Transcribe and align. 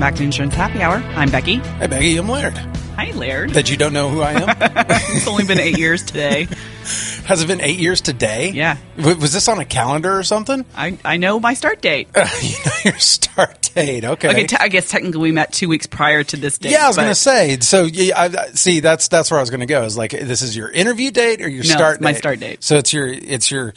Welcome 0.00 0.12
back 0.14 0.18
to 0.20 0.24
Insurance 0.24 0.54
Happy 0.54 0.80
Hour. 0.80 0.94
I'm 1.14 1.30
Becky. 1.30 1.56
Hey, 1.56 1.86
Becky, 1.86 2.16
I'm 2.16 2.26
Laird. 2.26 2.56
Hi, 2.96 3.10
Laird. 3.10 3.50
That 3.50 3.70
you 3.70 3.76
don't 3.76 3.92
know 3.92 4.08
who 4.08 4.22
I 4.22 4.32
am? 4.32 4.48
it's 5.14 5.28
only 5.28 5.44
been 5.44 5.60
eight 5.60 5.76
years 5.76 6.02
today. 6.02 6.44
Has 7.26 7.42
it 7.42 7.48
been 7.48 7.60
eight 7.60 7.78
years 7.78 8.00
today? 8.00 8.48
Yeah. 8.50 8.78
W- 8.96 9.18
was 9.18 9.34
this 9.34 9.46
on 9.46 9.58
a 9.60 9.66
calendar 9.66 10.16
or 10.18 10.22
something? 10.22 10.64
I, 10.74 10.96
I 11.04 11.18
know 11.18 11.38
my 11.38 11.52
start 11.52 11.82
date. 11.82 12.08
you 12.42 12.56
know 12.64 12.72
your 12.82 12.98
start 12.98 13.60
date. 13.74 14.06
Okay. 14.06 14.30
Okay, 14.30 14.46
t- 14.46 14.56
I 14.58 14.68
guess 14.68 14.88
technically 14.88 15.20
we 15.20 15.32
met 15.32 15.52
two 15.52 15.68
weeks 15.68 15.86
prior 15.86 16.24
to 16.24 16.36
this 16.38 16.56
date. 16.56 16.72
yeah, 16.72 16.84
I 16.84 16.86
was 16.88 16.96
but- 16.96 17.02
going 17.02 17.10
to 17.12 17.14
say. 17.20 17.58
So, 17.60 17.82
yeah, 17.84 18.18
I, 18.18 18.24
I- 18.24 18.46
see, 18.52 18.80
that's 18.80 19.08
that's 19.08 19.30
where 19.30 19.36
I 19.36 19.42
was 19.42 19.50
going 19.50 19.60
to 19.60 19.66
go. 19.66 19.82
Is 19.84 19.98
like 19.98 20.12
this 20.12 20.40
is 20.40 20.56
your 20.56 20.70
interview 20.70 21.10
date 21.10 21.42
or 21.42 21.48
your 21.48 21.64
No, 21.64 21.68
start 21.72 21.96
it's 21.96 22.02
my 22.02 22.12
date? 22.12 22.18
start 22.18 22.40
date. 22.40 22.64
So 22.64 22.76
it's 22.78 22.94
your 22.94 23.06
it's 23.06 23.50
your 23.50 23.74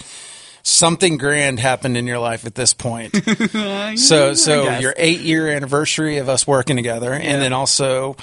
something 0.63 1.17
grand 1.17 1.59
happened 1.59 1.95
in 1.95 2.07
your 2.07 2.19
life 2.19 2.45
at 2.45 2.55
this 2.55 2.73
point. 2.73 3.15
so 3.99 4.33
so 4.33 4.77
your 4.79 4.93
eight 4.97 5.19
year 5.19 5.49
anniversary 5.49 6.17
of 6.17 6.29
us 6.29 6.47
working 6.47 6.75
together, 6.75 7.13
and 7.13 7.41
then 7.41 7.53
also 7.53 8.15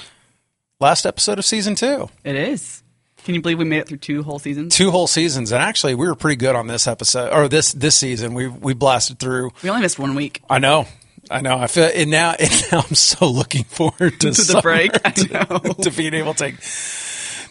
last 0.79 1.05
episode 1.05 1.39
of 1.39 1.45
season 1.45 1.75
two. 1.75 2.09
It 2.23 2.35
is. 2.35 2.83
Can 3.23 3.35
you 3.35 3.41
believe 3.41 3.59
we 3.59 3.65
made 3.65 3.77
it 3.79 3.87
through 3.87 3.99
two 3.99 4.23
whole 4.23 4.39
seasons? 4.39 4.75
Two 4.75 4.89
whole 4.89 5.05
seasons, 5.05 5.51
and 5.51 5.61
actually, 5.61 5.93
we 5.93 6.07
were 6.07 6.15
pretty 6.15 6.37
good 6.37 6.55
on 6.55 6.65
this 6.65 6.87
episode 6.87 7.31
or 7.31 7.47
this 7.47 7.71
this 7.71 7.95
season. 7.95 8.33
We 8.33 8.47
we 8.47 8.73
blasted 8.73 9.19
through. 9.19 9.51
We 9.63 9.69
only 9.69 9.83
missed 9.83 9.99
one 9.99 10.15
week 10.15 10.41
I 10.49 10.57
know, 10.57 10.87
I 11.29 11.41
know. 11.41 11.57
I 11.57 11.67
feel 11.67 11.89
and 11.93 12.09
now 12.09 12.31
and 12.39 12.51
now 12.71 12.79
I'm 12.79 12.95
so 12.95 13.27
looking 13.27 13.63
forward 13.65 14.19
to, 14.21 14.31
to 14.31 14.41
the 14.41 14.59
break. 14.61 14.91
I 15.05 15.13
know. 15.31 15.73
to 15.73 15.91
being 15.91 16.15
able 16.15 16.33
to 16.33 16.51
take 16.51 16.55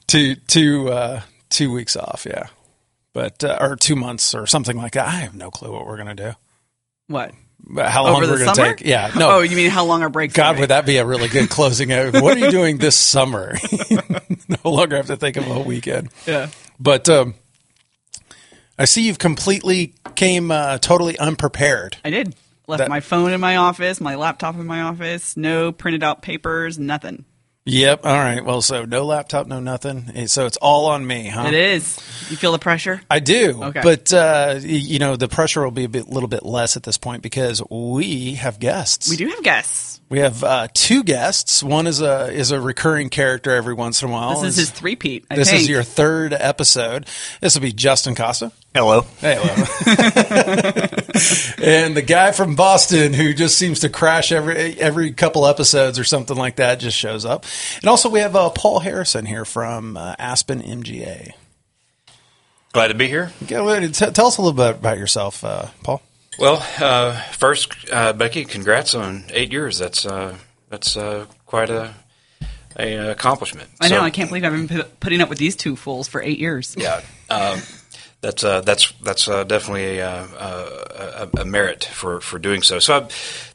two 0.08 0.34
two 0.34 0.88
uh, 0.88 1.22
two 1.50 1.72
weeks 1.72 1.96
off. 1.96 2.26
Yeah, 2.28 2.48
but 3.12 3.42
uh, 3.44 3.58
or 3.60 3.76
two 3.76 3.96
months 3.96 4.34
or 4.34 4.46
something 4.46 4.76
like 4.76 4.92
that. 4.92 5.06
I 5.06 5.10
have 5.20 5.34
no 5.34 5.50
clue 5.50 5.72
what 5.72 5.86
we're 5.86 5.96
gonna 5.96 6.14
do. 6.14 6.32
What? 7.08 7.32
How 7.76 8.04
long 8.04 8.20
we're 8.22 8.38
gonna 8.38 8.54
summer? 8.54 8.74
take? 8.74 8.86
Yeah, 8.86 9.10
no. 9.16 9.30
Oh, 9.32 9.40
you 9.40 9.54
mean 9.56 9.70
how 9.70 9.84
long 9.84 10.02
our 10.02 10.08
breaks? 10.08 10.34
God, 10.34 10.58
would 10.58 10.70
that 10.70 10.86
be 10.86 10.96
a 10.96 11.04
really 11.04 11.28
good 11.28 11.50
closing? 11.50 11.90
What 11.90 12.36
are 12.36 12.38
you 12.38 12.50
doing 12.50 12.78
this 12.78 12.96
summer? 12.96 13.56
no 14.64 14.70
longer 14.70 14.96
have 14.96 15.06
to 15.06 15.16
think 15.16 15.36
of 15.36 15.46
a 15.46 15.52
whole 15.52 15.64
weekend. 15.64 16.08
Yeah. 16.26 16.48
But 16.78 17.08
um, 17.08 17.34
I 18.78 18.86
see 18.86 19.02
you've 19.06 19.18
completely 19.18 19.94
came 20.14 20.50
uh, 20.50 20.78
totally 20.78 21.18
unprepared. 21.18 21.98
I 22.04 22.10
did. 22.10 22.34
Left 22.66 22.78
That- 22.78 22.88
my 22.88 23.00
phone 23.00 23.32
in 23.32 23.40
my 23.40 23.56
office, 23.56 24.00
my 24.00 24.14
laptop 24.14 24.54
in 24.54 24.66
my 24.66 24.82
office, 24.82 25.36
no 25.36 25.70
printed 25.72 26.02
out 26.02 26.22
papers, 26.22 26.78
nothing. 26.78 27.24
Yep. 27.70 28.04
All 28.04 28.12
right. 28.16 28.44
Well, 28.44 28.62
so 28.62 28.84
no 28.84 29.04
laptop, 29.04 29.46
no 29.46 29.60
nothing. 29.60 30.10
Eh, 30.14 30.26
So 30.26 30.46
it's 30.46 30.56
all 30.58 30.86
on 30.86 31.06
me, 31.06 31.28
huh? 31.28 31.46
It 31.48 31.54
is. 31.54 31.96
You 32.28 32.36
feel 32.36 32.52
the 32.52 32.58
pressure? 32.58 33.00
I 33.10 33.20
do. 33.20 33.62
Okay. 33.64 33.80
But 33.82 34.12
uh, 34.12 34.58
you 34.60 34.98
know, 34.98 35.16
the 35.16 35.28
pressure 35.28 35.62
will 35.62 35.70
be 35.70 35.84
a 35.84 35.88
bit, 35.88 36.08
little 36.08 36.28
bit 36.28 36.44
less 36.44 36.76
at 36.76 36.82
this 36.82 36.98
point 36.98 37.22
because 37.22 37.62
we 37.70 38.34
have 38.34 38.58
guests. 38.58 39.08
We 39.10 39.16
do 39.16 39.28
have 39.28 39.42
guests. 39.42 39.89
We 40.10 40.18
have 40.18 40.42
uh, 40.42 40.66
two 40.74 41.04
guests. 41.04 41.62
One 41.62 41.86
is 41.86 42.00
a 42.00 42.32
is 42.32 42.50
a 42.50 42.60
recurring 42.60 43.10
character 43.10 43.52
every 43.52 43.74
once 43.74 44.02
in 44.02 44.08
a 44.08 44.12
while. 44.12 44.40
This 44.40 44.54
is 44.54 44.56
his 44.56 44.70
three-peat, 44.70 45.26
I 45.30 45.36
this 45.36 45.50
think. 45.50 45.62
is 45.62 45.68
your 45.68 45.84
third 45.84 46.32
episode. 46.32 47.06
This 47.40 47.54
will 47.54 47.62
be 47.62 47.72
Justin 47.72 48.16
Costa. 48.16 48.50
Hello. 48.74 49.02
Hey, 49.20 49.38
hello. 49.40 49.54
and 51.62 51.96
the 51.96 52.02
guy 52.02 52.32
from 52.32 52.56
Boston 52.56 53.12
who 53.12 53.32
just 53.32 53.56
seems 53.56 53.80
to 53.80 53.88
crash 53.88 54.32
every 54.32 54.80
every 54.80 55.12
couple 55.12 55.46
episodes 55.46 55.96
or 55.96 56.04
something 56.04 56.36
like 56.36 56.56
that 56.56 56.80
just 56.80 56.96
shows 56.96 57.24
up. 57.24 57.44
And 57.80 57.88
also 57.88 58.08
we 58.08 58.18
have 58.18 58.34
uh, 58.34 58.50
Paul 58.50 58.80
Harrison 58.80 59.26
here 59.26 59.44
from 59.44 59.96
uh, 59.96 60.16
Aspen 60.18 60.60
MGA. 60.60 61.34
Glad 62.72 62.88
to 62.88 62.94
be 62.94 63.06
here. 63.06 63.30
Go 63.46 63.68
ahead, 63.68 63.94
t- 63.94 64.10
tell 64.10 64.26
us 64.26 64.38
a 64.38 64.42
little 64.42 64.56
bit 64.56 64.76
about 64.76 64.98
yourself, 64.98 65.44
uh, 65.44 65.66
Paul. 65.84 66.02
Well, 66.38 66.64
uh, 66.80 67.20
first, 67.32 67.74
uh, 67.92 68.12
Becky, 68.12 68.44
congrats 68.44 68.94
on 68.94 69.24
eight 69.30 69.52
years. 69.52 69.78
That's 69.78 70.06
uh, 70.06 70.36
that's 70.68 70.96
uh, 70.96 71.26
quite 71.44 71.70
a, 71.70 71.92
a 72.78 73.10
accomplishment. 73.10 73.68
I 73.80 73.88
know. 73.88 73.96
So- 73.98 74.02
I 74.04 74.10
can't 74.10 74.30
believe 74.30 74.44
I've 74.44 74.52
been 74.52 74.68
put- 74.68 75.00
putting 75.00 75.20
up 75.20 75.28
with 75.28 75.38
these 75.38 75.56
two 75.56 75.76
fools 75.76 76.08
for 76.08 76.22
eight 76.22 76.38
years. 76.38 76.74
Yeah, 76.78 77.00
um, 77.28 77.60
that's 78.20 78.44
uh, 78.44 78.60
that's 78.60 78.92
that's 79.02 79.26
uh, 79.28 79.44
definitely 79.44 79.98
a, 79.98 80.06
uh, 80.08 81.28
a, 81.36 81.40
a 81.40 81.44
merit 81.44 81.84
for, 81.84 82.20
for 82.20 82.38
doing 82.38 82.62
so. 82.62 82.78
So, 82.78 82.96
I, 82.98 83.00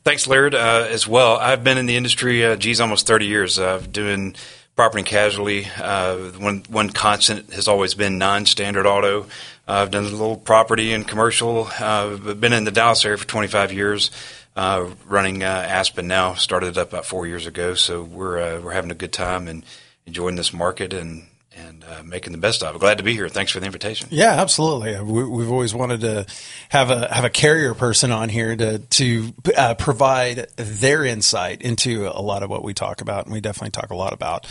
thanks, 0.03 0.27
Laird, 0.27 0.53
uh, 0.53 0.87
as 0.89 1.07
well. 1.07 1.37
I've 1.37 1.63
been 1.63 1.77
in 1.77 1.85
the 1.85 1.95
industry, 1.95 2.45
uh, 2.45 2.55
geez, 2.57 2.81
almost 2.81 3.07
thirty 3.07 3.25
years. 3.25 3.57
Uh, 3.57 3.81
doing 3.89 4.35
property 4.75 4.99
and 4.99 5.07
casualty. 5.07 5.65
Uh, 5.81 6.17
one 6.37 6.63
one 6.69 6.89
constant 6.89 7.53
has 7.53 7.69
always 7.69 7.93
been 7.95 8.17
non-standard 8.17 8.85
auto. 8.85 9.27
Uh, 9.67 9.73
I've 9.73 9.91
done 9.91 10.05
a 10.05 10.09
little 10.09 10.37
property 10.37 10.93
and 10.93 11.07
commercial. 11.07 11.67
Uh, 11.79 12.11
I've 12.13 12.39
been 12.39 12.53
in 12.53 12.65
the 12.65 12.71
Dallas 12.71 13.03
area 13.05 13.17
for 13.17 13.27
25 13.27 13.73
years. 13.73 14.11
Uh, 14.55 14.89
running 15.05 15.43
uh, 15.43 15.47
Aspen 15.47 16.07
now. 16.07 16.33
Started 16.35 16.69
it 16.69 16.77
up 16.77 16.89
about 16.89 17.05
four 17.05 17.27
years 17.27 17.45
ago. 17.45 17.73
So 17.73 18.03
we're 18.03 18.39
uh, 18.39 18.61
we're 18.61 18.71
having 18.71 18.91
a 18.91 18.95
good 18.95 19.11
time 19.11 19.49
and 19.49 19.65
enjoying 20.05 20.35
this 20.35 20.53
market 20.53 20.93
and 20.93 21.27
and 21.55 21.83
uh, 21.83 22.03
making 22.03 22.31
the 22.31 22.37
best 22.37 22.63
of 22.63 22.75
it. 22.75 22.79
Glad 22.79 22.97
to 22.97 23.03
be 23.03 23.13
here. 23.13 23.29
Thanks 23.29 23.51
for 23.51 23.59
the 23.59 23.65
invitation. 23.65 24.07
Yeah, 24.11 24.31
absolutely. 24.41 25.01
We, 25.01 25.23
we've 25.25 25.51
always 25.51 25.73
wanted 25.73 26.01
to 26.01 26.25
have 26.69 26.89
a 26.89 27.13
have 27.13 27.25
a 27.25 27.29
carrier 27.29 27.73
person 27.73 28.11
on 28.11 28.29
here 28.29 28.55
to 28.55 28.79
to 28.79 29.33
uh, 29.57 29.75
provide 29.75 30.47
their 30.55 31.03
insight 31.03 31.61
into 31.61 32.07
a 32.07 32.21
lot 32.21 32.43
of 32.43 32.49
what 32.49 32.63
we 32.63 32.73
talk 32.73 33.01
about, 33.01 33.25
and 33.25 33.33
we 33.33 33.41
definitely 33.41 33.71
talk 33.71 33.89
a 33.89 33.95
lot 33.95 34.13
about 34.13 34.47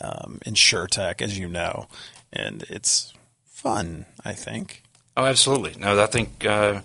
um, 0.00 0.40
tech, 0.90 1.22
as 1.22 1.38
you 1.38 1.48
know, 1.48 1.86
and 2.32 2.62
it's 2.68 3.12
fun. 3.60 4.06
I 4.24 4.32
think. 4.32 4.82
Oh, 5.16 5.24
absolutely. 5.26 5.74
No, 5.78 6.00
I 6.02 6.06
think 6.06 6.44
uh, 6.46 6.80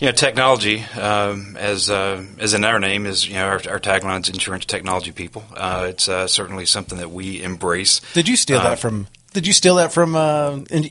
you 0.00 0.06
know 0.06 0.12
technology, 0.12 0.80
um, 0.98 1.56
as 1.58 1.90
uh, 1.90 2.24
as 2.38 2.54
in 2.54 2.64
our 2.64 2.80
name 2.80 3.06
is 3.06 3.28
you 3.28 3.34
know 3.34 3.46
our, 3.46 3.60
our 3.68 3.80
tagline 3.80 4.22
is 4.22 4.28
insurance 4.28 4.64
technology 4.64 5.12
people. 5.12 5.44
Uh, 5.56 5.86
it's 5.88 6.08
uh, 6.08 6.26
certainly 6.26 6.66
something 6.66 6.98
that 6.98 7.10
we 7.10 7.42
embrace. 7.42 8.00
Did 8.14 8.28
you 8.28 8.36
steal 8.36 8.60
that 8.60 8.78
from? 8.78 9.06
Did 9.32 9.46
you 9.46 9.52
steal 9.52 9.76
that 9.76 9.92
from 9.92 10.16
uh, 10.16 10.60
in- 10.70 10.88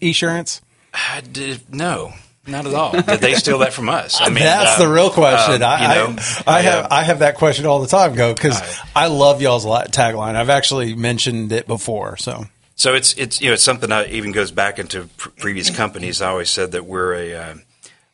I 0.93 1.21
did 1.21 1.73
no. 1.73 2.13
Not 2.47 2.65
at 2.65 2.73
all. 2.73 2.91
Did 3.01 3.19
they 3.19 3.35
steal 3.35 3.59
that 3.59 3.73
from 3.73 3.89
us? 3.89 4.19
I 4.19 4.29
mean, 4.29 4.39
That's 4.39 4.79
uh, 4.79 4.87
the 4.87 4.91
real 4.91 5.11
question. 5.11 5.61
um, 5.61 5.69
I, 5.69 5.81
you 5.81 5.87
know, 6.15 6.21
I, 6.47 6.53
I 6.55 6.57
I, 6.57 6.61
have 6.61 6.85
uh, 6.85 6.87
I 6.89 7.03
have 7.03 7.19
that 7.19 7.35
question 7.35 7.67
all 7.67 7.79
the 7.79 7.87
time. 7.87 8.15
Go 8.15 8.33
because 8.33 8.59
I- 8.95 9.03
I 9.03 9.07
love 9.07 9.41
y'all's 9.41 9.65
tagline. 9.65 10.35
I've 10.35 10.49
actually 10.49 10.95
mentioned 10.95 11.51
it 11.51 11.67
before. 11.67 12.17
So 12.17 12.45
So 12.79 12.93
it's 12.93 13.13
it's 13.15 13.41
you 13.41 13.49
know 13.49 13.55
it's 13.55 13.63
something 13.63 13.89
that 13.89 14.09
even 14.09 14.31
goes 14.31 14.51
back 14.51 14.79
into 14.79 15.09
pr- 15.17 15.31
previous 15.31 15.69
companies. 15.69 16.21
I 16.21 16.29
always 16.29 16.49
said 16.49 16.71
that 16.71 16.85
we're 16.85 17.13
a 17.13 17.35
uh, 17.35 17.55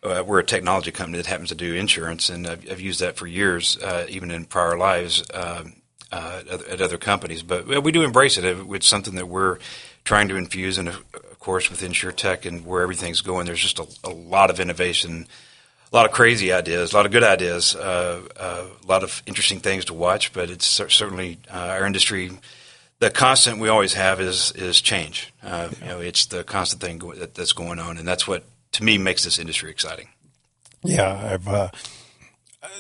uh, 0.02 0.24
we're 0.26 0.40
a 0.40 0.44
technology 0.44 0.92
company 0.92 1.18
that 1.18 1.28
happens 1.28 1.50
to 1.50 1.56
do 1.56 1.76
insurance, 1.76 2.30
and 2.30 2.48
I've, 2.48 2.72
I've 2.72 2.82
used 2.82 3.00
that 3.00 3.16
for 3.16 3.28
years, 3.28 3.78
uh, 3.78 4.08
even 4.10 4.32
in 4.32 4.46
prior 4.46 4.76
lives 4.76 5.24
um, 5.36 5.76
uh, 6.12 6.42
at, 6.50 6.82
other 6.82 6.98
companies. 6.98 7.44
But 7.44 7.84
we 7.84 7.92
do 7.92 8.02
embrace 8.02 8.40
it. 8.40 8.44
It's 8.44 8.88
something 8.88 9.14
that 9.18 9.28
we're 9.28 9.60
trying 10.04 10.30
to 10.30 10.36
infuse, 10.36 10.80
and 10.80 10.88
of 10.88 11.40
course 11.40 11.70
with 11.70 11.82
InsurTech 11.82 12.48
and 12.48 12.66
where 12.66 12.82
everything's 12.82 13.22
going, 13.22 13.46
there's 13.46 13.62
just 13.62 13.78
a, 13.78 13.86
a 14.04 14.10
lot 14.10 14.50
of 14.50 14.60
innovation. 14.60 15.28
A 15.94 15.96
lot 15.96 16.08
of 16.08 16.12
crazy 16.12 16.52
ideas, 16.52 16.92
a 16.92 16.96
lot 16.96 17.06
of 17.06 17.12
good 17.12 17.24
ideas, 17.24 17.76
uh, 17.76 18.24
uh, 18.36 18.66
a 18.84 18.88
lot 18.88 19.04
of 19.04 19.22
interesting 19.28 19.60
things 19.60 19.86
to 19.86 19.94
watch. 19.94 20.34
But 20.34 20.50
it's 20.50 20.66
cer- 20.66 20.90
certainly 20.90 21.38
our 21.52 21.86
industry 21.86 22.32
the 23.06 23.12
constant 23.12 23.60
we 23.60 23.70
always 23.70 23.94
have 23.94 24.20
is 24.20 24.52
is 24.54 24.82
change. 24.82 25.32
Uh, 25.44 25.70
You 25.80 25.88
know, 25.88 26.00
it's 26.00 26.26
the 26.26 26.44
constant 26.44 26.82
thing 26.82 26.98
that's 27.36 27.54
going 27.54 27.78
on, 27.78 28.00
and 28.00 28.08
that's 28.08 28.28
what 28.28 28.46
to 28.72 28.84
me 28.84 28.98
makes 28.98 29.24
this 29.24 29.38
industry 29.38 29.70
exciting. 29.70 30.10
Yeah, 30.84 31.34
I've 31.34 31.48
uh, 31.48 31.70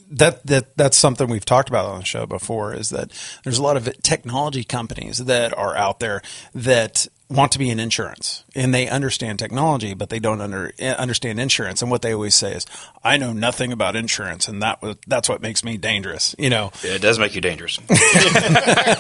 that 0.10 0.44
that 0.48 0.76
that's 0.78 0.98
something 0.98 1.30
we've 1.30 1.46
talked 1.46 1.70
about 1.70 1.86
on 1.86 2.00
the 2.00 2.06
show 2.06 2.26
before. 2.26 2.74
Is 2.74 2.90
that 2.90 3.12
there's 3.44 3.60
a 3.60 3.64
lot 3.64 3.78
of 3.78 4.02
technology 4.02 4.64
companies 4.64 5.20
that 5.20 5.56
are 5.56 5.78
out 5.78 6.00
there 6.00 6.24
that 6.56 7.08
want 7.30 7.52
to 7.54 7.60
be 7.60 7.70
in 7.72 7.80
insurance 7.80 8.44
and 8.54 8.72
they 8.74 8.88
understand 8.88 9.40
technology, 9.40 9.96
but 9.96 10.10
they 10.10 10.20
don't 10.20 10.42
under, 10.42 10.72
eh, 10.78 10.94
understand 10.94 11.40
insurance. 11.40 11.82
And 11.82 11.90
what 11.90 12.04
they 12.04 12.14
always 12.14 12.36
say 12.36 12.54
is, 12.54 12.66
"I 13.04 13.18
know 13.18 13.34
nothing 13.34 13.72
about 13.72 13.96
insurance, 13.96 14.48
and 14.48 14.62
that 14.62 14.80
was 14.82 14.98
that's 15.08 15.28
what 15.28 15.42
makes 15.42 15.64
me 15.64 15.78
dangerous." 15.78 16.36
You 16.38 16.52
know, 16.52 16.72
Yeah, 16.84 16.92
it 16.94 17.02
does 17.02 17.18
make 17.18 17.34
you 17.34 17.42
dangerous. 17.42 17.80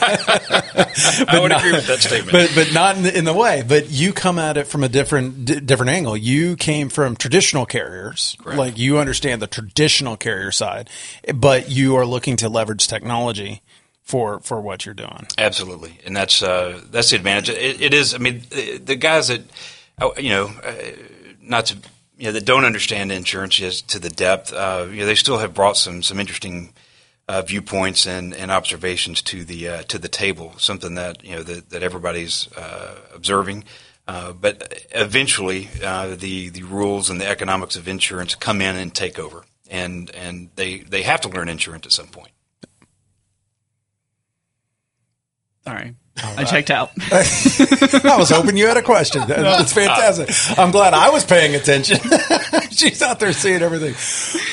I 0.07 1.39
would 1.41 1.51
agree 1.51 1.71
with 1.71 1.87
that 1.87 1.99
statement. 1.99 2.31
but 2.31 2.51
but 2.55 2.73
not 2.73 2.97
in 2.97 3.03
the, 3.03 3.17
in 3.17 3.25
the 3.25 3.33
way. 3.33 3.63
But 3.67 3.89
you 3.91 4.13
come 4.13 4.39
at 4.39 4.57
it 4.57 4.67
from 4.67 4.83
a 4.83 4.89
different 4.89 5.45
d- 5.45 5.59
different 5.59 5.91
angle. 5.91 6.15
You 6.17 6.55
came 6.55 6.89
from 6.89 7.15
traditional 7.15 7.65
carriers, 7.65 8.35
Correct. 8.41 8.57
like 8.57 8.77
you 8.77 8.97
understand 8.97 9.41
the 9.41 9.47
traditional 9.47 10.17
carrier 10.17 10.51
side, 10.51 10.89
but 11.33 11.69
you 11.69 11.95
are 11.95 12.05
looking 12.05 12.35
to 12.37 12.49
leverage 12.49 12.87
technology 12.87 13.61
for 14.05 14.39
for 14.39 14.61
what 14.61 14.85
you're 14.85 14.95
doing. 14.95 15.27
Absolutely, 15.37 15.99
and 16.05 16.15
that's 16.15 16.41
uh, 16.41 16.79
that's 16.91 17.09
the 17.09 17.17
advantage. 17.17 17.49
It, 17.49 17.81
it 17.81 17.93
is. 17.93 18.13
I 18.13 18.19
mean, 18.19 18.43
the, 18.49 18.95
guys 18.95 19.27
that 19.27 19.41
uh, 19.99 20.11
you 20.17 20.29
know, 20.29 20.45
uh, 20.63 20.73
not 21.41 21.65
to 21.67 21.77
you 22.17 22.25
know, 22.25 22.31
that 22.31 22.45
don't 22.45 22.63
understand 22.63 23.11
insurance 23.11 23.81
to 23.81 23.99
the 23.99 24.09
depth. 24.09 24.53
Uh, 24.53 24.87
you 24.89 25.01
know, 25.01 25.05
they 25.05 25.15
still 25.15 25.39
have 25.39 25.53
brought 25.53 25.75
some 25.75 26.03
some 26.03 26.19
interesting 26.19 26.73
uh, 27.27 27.41
viewpoints 27.41 28.05
and, 28.05 28.33
and 28.35 28.51
observations 28.51 29.21
to 29.23 29.43
the 29.43 29.67
uh, 29.67 29.83
to 29.83 29.97
the 29.97 30.07
table. 30.07 30.53
Something 30.57 30.95
that 30.95 31.23
you 31.23 31.35
know 31.35 31.43
that, 31.43 31.71
that 31.71 31.83
everybody's 31.83 32.47
observing. 33.13 33.65
But 34.05 34.85
eventually, 34.91 35.69
the 35.81 36.49
the 36.49 36.63
rules 36.63 37.09
and 37.09 37.19
the 37.19 37.27
economics 37.27 37.75
of 37.75 37.87
insurance 37.87 38.35
come 38.35 38.61
in 38.61 38.75
and 38.75 38.93
take 38.93 39.17
over, 39.17 39.45
and 39.67 40.11
and 40.11 40.51
they 40.55 40.79
they 40.79 41.01
have 41.01 41.21
to 41.21 41.29
learn 41.29 41.49
insurance 41.49 41.87
at 41.87 41.91
some 41.91 42.07
point. 42.07 42.29
Sorry. 45.65 45.95
I 46.17 46.45
checked 46.45 46.71
out. 46.71 46.91
I 47.11 48.15
was 48.17 48.29
hoping 48.29 48.55
you 48.55 48.67
had 48.67 48.77
a 48.77 48.81
question. 48.81 49.23
That's 49.27 49.73
fantastic. 49.73 50.57
I'm 50.57 50.71
glad 50.71 50.93
I 50.93 51.09
was 51.09 51.25
paying 51.25 51.55
attention. 51.55 51.97
She's 52.71 53.01
out 53.01 53.19
there 53.19 53.33
seeing 53.33 53.61
everything. 53.61 53.95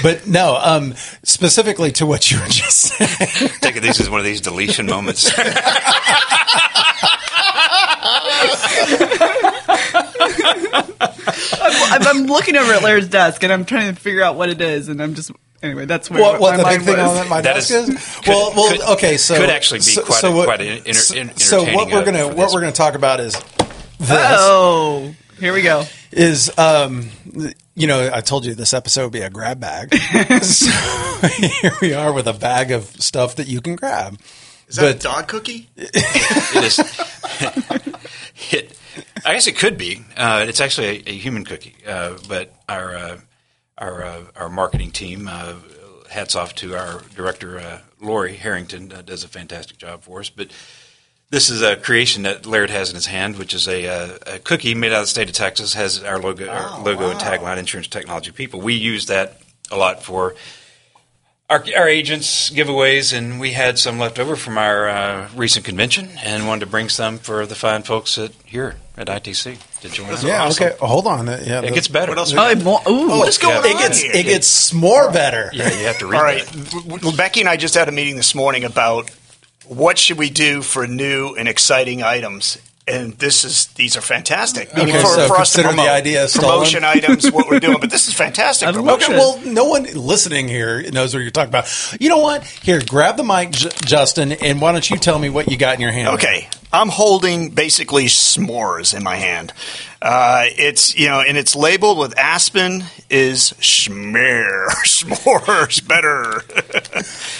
But 0.03 0.27
no, 0.27 0.59
um, 0.61 0.95
specifically 1.23 1.93
to 1.93 2.07
what 2.07 2.31
you 2.31 2.41
were 2.41 2.47
just 2.47 2.79
saying. 2.79 3.51
Take 3.61 3.77
it, 3.77 3.81
this 3.81 4.01
is 4.01 4.11
one 4.11 4.19
of 4.19 4.25
these 4.25 4.41
deletion 4.41 4.87
moments. 4.87 5.31
I'm, 11.63 12.07
I'm 12.07 12.27
looking 12.27 12.57
over 12.57 12.73
at 12.73 12.83
Laird's 12.83 13.09
desk 13.09 13.43
and 13.45 13.53
I'm 13.53 13.65
trying 13.65 13.95
to 13.95 14.01
figure 14.01 14.23
out 14.23 14.37
what 14.37 14.49
it 14.49 14.61
is, 14.61 14.89
and 14.89 15.01
I'm 15.03 15.15
just 15.15 15.31
anyway. 15.63 15.85
That's 15.87 16.11
where 16.11 16.21
What, 16.21 16.41
what 16.41 16.51
my 16.53 16.57
the 16.59 16.63
mind 16.63 16.79
big 16.87 16.95
thing 16.97 17.05
was. 17.05 17.19
on 17.21 17.29
my 17.29 17.41
That 17.41 17.55
desk 17.55 17.71
is- 17.71 17.89
is? 17.89 18.17
could- 18.17 18.29
well, 18.29 18.53
well, 18.57 18.71
could- 18.71 18.81
okay. 18.95 19.17
So 19.17 19.37
could 19.37 19.51
actually 19.51 19.79
be 19.79 19.83
so, 19.85 20.03
quite 20.05 20.21
so 20.21 20.33
a- 20.33 20.37
what, 20.37 20.45
quite 20.47 20.61
an 20.61 20.67
inter- 20.79 20.93
so, 20.95 21.17
en- 21.17 21.37
so 21.37 21.65
what 21.75 21.91
we're 21.91 22.05
gonna 22.05 22.27
what 22.29 22.37
this. 22.37 22.55
we're 22.55 22.61
gonna 22.61 22.73
talk 22.73 22.95
about 22.95 23.21
is 23.21 23.35
this 23.99 24.11
Oh, 24.11 25.15
here 25.39 25.53
we 25.53 25.63
go. 25.63 25.85
is 26.11 26.57
um 26.59 27.09
you 27.75 27.87
know 27.87 28.11
I 28.13 28.21
told 28.21 28.45
you 28.45 28.55
this 28.55 28.75
episode 28.75 29.05
would 29.05 29.13
be 29.13 29.21
a 29.23 29.31
grab 29.31 29.61
bag. 29.61 29.95
so 30.43 30.71
here 31.29 31.73
we 31.81 31.95
are 31.95 32.13
with 32.13 32.27
a 32.27 32.33
bag 32.35 32.71
of 32.73 32.85
stuff 33.03 33.37
that 33.37 33.47
you 33.49 33.61
can 33.61 33.77
grab. 33.77 34.19
Is 34.69 34.77
that 34.77 34.97
a 34.97 34.99
dog 34.99 35.29
cookie? 35.29 35.69
it 35.77 36.65
is. 36.65 36.79
it, 38.53 38.79
I 39.25 39.35
guess 39.35 39.47
it 39.47 39.57
could 39.57 39.77
be. 39.79 40.03
Uh, 40.17 40.45
it's 40.49 40.61
actually 40.61 40.87
a, 41.07 41.11
a 41.11 41.13
human 41.17 41.45
cookie, 41.45 41.75
uh, 41.87 42.17
but 42.29 42.53
our 42.69 42.95
uh, 42.97 43.19
our 43.83 44.03
uh, 44.03 44.23
our 44.37 44.49
marketing 44.49 44.91
team. 44.91 45.29
Uh, 45.29 45.55
hats 46.13 46.37
off 46.37 46.55
to 46.55 46.77
our 46.77 47.03
director 47.17 47.59
uh, 47.59 47.81
Lori 48.01 48.35
Harrington 48.35 48.93
uh, 48.93 49.03
does 49.03 49.25
a 49.25 49.29
fantastic 49.29 49.79
job 49.79 50.03
for 50.03 50.21
us. 50.21 50.29
But 50.29 50.53
this 51.31 51.49
is 51.49 51.63
a 51.63 51.77
creation 51.77 52.25
that 52.25 52.45
Laird 52.45 52.69
has 52.69 52.91
in 52.91 52.95
his 52.95 53.07
hand, 53.07 53.39
which 53.39 53.55
is 53.55 53.67
a, 53.67 53.89
uh, 53.89 54.19
a 54.27 54.39
cookie 54.39 54.75
made 54.75 54.93
out 54.93 54.99
of 54.99 55.05
the 55.05 55.09
state 55.09 55.29
of 55.29 55.35
Texas. 55.35 55.73
Has 55.75 56.03
our 56.05 56.21
logo, 56.21 56.49
our 56.49 56.83
logo 56.83 57.11
and 57.11 57.19
tagline, 57.19 57.59
"Insurance 57.59 57.89
Technology 57.89 58.31
People." 58.31 58.61
We 58.61 58.75
use 58.75 59.07
that 59.07 59.41
a 59.71 59.77
lot 59.77 60.03
for 60.03 60.35
our, 61.53 61.65
our 61.77 61.89
agents 61.89 62.51
giveaways, 62.51 63.17
and 63.17 63.39
we 63.39 63.53
had 63.53 63.79
some 63.79 63.99
left 63.99 64.19
over 64.19 64.37
from 64.37 64.57
our 64.59 64.89
uh, 64.89 65.29
recent 65.37 65.65
convention, 65.65 66.09
and 66.25 66.47
wanted 66.47 66.61
to 66.61 66.67
bring 66.67 66.89
some 66.89 67.19
for 67.19 67.47
the 67.47 67.55
fine 67.55 67.83
folks 67.83 68.17
at 68.19 68.33
here 68.45 68.77
at 68.97 69.07
ITC 69.09 69.59
to 69.81 69.89
join 69.89 70.11
us. 70.11 70.23
Yeah. 70.25 70.49
Okay. 70.51 70.75
Hold 70.81 71.07
on. 71.07 71.29
Uh, 71.29 71.43
Yeah. 71.45 71.63
It 71.63 71.75
gets 71.75 71.89
better. 71.89 72.11
What 72.13 72.19
else? 72.19 72.33
Oh, 72.37 72.55
more, 72.57 72.81
ooh. 72.89 73.09
What 73.19 73.29
is 73.29 73.39
going 73.39 73.55
Yeah. 73.55 73.61
on 73.61 73.67
It 73.77 73.79
gets 73.79 74.01
here? 74.01 74.13
it 74.15 74.25
gets 74.25 74.73
more 74.73 75.11
better. 75.13 75.51
Yeah, 75.53 75.71
you 75.79 75.87
have 75.87 75.99
to 75.99 76.07
read 76.07 76.17
it. 76.17 76.21
All 76.21 76.25
right. 76.25 76.47
that. 76.47 76.71
W- 76.73 76.99
w- 76.99 77.17
Becky 77.17 77.41
and 77.41 77.49
I 77.49 77.57
just 77.57 77.75
had 77.75 77.89
a 77.89 77.93
meeting 77.93 78.17
this 78.17 78.35
morning 78.35 78.65
about 78.65 79.11
what 79.67 79.97
should 79.99 80.19
we 80.19 80.29
do 80.31 80.61
for 80.63 80.87
new 80.87 81.35
and 81.37 81.49
exciting 81.49 82.03
items. 82.03 82.59
And 82.89 83.13
this 83.19 83.45
is 83.45 83.67
these 83.77 83.97
are 83.97 84.01
fantastic. 84.01 84.75
Meaning 84.75 84.95
Okay, 84.97 85.03
for, 85.03 85.09
so 85.15 85.29
for 85.29 85.37
us 85.37 85.53
to 85.53 85.63
consider 85.63 85.83
the 85.83 85.89
idea 85.89 86.27
stolen. 86.27 86.51
promotion 86.55 86.83
items, 86.85 87.31
what 87.31 87.49
we're 87.49 87.61
doing. 87.61 87.79
But 87.81 87.91
this 87.91 88.09
is 88.09 88.15
fantastic. 88.15 88.67
I've 88.69 88.75
promotion. 88.75 89.13
Okay, 89.15 89.19
well, 89.21 89.39
no 89.45 89.67
one 89.67 89.85
listening 89.85 90.49
here 90.49 90.83
knows 90.91 91.15
what 91.15 91.21
you're 91.21 91.31
talking 91.31 91.51
about. 91.51 91.69
You 92.01 92.09
know 92.09 92.19
what? 92.19 92.43
Here, 92.45 92.81
grab 92.85 93.17
the 93.17 93.23
mic, 93.23 93.53
J- 93.53 93.69
Justin, 93.85 94.33
and 94.33 94.61
why 94.61 94.73
don't 94.73 94.91
you 94.91 94.97
tell 94.97 95.19
me 95.21 95.31
what 95.31 95.49
you 95.49 95.57
got 95.57 95.77
in 95.77 95.81
your 95.81 95.93
hand? 95.93 96.09
Okay, 96.17 96.49
I'm 96.73 96.89
holding 96.89 97.51
basically 97.51 98.07
s'mores 98.07 98.97
in 98.97 99.05
my 99.05 99.15
hand. 99.15 99.53
Uh, 100.01 100.47
it's 100.49 100.99
you 100.99 101.07
know, 101.07 101.21
and 101.21 101.37
it's 101.39 101.55
labeled 101.55 101.99
with 101.99 102.19
Aspen 102.19 102.83
is 103.09 103.53
schmear 103.61 104.67
s'mores 104.85 105.87
better. 105.87 106.43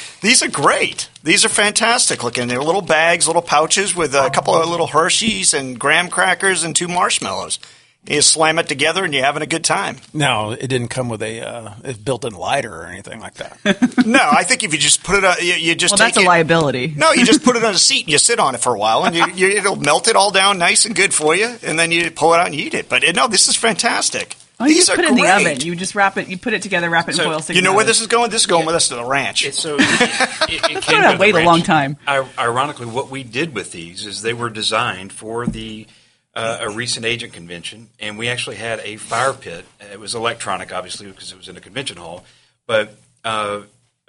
These 0.23 0.43
are 0.43 0.49
great. 0.49 1.09
These 1.25 1.45
are 1.45 1.49
fantastic 1.49 2.23
looking. 2.23 2.47
They're 2.49 2.63
little 2.63 2.81
bags, 2.81 3.27
little 3.27 3.43
pouches 3.43 3.95
with 3.95 4.15
a 4.15 4.31
couple 4.31 4.55
of 4.55 4.69
little 4.69 4.87
Hershey's 4.87 5.53
and 5.53 5.79
graham 5.79 6.09
crackers 6.09 6.63
and 6.63 6.77
two 6.77 6.87
marshmallows. 6.89 7.59
You 8.05 8.21
slam 8.21 8.59
it 8.59 8.69
together 8.69 9.05
and 9.05 9.15
you're 9.15 9.25
having 9.25 9.43
a 9.43 9.47
good 9.47 9.65
time. 9.65 9.99
No, 10.13 10.51
it 10.51 10.67
didn't 10.67 10.89
come 10.89 11.09
with 11.09 11.23
a 11.23 11.41
uh, 11.41 11.75
built-in 12.05 12.35
lighter 12.35 12.83
or 12.83 12.87
anything 12.87 13.21
like 13.21 13.35
that. 13.35 13.59
No, 14.07 14.19
I 14.21 14.43
think 14.43 14.65
if 14.65 14.73
you 14.73 14.79
just 14.79 15.05
put 15.05 15.19
it, 15.19 15.25
on, 15.25 15.37
you, 15.41 15.55
you 15.55 15.75
just 15.77 15.93
well, 15.93 15.99
take 15.99 16.15
that's 16.15 16.17
a 16.19 16.21
it. 16.21 16.27
liability. 16.27 16.93
No, 16.97 17.13
you 17.13 17.25
just 17.25 17.45
put 17.45 17.55
it 17.55 17.63
on 17.63 17.73
a 17.73 17.79
seat 17.79 18.05
and 18.07 18.11
you 18.13 18.19
sit 18.19 18.41
on 18.41 18.57
it 18.57 18.61
for 18.61 18.75
a 18.75 18.79
while, 18.79 19.05
and 19.05 19.15
you, 19.15 19.27
you, 19.35 19.49
it'll 19.57 19.77
melt 19.77 20.09
it 20.09 20.17
all 20.17 20.33
down 20.33 20.59
nice 20.59 20.85
and 20.85 20.97
good 20.97 21.15
for 21.15 21.37
you, 21.37 21.55
and 21.63 21.79
then 21.79 21.93
you 21.93 22.11
pull 22.11 22.35
it 22.35 22.41
out 22.41 22.47
and 22.47 22.55
eat 22.57 22.75
it. 22.75 22.89
But 22.89 23.07
uh, 23.07 23.13
no, 23.13 23.29
this 23.29 23.47
is 23.49 23.55
fantastic. 23.57 24.35
Oh, 24.61 24.65
you 24.67 24.75
These 24.75 24.87
just 24.87 24.91
are 24.91 24.97
put 24.97 25.05
it 25.07 25.09
in 25.11 25.15
the 25.17 25.23
great. 25.23 25.47
oven. 25.47 25.61
You 25.67 25.75
just 25.75 25.95
wrap 25.95 26.17
it. 26.19 26.29
You 26.29 26.39
put 26.39 26.53
it 26.53 26.63
together, 26.63 26.89
wrap 26.89 27.09
it 27.09 27.15
So, 27.17 27.25
in 27.25 27.29
foil. 27.31 27.41
stick 27.41 27.57
You 27.57 27.61
it 27.63 27.65
know 27.65 27.71
in 27.71 27.77
where 27.77 27.85
the 27.85 27.91
this 27.91 28.01
is 28.01 28.07
going? 28.07 28.31
This 28.31 28.43
is 28.43 28.47
going 28.47 28.65
with 28.67 28.75
us 28.75 28.89
to 28.89 28.95
the 28.95 29.05
ranch. 29.05 29.45
It's 29.45 29.59
so 29.59 29.77
it, 29.81 29.81
it, 29.81 30.71
it 30.77 30.83
came 30.83 31.01
gonna 31.01 31.13
with 31.13 31.21
wait 31.21 31.33
the 31.33 31.43
a 31.43 31.45
long 31.45 31.63
time. 31.63 31.97
I, 32.07 32.27
ironically, 32.39 32.87
what 32.87 33.11
we 33.11 33.23
did 33.25 33.55
with 33.55 33.73
these 33.73 34.07
is 34.07 34.23
they 34.23 34.35
were 34.35 34.51
designed 34.51 35.13
for 35.13 35.47
the 35.47 35.87
uh, 36.35 36.59
a 36.61 36.71
recent 36.71 37.05
agent 37.05 37.33
convention, 37.33 37.89
and 37.99 38.17
we 38.19 38.29
actually 38.29 38.57
had 38.57 38.81
a 38.81 38.97
fire 38.97 39.33
pit. 39.33 39.65
It 39.93 39.99
was 40.01 40.15
electronic, 40.15 40.73
obviously, 40.73 41.07
because 41.09 41.33
it 41.33 41.37
was 41.39 41.49
in 41.49 41.57
a 41.57 41.61
convention 41.61 41.97
hall, 41.97 42.25
but. 42.67 42.97
Uh, 43.25 43.63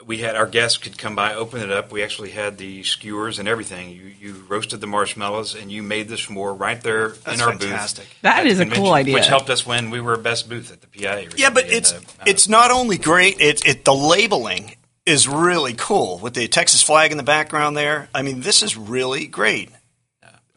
we 0.06 0.18
had 0.20 0.36
our 0.36 0.46
guests 0.46 0.78
could 0.78 0.98
come 0.98 1.16
by, 1.16 1.34
open 1.36 1.62
it 1.62 1.72
up. 1.72 1.92
We 1.92 2.04
actually 2.04 2.32
had 2.32 2.58
the 2.58 2.84
skewers 2.84 3.40
and 3.40 3.48
everything. 3.48 3.90
You 3.92 4.04
you 4.20 4.46
roasted 4.48 4.82
the 4.82 4.88
marshmallows 4.88 5.56
and 5.56 5.72
you 5.72 5.84
made 5.84 6.08
the 6.10 6.16
s'more 6.16 6.58
right 6.60 6.82
there 6.82 7.10
That's 7.10 7.42
in 7.42 7.42
our 7.48 7.52
fantastic. 7.58 8.06
booth. 8.06 8.22
That 8.24 8.46
is 8.48 8.60
at 8.60 8.68
the 8.68 8.74
a 8.74 8.76
cool 8.76 8.86
convention, 8.86 8.94
idea. 8.96 9.14
which 9.16 9.28
helped 9.28 9.50
us 9.50 9.66
when 9.66 9.90
we 9.90 10.02
were 10.02 10.18
best 10.18 10.50
booth 10.50 10.72
at 10.72 10.82
the 10.82 10.88
PIA. 10.88 11.16
Recently. 11.16 11.42
yeah, 11.42 11.50
but 11.50 11.66
it's 11.72 11.94
uh, 11.94 11.98
uh, 11.98 12.24
it's 12.26 12.48
not 12.48 12.72
only 12.72 12.98
great. 12.98 13.40
It 13.40 13.66
it 13.66 13.86
the 13.86 13.94
labeling 13.96 14.76
is 15.06 15.28
really 15.28 15.74
cool 15.74 16.18
with 16.20 16.34
the 16.34 16.48
Texas 16.48 16.82
flag 16.82 17.12
in 17.12 17.18
the 17.18 17.24
background 17.24 17.76
there. 17.76 18.08
I 18.16 18.22
mean, 18.22 18.42
this 18.42 18.64
is 18.64 18.78
really 18.78 19.28
great. 19.28 19.70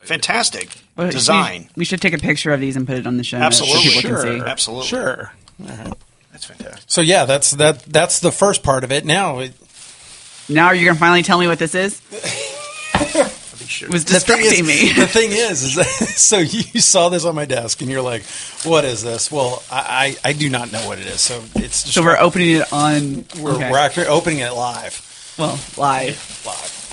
Fantastic 0.01 0.69
Well, 0.97 1.11
design. 1.11 1.63
We, 1.75 1.81
we 1.81 1.85
should 1.85 2.01
take 2.01 2.13
a 2.15 2.19
picture 2.19 2.53
of 2.53 2.61
these 2.61 2.77
and 2.77 2.87
put 2.87 2.97
it 2.97 3.09
on 3.09 3.17
the 3.17 3.25
show 3.25 3.39
Absolutely. 3.39 3.89
so 3.91 4.01
Sure. 4.01 4.23
can 4.23 4.41
see. 4.41 4.47
Absolutely, 4.47 4.87
Sure. 4.87 5.33
That's 6.37 6.45
fantastic. 6.45 6.85
So 6.87 7.01
yeah, 7.01 7.25
that's 7.25 7.53
that. 7.53 7.81
That's 7.85 8.21
the 8.21 8.31
first 8.31 8.63
part 8.63 8.85
of 8.85 8.93
it. 8.93 9.07
Now, 9.07 9.39
it, 9.39 9.55
Now 10.51 10.73
you're 10.73 10.85
gonna 10.85 10.99
finally 11.01 11.23
tell 11.23 11.39
me 11.39 11.47
what 11.47 11.59
this 11.59 11.75
is? 11.75 12.03
It 13.69 13.91
was 13.91 14.05
the 14.05 14.21
thing 14.21 14.37
distracting 14.37 14.65
is, 14.65 14.67
me. 14.67 14.93
the 14.93 15.09
thing 15.09 15.31
is, 15.33 15.65
is 15.65 15.75
that, 15.75 15.85
so 16.17 16.39
you 16.39 16.81
saw 16.81 17.09
this 17.09 17.25
on 17.25 17.35
my 17.35 17.47
desk 17.47 17.81
and 17.83 17.91
you're 17.91 18.01
like, 18.01 18.23
"What 18.63 18.85
is 18.85 19.03
this?" 19.03 19.31
Well, 19.33 19.61
I 19.71 20.17
I, 20.25 20.29
I 20.31 20.33
do 20.35 20.49
not 20.49 20.71
know 20.71 20.87
what 20.87 21.01
it 21.01 21.07
is. 21.07 21.21
So 21.21 21.43
it's 21.57 21.93
So 21.93 22.01
we're 22.03 22.17
opening 22.17 22.57
it 22.59 22.73
on. 22.73 23.25
we're, 23.41 23.55
okay. 23.57 23.71
we're 23.71 23.79
actually 23.79 24.07
opening 24.07 24.39
it 24.39 24.53
live. 24.53 25.35
well 25.37 25.59
live. 25.77 26.43
Live. 26.47 26.86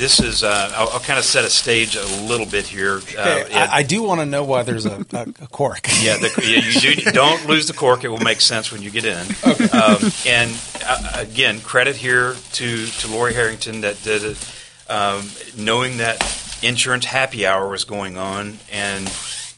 This 0.00 0.18
is. 0.18 0.42
Uh, 0.42 0.72
I'll, 0.74 0.88
I'll 0.88 1.00
kind 1.00 1.18
of 1.18 1.26
set 1.26 1.44
a 1.44 1.50
stage 1.50 1.94
a 1.94 2.02
little 2.22 2.46
bit 2.46 2.66
here. 2.66 2.96
Uh, 2.96 3.42
Okay, 3.42 3.52
I, 3.52 3.76
I 3.76 3.82
do 3.82 4.02
want 4.02 4.20
to 4.20 4.26
know 4.26 4.44
why 4.44 4.62
there's 4.62 4.86
a, 4.86 5.04
a, 5.12 5.26
a 5.42 5.46
cork. 5.48 5.88
yeah, 6.00 6.16
the, 6.16 6.32
yeah, 6.42 6.64
you 6.66 6.96
do, 6.96 7.10
don't 7.12 7.46
lose 7.46 7.66
the 7.66 7.74
cork. 7.74 8.02
It 8.02 8.08
will 8.08 8.18
make 8.18 8.40
sense 8.40 8.72
when 8.72 8.80
you 8.80 8.90
get 8.90 9.04
in. 9.04 9.26
Um, 9.74 9.98
and 10.26 10.58
uh, 10.86 11.12
again, 11.16 11.60
credit 11.60 11.96
here 11.96 12.34
to 12.52 12.86
to 12.86 13.08
Lori 13.08 13.34
Harrington 13.34 13.82
that 13.82 14.02
did 14.02 14.24
it, 14.24 14.54
um, 14.88 15.28
knowing 15.58 15.98
that 15.98 16.16
insurance 16.62 17.04
happy 17.04 17.46
hour 17.46 17.68
was 17.68 17.84
going 17.84 18.16
on, 18.16 18.58
and 18.72 19.06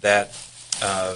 that 0.01 0.37
uh, 0.83 1.15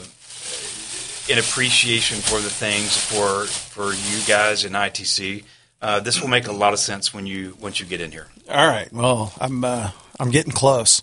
in 1.29 1.39
appreciation 1.41 2.19
for 2.19 2.41
the 2.41 2.49
things 2.49 2.97
for 2.97 3.47
for 3.47 3.87
you 3.93 4.25
guys 4.29 4.65
in 4.65 4.75
ITC. 4.75 5.43
Uh, 5.83 6.01
this 6.01 6.21
will 6.21 6.29
make 6.29 6.47
a 6.47 6.53
lot 6.53 6.73
of 6.73 6.79
sense 6.79 7.13
when 7.13 7.27
you 7.27 7.57
once 7.61 7.81
you 7.81 7.87
get 7.87 8.01
in 8.01 8.13
here. 8.13 8.29
All 8.49 8.67
right. 8.69 8.93
Well, 8.93 9.33
I'm 9.41 9.65
uh, 9.65 9.91
I'm 10.21 10.31
getting 10.31 10.53
close. 10.53 11.03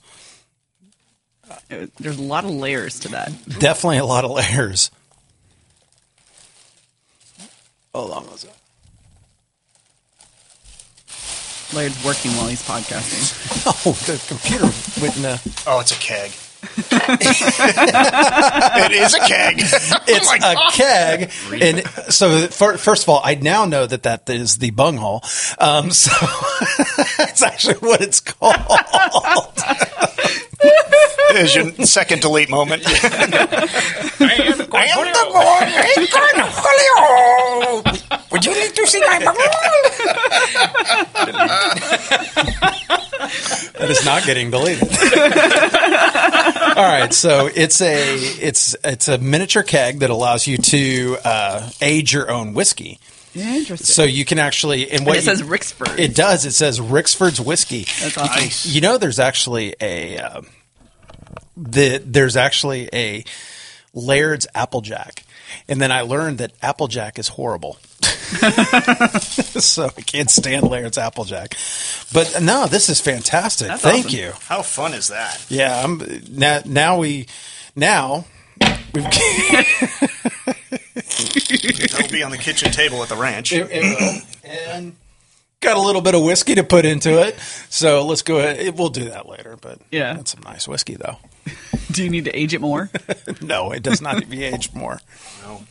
There's 1.69 2.19
a 2.19 2.21
lot 2.21 2.45
of 2.45 2.51
layers 2.51 2.99
to 3.01 3.09
that. 3.09 3.31
Definitely 3.59 3.97
a 3.97 4.05
lot 4.05 4.25
of 4.25 4.31
layers. 4.31 4.91
Hold 7.93 8.11
on. 8.11 8.25
one 8.27 8.37
second. 8.37 8.55
Laird's 11.73 12.05
working 12.05 12.31
while 12.31 12.47
he's 12.47 12.61
podcasting. 12.63 13.39
Oh, 13.65 13.91
the 14.05 14.21
computer 14.27 14.65
went 15.01 15.17
in 15.17 15.25
a. 15.25 15.39
Oh, 15.65 15.79
it's 15.79 15.91
a 15.91 15.99
keg. 15.99 16.31
It 16.87 18.91
is 18.91 19.13
a 19.13 19.19
keg. 19.19 19.59
It's 20.05 20.29
a 20.31 20.55
keg, 20.71 21.31
and 21.61 21.87
so 22.13 22.47
for, 22.47 22.77
first 22.77 23.03
of 23.03 23.09
all, 23.09 23.21
I 23.23 23.35
now 23.35 23.63
know 23.65 23.85
that 23.85 24.03
that 24.03 24.29
is 24.29 24.57
the 24.57 24.71
bunghole. 24.71 25.23
Um, 25.59 25.91
so 25.91 26.11
it's 27.19 27.41
actually 27.41 27.75
what 27.75 28.01
it's 28.01 28.19
called. 28.19 28.55
Is 31.35 31.55
your 31.55 31.71
second 31.85 32.21
delete 32.21 32.49
moment. 32.49 32.83
I 32.85 32.91
am 34.21 34.57
the 34.57 34.65
Cornholio. 36.11 38.31
Would 38.31 38.45
you 38.45 38.51
like 38.53 38.73
to 38.73 38.87
see 38.87 38.99
my 39.01 39.19
That 42.53 43.87
is 43.89 44.05
not 44.05 44.23
getting 44.25 44.51
deleted. 44.51 44.83
all 46.77 46.83
right, 46.83 47.13
so 47.13 47.49
it's 47.53 47.81
a 47.81 48.15
it's 48.17 48.75
it's 48.83 49.07
a 49.07 49.17
miniature 49.17 49.63
keg 49.63 49.99
that 49.99 50.09
allows 50.09 50.47
you 50.47 50.57
to 50.57 51.17
uh, 51.23 51.69
age 51.81 52.13
your 52.13 52.29
own 52.31 52.53
whiskey. 52.53 52.99
Interesting. 53.35 53.85
So 53.85 54.03
you 54.03 54.25
can 54.25 54.37
actually 54.39 54.91
and 54.91 55.05
what 55.05 55.15
it 55.17 55.19
you- 55.19 55.25
says 55.25 55.41
Ricksford. 55.41 55.97
It 55.97 56.15
does. 56.15 56.45
It 56.45 56.51
says 56.51 56.79
Ricksford's 56.79 57.41
whiskey. 57.41 57.85
That's 58.01 58.17
awesome. 58.17 58.35
Nice. 58.35 58.65
You 58.67 58.81
know, 58.81 58.97
there's 58.97 59.19
actually 59.19 59.75
a 59.81 60.19
um, 60.19 60.45
the 61.57 61.97
there's 62.05 62.35
actually 62.37 62.89
a 62.93 63.23
Laird's 63.93 64.47
Applejack, 64.55 65.23
and 65.67 65.79
then 65.81 65.91
I 65.91 66.01
learned 66.01 66.39
that 66.39 66.51
Applejack 66.61 67.19
is 67.19 67.27
horrible. 67.29 67.77
so 68.01 69.85
I 69.95 70.01
can't 70.01 70.29
stand 70.29 70.63
Laird's 70.69 70.97
Applejack. 70.97 71.55
But 72.11 72.39
no, 72.41 72.65
this 72.67 72.89
is 72.89 72.99
fantastic. 72.99 73.67
That's 73.67 73.81
Thank 73.83 74.07
awesome. 74.07 74.19
you. 74.19 74.31
How 74.47 74.61
fun 74.63 74.93
is 74.93 75.09
that? 75.09 75.45
Yeah, 75.49 75.83
I'm 75.83 76.01
now. 76.31 76.61
Now 76.65 76.97
we 76.97 77.27
now 77.75 78.25
we've. 78.93 79.03
That'll 81.03 82.09
be 82.11 82.23
on 82.23 82.31
the 82.31 82.37
kitchen 82.39 82.71
table 82.71 83.03
at 83.03 83.09
the 83.09 83.15
ranch. 83.15 83.51
It- 83.53 83.67
it 83.71 84.23
and 84.43 84.95
got 85.61 85.77
a 85.77 85.81
little 85.81 86.01
bit 86.01 86.15
of 86.15 86.23
whiskey 86.23 86.55
to 86.55 86.63
put 86.63 86.85
into 86.85 87.21
it. 87.21 87.37
So 87.69 88.05
let's 88.05 88.21
go 88.21 88.37
ahead. 88.39 88.77
We'll 88.77 88.89
do 88.89 89.05
that 89.09 89.27
later. 89.27 89.57
But 89.59 89.79
Yeah. 89.91 90.13
that's 90.13 90.31
some 90.31 90.41
nice 90.43 90.67
whiskey, 90.67 90.95
though. 90.95 91.17
Do 91.91 92.03
you 92.03 92.09
need 92.09 92.25
to 92.25 92.31
age 92.37 92.53
it 92.53 92.61
more? 92.61 92.89
no, 93.41 93.71
it 93.71 93.83
does 93.83 94.01
not 94.01 94.15
need 94.15 94.21
to 94.23 94.27
be 94.29 94.43
aged 94.43 94.73
more. 94.75 94.99
No. 95.43 95.63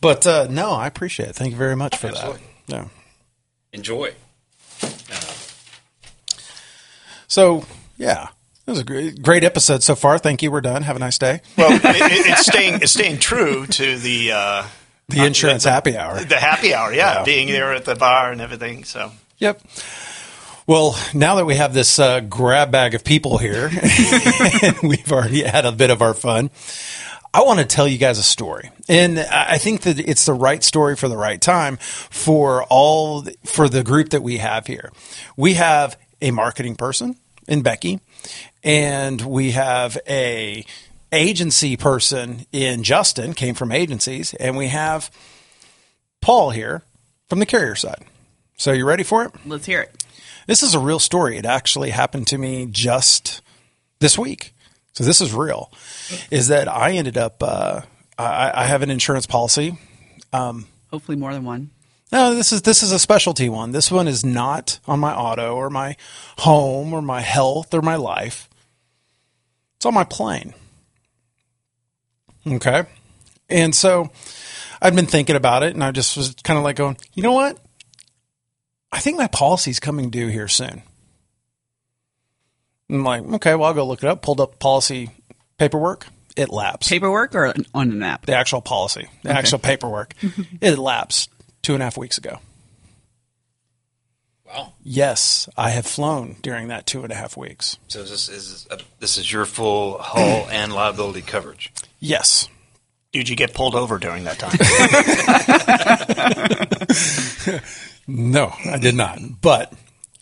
But 0.00 0.26
uh, 0.26 0.46
no, 0.50 0.70
I 0.72 0.86
appreciate 0.86 1.30
it. 1.30 1.34
Thank 1.36 1.50
you 1.50 1.56
very 1.58 1.76
much 1.76 1.96
for 1.96 2.06
Absolutely. 2.08 2.40
that. 2.68 2.74
Yeah. 2.76 2.84
Enjoy. 3.72 4.12
So 7.26 7.64
yeah, 7.96 8.28
it 8.66 8.70
was 8.70 8.78
a 8.78 8.84
great, 8.84 9.22
great 9.22 9.44
episode 9.44 9.82
so 9.82 9.94
far. 9.94 10.18
Thank 10.18 10.42
you. 10.42 10.50
We're 10.50 10.60
done. 10.60 10.82
Have 10.82 10.96
a 10.96 11.00
nice 11.00 11.18
day. 11.18 11.40
Well, 11.56 11.72
it, 11.72 11.82
it, 11.84 12.26
it's 12.26 12.46
staying 12.46 12.74
it's 12.82 12.92
staying 12.92 13.18
true 13.18 13.66
to 13.66 13.98
the 13.98 14.32
uh, 14.32 14.66
The 15.08 15.24
insurance 15.26 15.64
happy 15.64 15.96
hour. 15.96 16.22
the 16.24 16.36
happy 16.36 16.72
hour. 16.74 16.92
Yeah, 16.92 17.18
Yeah. 17.18 17.24
being 17.24 17.48
there 17.48 17.74
at 17.74 17.84
the 17.84 17.94
bar 17.96 18.30
and 18.32 18.40
everything. 18.40 18.84
So 18.84 19.12
Yep. 19.38 19.60
Well, 20.68 20.98
now 21.14 21.36
that 21.36 21.46
we 21.46 21.54
have 21.54 21.72
this 21.72 21.98
uh, 21.98 22.20
grab 22.20 22.70
bag 22.70 22.94
of 22.94 23.02
people 23.02 23.38
here, 23.38 23.70
and 24.62 24.76
we've 24.82 25.10
already 25.10 25.42
had 25.42 25.64
a 25.64 25.72
bit 25.72 25.88
of 25.88 26.02
our 26.02 26.12
fun. 26.12 26.50
I 27.32 27.40
want 27.40 27.58
to 27.60 27.64
tell 27.64 27.88
you 27.88 27.96
guys 27.96 28.18
a 28.18 28.22
story, 28.22 28.70
and 28.86 29.18
I 29.18 29.52
I 29.52 29.58
think 29.58 29.80
that 29.82 29.98
it's 29.98 30.26
the 30.26 30.34
right 30.34 30.62
story 30.62 30.94
for 30.94 31.08
the 31.08 31.16
right 31.16 31.40
time 31.40 31.78
for 31.78 32.64
all 32.64 33.24
for 33.46 33.70
the 33.70 33.82
group 33.82 34.10
that 34.10 34.22
we 34.22 34.36
have 34.36 34.66
here. 34.66 34.92
We 35.38 35.54
have 35.54 35.98
a 36.20 36.32
marketing 36.32 36.76
person 36.76 37.16
in 37.46 37.62
Becky, 37.62 38.00
and 38.62 39.22
we 39.22 39.52
have 39.52 39.96
a 40.06 40.66
agency 41.10 41.78
person 41.78 42.44
in 42.52 42.82
Justin, 42.82 43.32
came 43.32 43.54
from 43.54 43.72
agencies, 43.72 44.34
and 44.34 44.54
we 44.54 44.66
have 44.66 45.10
Paul 46.20 46.50
here 46.50 46.82
from 47.26 47.38
the 47.38 47.46
carrier 47.46 47.74
side. 47.74 48.04
So 48.58 48.72
you 48.72 48.84
ready 48.84 49.04
for 49.04 49.24
it? 49.24 49.32
Let's 49.46 49.64
hear 49.64 49.80
it. 49.80 50.04
This 50.48 50.62
is 50.62 50.74
a 50.74 50.78
real 50.78 50.98
story. 50.98 51.36
It 51.36 51.44
actually 51.44 51.90
happened 51.90 52.26
to 52.28 52.38
me 52.38 52.66
just 52.66 53.42
this 54.00 54.18
week. 54.18 54.54
So 54.94 55.04
this 55.04 55.20
is 55.20 55.34
real. 55.34 55.70
Is 56.30 56.48
that 56.48 56.68
I 56.68 56.92
ended 56.92 57.18
up, 57.18 57.42
uh, 57.42 57.82
I, 58.18 58.62
I 58.62 58.64
have 58.64 58.80
an 58.80 58.90
insurance 58.90 59.26
policy. 59.26 59.78
Hopefully 60.90 61.18
more 61.18 61.34
than 61.34 61.44
one. 61.44 61.70
No, 62.10 62.34
this 62.34 62.50
is 62.52 62.62
this 62.62 62.82
is 62.82 62.92
a 62.92 62.98
specialty 62.98 63.50
one. 63.50 63.72
This 63.72 63.90
one 63.90 64.08
is 64.08 64.24
not 64.24 64.80
on 64.86 64.98
my 64.98 65.14
auto 65.14 65.54
or 65.54 65.68
my 65.68 65.96
home 66.38 66.94
or 66.94 67.02
my 67.02 67.20
health 67.20 67.74
or 67.74 67.82
my 67.82 67.96
life. 67.96 68.48
It's 69.76 69.84
on 69.84 69.92
my 69.92 70.04
plane. 70.04 70.54
Okay. 72.46 72.84
And 73.50 73.74
so 73.74 74.10
I'd 74.80 74.96
been 74.96 75.04
thinking 75.04 75.36
about 75.36 75.62
it 75.62 75.74
and 75.74 75.84
I 75.84 75.90
just 75.90 76.16
was 76.16 76.34
kind 76.42 76.56
of 76.56 76.64
like 76.64 76.76
going, 76.76 76.96
you 77.12 77.22
know 77.22 77.32
what? 77.32 77.58
I 78.90 79.00
think 79.00 79.18
my 79.18 79.26
policy's 79.26 79.80
coming 79.80 80.10
due 80.10 80.28
here 80.28 80.48
soon. 80.48 80.82
I'm 82.90 83.04
like, 83.04 83.22
okay, 83.22 83.54
well, 83.54 83.68
I'll 83.68 83.74
go 83.74 83.86
look 83.86 84.02
it 84.02 84.08
up. 84.08 84.22
Pulled 84.22 84.40
up 84.40 84.58
policy 84.58 85.10
paperwork. 85.58 86.06
It 86.36 86.50
lapsed 86.50 86.88
Paperwork 86.88 87.34
or 87.34 87.52
on 87.74 87.90
an 87.90 88.02
app? 88.02 88.24
the 88.24 88.34
actual 88.36 88.60
policy, 88.60 89.08
the 89.24 89.30
actual 89.30 89.58
paperwork. 89.58 90.14
it 90.60 90.78
lapsed 90.78 91.30
two 91.62 91.74
and 91.74 91.82
a 91.82 91.86
half 91.86 91.96
weeks 91.96 92.16
ago. 92.16 92.38
Wow. 94.46 94.74
Yes, 94.84 95.48
I 95.56 95.70
have 95.70 95.84
flown 95.84 96.36
during 96.40 96.68
that 96.68 96.86
two 96.86 97.02
and 97.02 97.12
a 97.12 97.16
half 97.16 97.36
weeks. 97.36 97.76
So 97.88 98.04
this 98.04 98.28
is 98.28 98.68
uh, 98.70 98.78
this 99.00 99.18
is 99.18 99.30
your 99.32 99.46
full 99.46 99.98
hull 99.98 100.46
and 100.52 100.72
liability 100.72 101.22
coverage. 101.22 101.72
Yes. 101.98 102.48
did 103.12 103.28
you 103.28 103.34
get 103.34 103.52
pulled 103.52 103.74
over 103.74 103.98
during 103.98 104.22
that 104.24 104.38
time? 104.38 104.56
No, 108.08 108.54
I 108.64 108.78
did 108.78 108.94
not. 108.94 109.18
But 109.42 109.72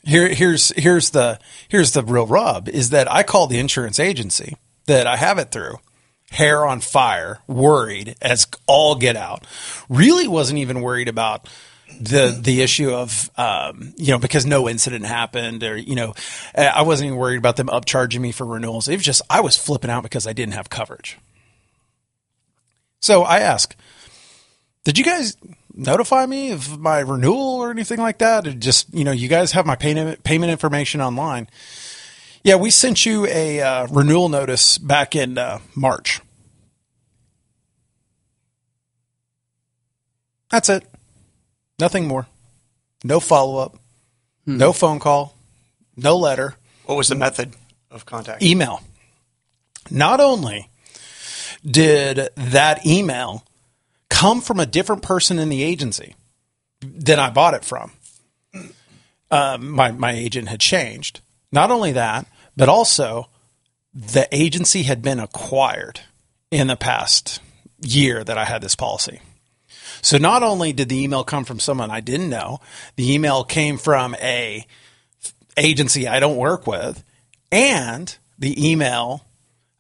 here, 0.03 0.29
here's 0.29 0.71
here's 0.77 1.11
the 1.11 1.39
here's 1.69 1.93
the 1.93 2.03
real 2.03 2.27
rub 2.27 2.69
is 2.69 2.91
that 2.91 3.11
I 3.11 3.23
called 3.23 3.49
the 3.51 3.59
insurance 3.59 4.01
agency 4.01 4.57
that 4.87 5.07
I 5.07 5.17
have 5.17 5.39
it 5.39 5.53
through, 5.53 5.79
hair 6.33 6.67
on 6.67 6.81
fire, 6.81 7.39
worried 7.47 8.17
as 8.21 8.49
all 8.67 8.97
get 8.97 9.17
out. 9.17 9.47
Really 9.89 10.27
wasn't 10.27 10.59
even 10.59 10.81
worried 10.81 11.09
about 11.09 11.49
the 12.01 12.37
the 12.39 12.61
issue 12.61 12.91
of 12.91 13.31
um, 13.37 13.95
you 13.97 14.11
know 14.11 14.19
because 14.19 14.45
no 14.45 14.69
incident 14.69 15.07
happened 15.07 15.63
or 15.63 15.77
you 15.77 15.95
know 15.95 16.15
I 16.57 16.83
wasn't 16.83 17.07
even 17.07 17.19
worried 17.19 17.39
about 17.39 17.55
them 17.55 17.69
upcharging 17.69 18.21
me 18.21 18.33
for 18.33 18.45
renewals. 18.45 18.89
It 18.89 18.97
was 18.97 19.05
just 19.05 19.23
I 19.31 19.43
was 19.43 19.57
flipping 19.57 19.91
out 19.91 20.03
because 20.03 20.27
I 20.27 20.33
didn't 20.33 20.55
have 20.55 20.71
coverage. 20.71 21.19
So 22.99 23.23
I 23.23 23.39
ask, 23.39 23.77
did 24.83 24.99
you 24.99 25.05
guys 25.05 25.37
notify 25.77 26.27
me 26.27 26.51
of 26.53 26.79
my 26.81 27.01
renewal 27.01 27.63
or 27.63 27.71
anything 27.71 27.99
like 27.99 28.19
that? 28.19 28.47
Or 28.47 28.53
just, 28.53 28.93
you 28.93 29.05
know, 29.05 29.13
you 29.13 29.29
guys 29.29 29.53
have 29.53 29.67
my 29.67 29.77
payment, 29.77 30.25
payment 30.25 30.51
information 30.51 31.01
online. 31.01 31.49
Yeah, 32.43 32.57
we 32.57 32.71
sent 32.71 33.05
you 33.05 33.27
a 33.27 33.61
uh, 33.61 33.87
renewal 33.89 34.29
notice 34.29 34.79
back 34.79 35.15
in 35.15 35.37
uh, 35.37 35.59
March. 35.75 36.21
That's 40.51 40.69
it. 40.69 40.85
Nothing 41.79 42.07
more. 42.07 42.27
No 43.05 43.21
follow 43.21 43.59
up. 43.59 43.77
No 44.47 44.73
phone 44.73 45.01
call. 45.01 45.37
No 45.97 46.17
letter. 46.17 46.55
what 46.85 46.97
was 46.97 47.09
the 47.09 47.17
method 47.17 47.55
of 47.91 48.07
contact? 48.07 48.43
Email. 48.43 48.81
Not 49.91 50.21
only 50.21 50.71
did 51.65 52.29
that 52.37 52.87
email 52.87 53.45
come 54.17 54.41
from 54.41 54.59
a 54.59 54.65
different 54.65 55.03
person 55.03 55.39
in 55.39 55.51
the 55.51 55.63
agency 55.63 56.15
than 56.81 57.19
I 57.19 57.29
bought 57.29 57.53
it 57.53 57.67
from, 57.67 57.93
um, 59.31 59.71
my, 59.71 59.93
my 59.93 60.13
agent 60.13 60.49
had 60.49 60.59
changed. 60.59 61.21
Not 61.53 61.71
only 61.71 61.93
that, 61.93 62.27
but 62.57 62.71
also 62.71 63.29
the 63.93 64.27
agency 64.33 64.85
had 64.85 65.03
been 65.03 65.21
acquired 65.21 66.01
in 66.51 66.69
the 66.69 66.77
past 66.77 67.41
year 67.83 68.25
that 68.25 68.39
I 68.39 68.47
had 68.47 68.63
this 68.63 68.75
policy. 68.75 69.21
So 70.01 70.17
not 70.17 70.43
only 70.43 70.73
did 70.73 70.89
the 70.89 71.03
email 71.03 71.23
come 71.23 71.45
from 71.45 71.61
someone 71.61 71.91
I 71.91 72.01
didn't 72.01 72.31
know, 72.31 72.61
the 72.97 73.13
email 73.13 73.45
came 73.45 73.77
from 73.77 74.15
a 74.15 74.65
agency 75.59 76.09
I 76.09 76.21
don't 76.21 76.37
work 76.37 76.67
with, 76.67 77.05
and 77.53 78.17
the 78.39 78.71
email 78.71 79.27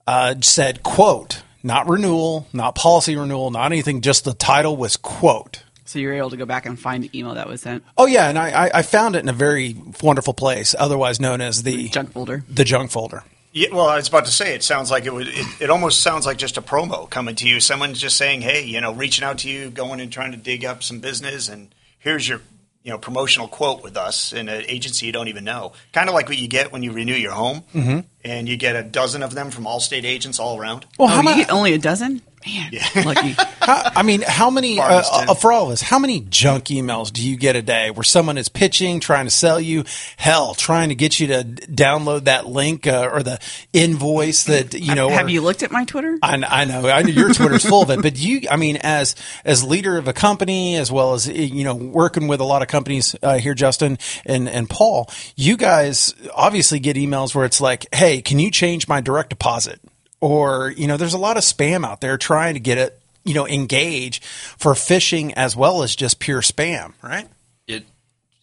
uh, 0.06 0.34
said 0.42 0.82
quote, 0.82 1.40
not 1.66 1.88
renewal, 1.88 2.46
not 2.52 2.74
policy 2.74 3.16
renewal, 3.16 3.50
not 3.50 3.66
anything. 3.72 4.00
Just 4.00 4.24
the 4.24 4.32
title 4.32 4.76
was 4.76 4.96
quote. 4.96 5.62
So 5.84 5.98
you're 5.98 6.14
able 6.14 6.30
to 6.30 6.36
go 6.36 6.46
back 6.46 6.64
and 6.66 6.78
find 6.78 7.04
the 7.04 7.10
email 7.18 7.34
that 7.34 7.48
was 7.48 7.60
sent. 7.60 7.84
Oh 7.98 8.06
yeah, 8.06 8.28
and 8.28 8.38
I, 8.38 8.66
I- 8.66 8.70
I 8.78 8.82
found 8.82 9.16
it 9.16 9.20
in 9.20 9.28
a 9.28 9.32
very 9.32 9.76
wonderful 10.02 10.32
place, 10.34 10.74
otherwise 10.78 11.20
known 11.20 11.40
as 11.40 11.62
the 11.64 11.88
Junk 11.88 12.12
folder. 12.12 12.42
the 12.48 12.64
junk 12.64 12.90
folder. 12.90 13.22
Yeah, 13.52 13.68
well, 13.72 13.86
I 13.88 13.96
was 13.96 14.08
about 14.08 14.26
to 14.26 14.30
say 14.32 14.54
it 14.54 14.62
sounds 14.62 14.90
like 14.90 15.06
it 15.06 15.14
would. 15.14 15.28
It, 15.28 15.46
it 15.62 15.70
almost 15.70 16.02
sounds 16.02 16.26
like 16.26 16.36
just 16.38 16.58
a 16.58 16.62
promo 16.62 17.08
coming 17.08 17.34
to 17.36 17.48
you. 17.48 17.58
Someone's 17.60 17.98
just 18.00 18.16
saying, 18.18 18.42
"Hey, 18.42 18.64
you 18.64 18.80
know, 18.82 18.92
reaching 18.92 19.24
out 19.24 19.38
to 19.38 19.48
you, 19.48 19.70
going 19.70 19.98
and 20.00 20.12
trying 20.12 20.32
to 20.32 20.36
dig 20.36 20.64
up 20.64 20.82
some 20.82 20.98
business, 21.00 21.48
and 21.48 21.74
here's 21.98 22.28
your, 22.28 22.42
you 22.86 22.92
know, 22.92 22.98
promotional 22.98 23.48
quote 23.48 23.82
with 23.82 23.96
us 23.96 24.32
in 24.32 24.48
an 24.48 24.62
agency 24.68 25.04
you 25.06 25.12
don't 25.12 25.28
even 25.28 25.44
know." 25.44 25.72
Kind 25.92 26.08
of 26.08 26.14
like 26.14 26.28
what 26.28 26.38
you 26.38 26.48
get 26.48 26.72
when 26.72 26.82
you 26.82 26.92
renew 26.92 27.14
your 27.14 27.32
home, 27.32 27.64
mm-hmm. 27.74 28.00
and 28.24 28.48
you 28.48 28.56
get 28.56 28.76
a 28.76 28.82
dozen 28.82 29.22
of 29.22 29.34
them 29.34 29.50
from 29.50 29.64
Allstate 29.64 30.04
agents 30.04 30.38
all 30.38 30.58
around. 30.58 30.86
Well, 30.98 31.08
Oh, 31.08 31.10
how 31.10 31.18
you 31.18 31.24
many? 31.24 31.42
get 31.42 31.50
only 31.52 31.74
a 31.74 31.78
dozen? 31.78 32.22
Man, 32.46 32.72
lucky. 33.04 33.34
How, 33.66 33.90
I 33.96 34.02
mean, 34.04 34.22
how 34.22 34.48
many 34.48 34.78
uh, 34.78 35.02
uh, 35.10 35.34
for 35.34 35.50
all 35.50 35.64
of 35.66 35.70
us? 35.72 35.82
How 35.82 35.98
many 35.98 36.20
junk 36.20 36.66
emails 36.66 37.12
do 37.12 37.28
you 37.28 37.36
get 37.36 37.56
a 37.56 37.62
day 37.62 37.90
where 37.90 38.04
someone 38.04 38.38
is 38.38 38.48
pitching, 38.48 39.00
trying 39.00 39.24
to 39.24 39.30
sell 39.30 39.60
you, 39.60 39.82
hell, 40.16 40.54
trying 40.54 40.90
to 40.90 40.94
get 40.94 41.18
you 41.18 41.26
to 41.26 41.42
download 41.42 42.24
that 42.24 42.46
link 42.46 42.86
uh, 42.86 43.10
or 43.12 43.24
the 43.24 43.40
invoice 43.72 44.44
that 44.44 44.72
you 44.74 44.94
know? 44.94 45.08
Have 45.08 45.26
or- 45.26 45.30
you 45.30 45.40
looked 45.40 45.64
at 45.64 45.72
my 45.72 45.84
Twitter? 45.84 46.16
I, 46.22 46.40
I 46.48 46.64
know, 46.64 46.88
I 46.88 47.02
know 47.02 47.08
your 47.08 47.34
Twitter's 47.34 47.64
full 47.64 47.82
of 47.82 47.90
it, 47.90 48.02
but 48.02 48.16
you, 48.16 48.42
I 48.48 48.56
mean, 48.56 48.76
as 48.82 49.16
as 49.44 49.64
leader 49.64 49.96
of 49.98 50.06
a 50.06 50.12
company, 50.12 50.76
as 50.76 50.92
well 50.92 51.14
as 51.14 51.26
you 51.26 51.64
know, 51.64 51.74
working 51.74 52.28
with 52.28 52.38
a 52.38 52.44
lot 52.44 52.62
of 52.62 52.68
companies 52.68 53.16
uh, 53.20 53.38
here, 53.38 53.54
Justin 53.54 53.98
and 54.24 54.48
and 54.48 54.70
Paul, 54.70 55.10
you 55.34 55.56
guys 55.56 56.14
obviously 56.32 56.78
get 56.78 56.96
emails 56.96 57.34
where 57.34 57.44
it's 57.44 57.60
like, 57.60 57.92
"Hey, 57.92 58.22
can 58.22 58.38
you 58.38 58.52
change 58.52 58.86
my 58.86 59.00
direct 59.00 59.30
deposit?" 59.30 59.80
Or 60.26 60.72
you 60.72 60.88
know, 60.88 60.96
there's 60.96 61.14
a 61.14 61.18
lot 61.18 61.36
of 61.36 61.44
spam 61.44 61.86
out 61.86 62.00
there 62.00 62.18
trying 62.18 62.54
to 62.54 62.60
get 62.60 62.78
it 62.78 63.00
you 63.22 63.32
know 63.32 63.46
engage 63.46 64.20
for 64.20 64.72
phishing 64.72 65.32
as 65.36 65.54
well 65.54 65.84
as 65.84 65.94
just 65.94 66.18
pure 66.18 66.40
spam, 66.40 66.94
right? 67.00 67.28
It 67.68 67.84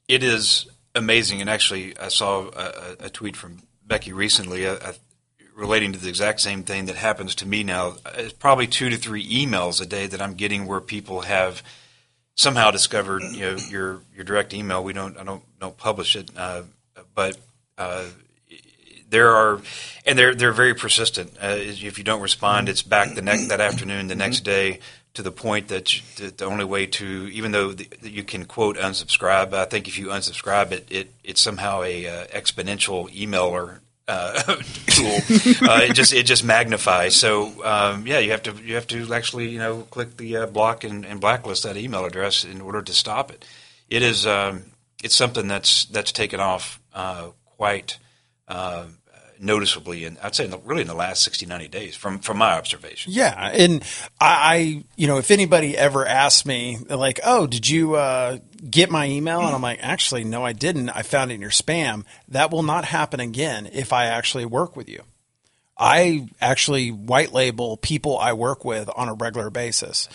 it 0.07 0.23
is 0.23 0.65
amazing, 0.95 1.41
and 1.41 1.49
actually, 1.49 1.97
I 1.97 2.07
saw 2.07 2.49
a, 2.55 3.05
a 3.05 3.09
tweet 3.09 3.35
from 3.35 3.63
Becky 3.85 4.13
recently 4.13 4.65
uh, 4.65 4.75
uh, 4.75 4.93
relating 5.57 5.91
to 5.91 5.99
the 5.99 6.07
exact 6.07 6.39
same 6.39 6.63
thing 6.63 6.85
that 6.85 6.95
happens 6.95 7.35
to 7.35 7.45
me 7.45 7.63
now. 7.63 7.95
It's 8.15 8.31
probably 8.31 8.67
two 8.67 8.89
to 8.89 8.95
three 8.95 9.27
emails 9.27 9.81
a 9.81 9.85
day 9.85 10.07
that 10.07 10.21
I'm 10.21 10.35
getting 10.35 10.67
where 10.67 10.79
people 10.79 11.21
have 11.21 11.61
somehow 12.35 12.71
discovered 12.71 13.23
you 13.33 13.41
know 13.41 13.57
your 13.69 14.01
your 14.15 14.23
direct 14.23 14.53
email. 14.53 14.81
We 14.81 14.93
don't 14.93 15.17
I 15.17 15.25
don't 15.25 15.43
don't 15.59 15.75
publish 15.75 16.15
it, 16.15 16.31
uh, 16.37 16.61
but 17.13 17.37
uh, 17.77 18.05
there 19.13 19.29
are, 19.29 19.61
and 20.05 20.17
they're 20.17 20.35
they're 20.35 20.51
very 20.51 20.73
persistent. 20.73 21.37
Uh, 21.41 21.55
if 21.57 21.97
you 21.97 22.03
don't 22.03 22.21
respond, 22.21 22.67
it's 22.67 22.81
back 22.81 23.13
the 23.13 23.21
next 23.21 23.47
that 23.47 23.61
afternoon, 23.61 24.07
the 24.07 24.15
next 24.15 24.41
day, 24.41 24.79
to 25.13 25.21
the 25.21 25.31
point 25.31 25.67
that, 25.67 25.93
you, 25.93 26.01
that 26.17 26.39
the 26.39 26.45
only 26.45 26.65
way 26.65 26.87
to, 26.87 27.29
even 27.31 27.51
though 27.51 27.71
the, 27.71 27.87
you 28.01 28.23
can 28.23 28.45
quote 28.45 28.75
unsubscribe, 28.77 29.53
I 29.53 29.65
think 29.65 29.87
if 29.87 29.99
you 29.99 30.07
unsubscribe, 30.07 30.71
it, 30.71 30.87
it 30.89 31.13
it's 31.23 31.41
somehow 31.41 31.83
a 31.83 32.07
uh, 32.07 32.25
exponential 32.27 33.09
emailer 33.13 33.79
uh, 34.07 34.41
tool. 34.87 35.69
uh, 35.69 35.81
it 35.83 35.93
just 35.93 36.11
it 36.13 36.25
just 36.25 36.43
magnifies. 36.43 37.15
So 37.15 37.63
um, 37.63 38.07
yeah, 38.07 38.19
you 38.19 38.31
have 38.31 38.43
to 38.43 38.53
you 38.63 38.75
have 38.75 38.87
to 38.87 39.13
actually 39.13 39.49
you 39.49 39.59
know 39.59 39.81
click 39.91 40.17
the 40.17 40.37
uh, 40.37 40.45
block 40.47 40.83
and, 40.83 41.05
and, 41.05 41.21
blacklist 41.21 41.63
that 41.63 41.77
email 41.77 42.03
address 42.03 42.43
in 42.43 42.61
order 42.61 42.81
to 42.81 42.93
stop 42.93 43.31
it. 43.31 43.45
It 43.89 44.01
is 44.01 44.25
um, 44.25 44.63
it's 45.03 45.15
something 45.15 45.47
that's 45.47 45.85
that's 45.85 46.11
taken 46.11 46.39
off 46.39 46.81
uh, 46.93 47.27
quite. 47.57 47.99
Noticeably 49.43 50.05
and 50.05 50.17
I'd 50.23 50.35
say 50.35 50.45
in 50.45 50.51
the, 50.51 50.57
really 50.59 50.81
in 50.81 50.87
the 50.87 50.93
last 50.93 51.23
60, 51.23 51.45
90 51.45 51.67
days 51.67 51.95
from, 51.95 52.19
from 52.19 52.37
my 52.37 52.53
observation. 52.53 53.11
Yeah. 53.13 53.49
And 53.53 53.83
I, 54.19 54.55
I, 54.55 54.83
you 54.95 55.07
know, 55.07 55.17
if 55.17 55.31
anybody 55.31 55.77
ever 55.77 56.05
asks 56.07 56.45
me 56.45 56.77
like, 56.89 57.19
Oh, 57.23 57.45
did 57.45 57.69
you, 57.69 57.95
uh, 57.95 58.37
get 58.69 58.89
my 58.89 59.07
email? 59.07 59.41
And 59.41 59.55
I'm 59.55 59.61
like, 59.61 59.79
actually, 59.81 60.23
no, 60.23 60.45
I 60.45 60.53
didn't. 60.53 60.89
I 60.89 61.01
found 61.01 61.31
it 61.31 61.35
in 61.35 61.41
your 61.41 61.49
spam. 61.49 62.05
That 62.27 62.51
will 62.51 62.63
not 62.63 62.85
happen 62.85 63.19
again 63.19 63.69
if 63.71 63.91
I 63.93 64.05
actually 64.05 64.45
work 64.45 64.75
with 64.75 64.89
you. 64.89 65.03
I 65.77 66.29
actually 66.39 66.91
white 66.91 67.33
label 67.33 67.77
people 67.77 68.17
I 68.17 68.33
work 68.33 68.63
with 68.63 68.89
on 68.95 69.09
a 69.09 69.13
regular 69.13 69.49
basis. 69.49 70.07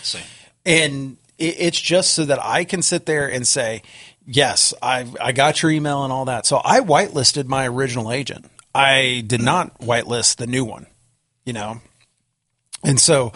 And 0.64 1.16
it's 1.36 1.80
just 1.80 2.14
so 2.14 2.24
that 2.24 2.42
I 2.42 2.64
can 2.64 2.82
sit 2.82 3.06
there 3.06 3.28
and 3.30 3.46
say, 3.46 3.82
yes, 4.26 4.72
I 4.82 5.06
I 5.20 5.32
got 5.32 5.62
your 5.62 5.70
email 5.70 6.04
and 6.04 6.12
all 6.12 6.26
that. 6.26 6.46
So 6.46 6.60
I 6.64 6.80
whitelisted 6.80 7.46
my 7.46 7.66
original 7.66 8.12
agent. 8.12 8.46
I 8.78 9.24
did 9.26 9.42
not 9.42 9.78
whitelist 9.80 10.36
the 10.36 10.46
new 10.46 10.64
one, 10.64 10.86
you 11.44 11.52
know, 11.52 11.80
and 12.84 13.00
so. 13.00 13.32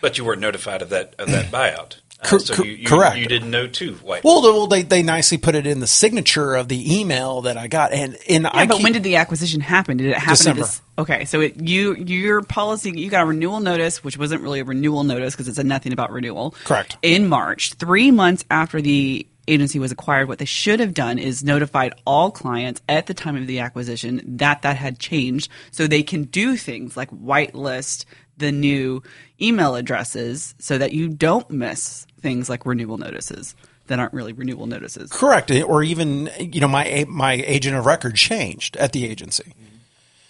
But 0.00 0.18
you 0.18 0.24
weren't 0.24 0.40
notified 0.40 0.82
of 0.82 0.88
that 0.88 1.14
of 1.18 1.28
that 1.28 1.46
buyout. 1.52 1.98
Uh, 2.22 2.38
so 2.38 2.62
you, 2.62 2.72
you, 2.72 2.86
correct. 2.86 3.16
You 3.16 3.26
didn't 3.26 3.50
know 3.50 3.66
too. 3.66 3.94
White. 3.96 4.24
Well, 4.24 4.42
well, 4.42 4.66
they 4.66 4.82
they 4.82 5.02
nicely 5.02 5.38
put 5.38 5.54
it 5.54 5.66
in 5.66 5.80
the 5.80 5.86
signature 5.86 6.54
of 6.54 6.68
the 6.68 6.98
email 7.00 7.42
that 7.42 7.56
I 7.56 7.66
got, 7.68 7.92
and 7.92 8.16
and 8.28 8.44
yeah, 8.44 8.50
I. 8.52 8.66
But 8.66 8.82
when 8.82 8.92
did 8.92 9.02
the 9.02 9.16
acquisition 9.16 9.60
happen? 9.60 9.96
Did 9.96 10.08
it 10.08 10.16
happen? 10.16 10.30
December. 10.30 10.62
This, 10.62 10.82
okay, 10.98 11.24
so 11.24 11.40
it, 11.40 11.60
you 11.60 11.94
your 11.96 12.42
policy 12.42 12.92
you 12.96 13.10
got 13.10 13.22
a 13.22 13.26
renewal 13.26 13.60
notice, 13.60 14.02
which 14.04 14.16
wasn't 14.16 14.42
really 14.42 14.60
a 14.60 14.64
renewal 14.64 15.04
notice 15.04 15.34
because 15.34 15.48
it 15.48 15.56
said 15.56 15.66
nothing 15.66 15.92
about 15.92 16.12
renewal. 16.12 16.54
Correct. 16.64 16.96
In 17.02 17.28
March, 17.28 17.74
three 17.74 18.10
months 18.10 18.44
after 18.50 18.80
the 18.80 19.26
agency 19.48 19.78
was 19.78 19.92
acquired, 19.92 20.28
what 20.28 20.38
they 20.38 20.44
should 20.44 20.80
have 20.80 20.94
done 20.94 21.18
is 21.18 21.42
notified 21.44 21.94
all 22.06 22.30
clients 22.30 22.80
at 22.88 23.06
the 23.06 23.14
time 23.14 23.36
of 23.36 23.46
the 23.46 23.60
acquisition 23.60 24.20
that 24.24 24.62
that 24.62 24.76
had 24.76 24.98
changed 24.98 25.50
so 25.70 25.86
they 25.86 26.02
can 26.02 26.24
do 26.24 26.56
things 26.56 26.96
like 26.96 27.10
whitelist 27.10 28.04
the 28.36 28.52
new 28.52 29.02
email 29.40 29.74
addresses 29.74 30.54
so 30.58 30.78
that 30.78 30.92
you 30.92 31.08
don't 31.08 31.50
miss 31.50 32.06
things 32.20 32.48
like 32.48 32.64
renewal 32.64 32.98
notices 32.98 33.54
that 33.88 33.98
aren't 33.98 34.12
really 34.14 34.32
renewal 34.32 34.66
notices. 34.66 35.10
Correct. 35.10 35.50
Or 35.50 35.82
even, 35.82 36.30
you 36.38 36.60
know, 36.60 36.68
my 36.68 37.04
my 37.08 37.34
agent 37.34 37.76
of 37.76 37.84
record 37.84 38.14
changed 38.16 38.76
at 38.76 38.92
the 38.92 39.04
agency. 39.04 39.54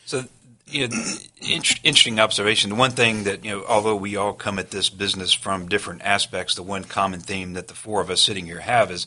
So 0.04 0.24
you 0.72 0.88
know, 0.88 0.96
interesting 1.40 2.18
observation. 2.18 2.70
The 2.70 2.76
one 2.76 2.92
thing 2.92 3.24
that 3.24 3.44
you 3.44 3.50
know, 3.50 3.64
although 3.68 3.96
we 3.96 4.16
all 4.16 4.32
come 4.32 4.58
at 4.58 4.70
this 4.70 4.90
business 4.90 5.32
from 5.32 5.68
different 5.68 6.02
aspects, 6.02 6.54
the 6.54 6.62
one 6.62 6.84
common 6.84 7.20
theme 7.20 7.52
that 7.54 7.68
the 7.68 7.74
four 7.74 8.00
of 8.00 8.10
us 8.10 8.22
sitting 8.22 8.46
here 8.46 8.60
have 8.60 8.90
is 8.90 9.06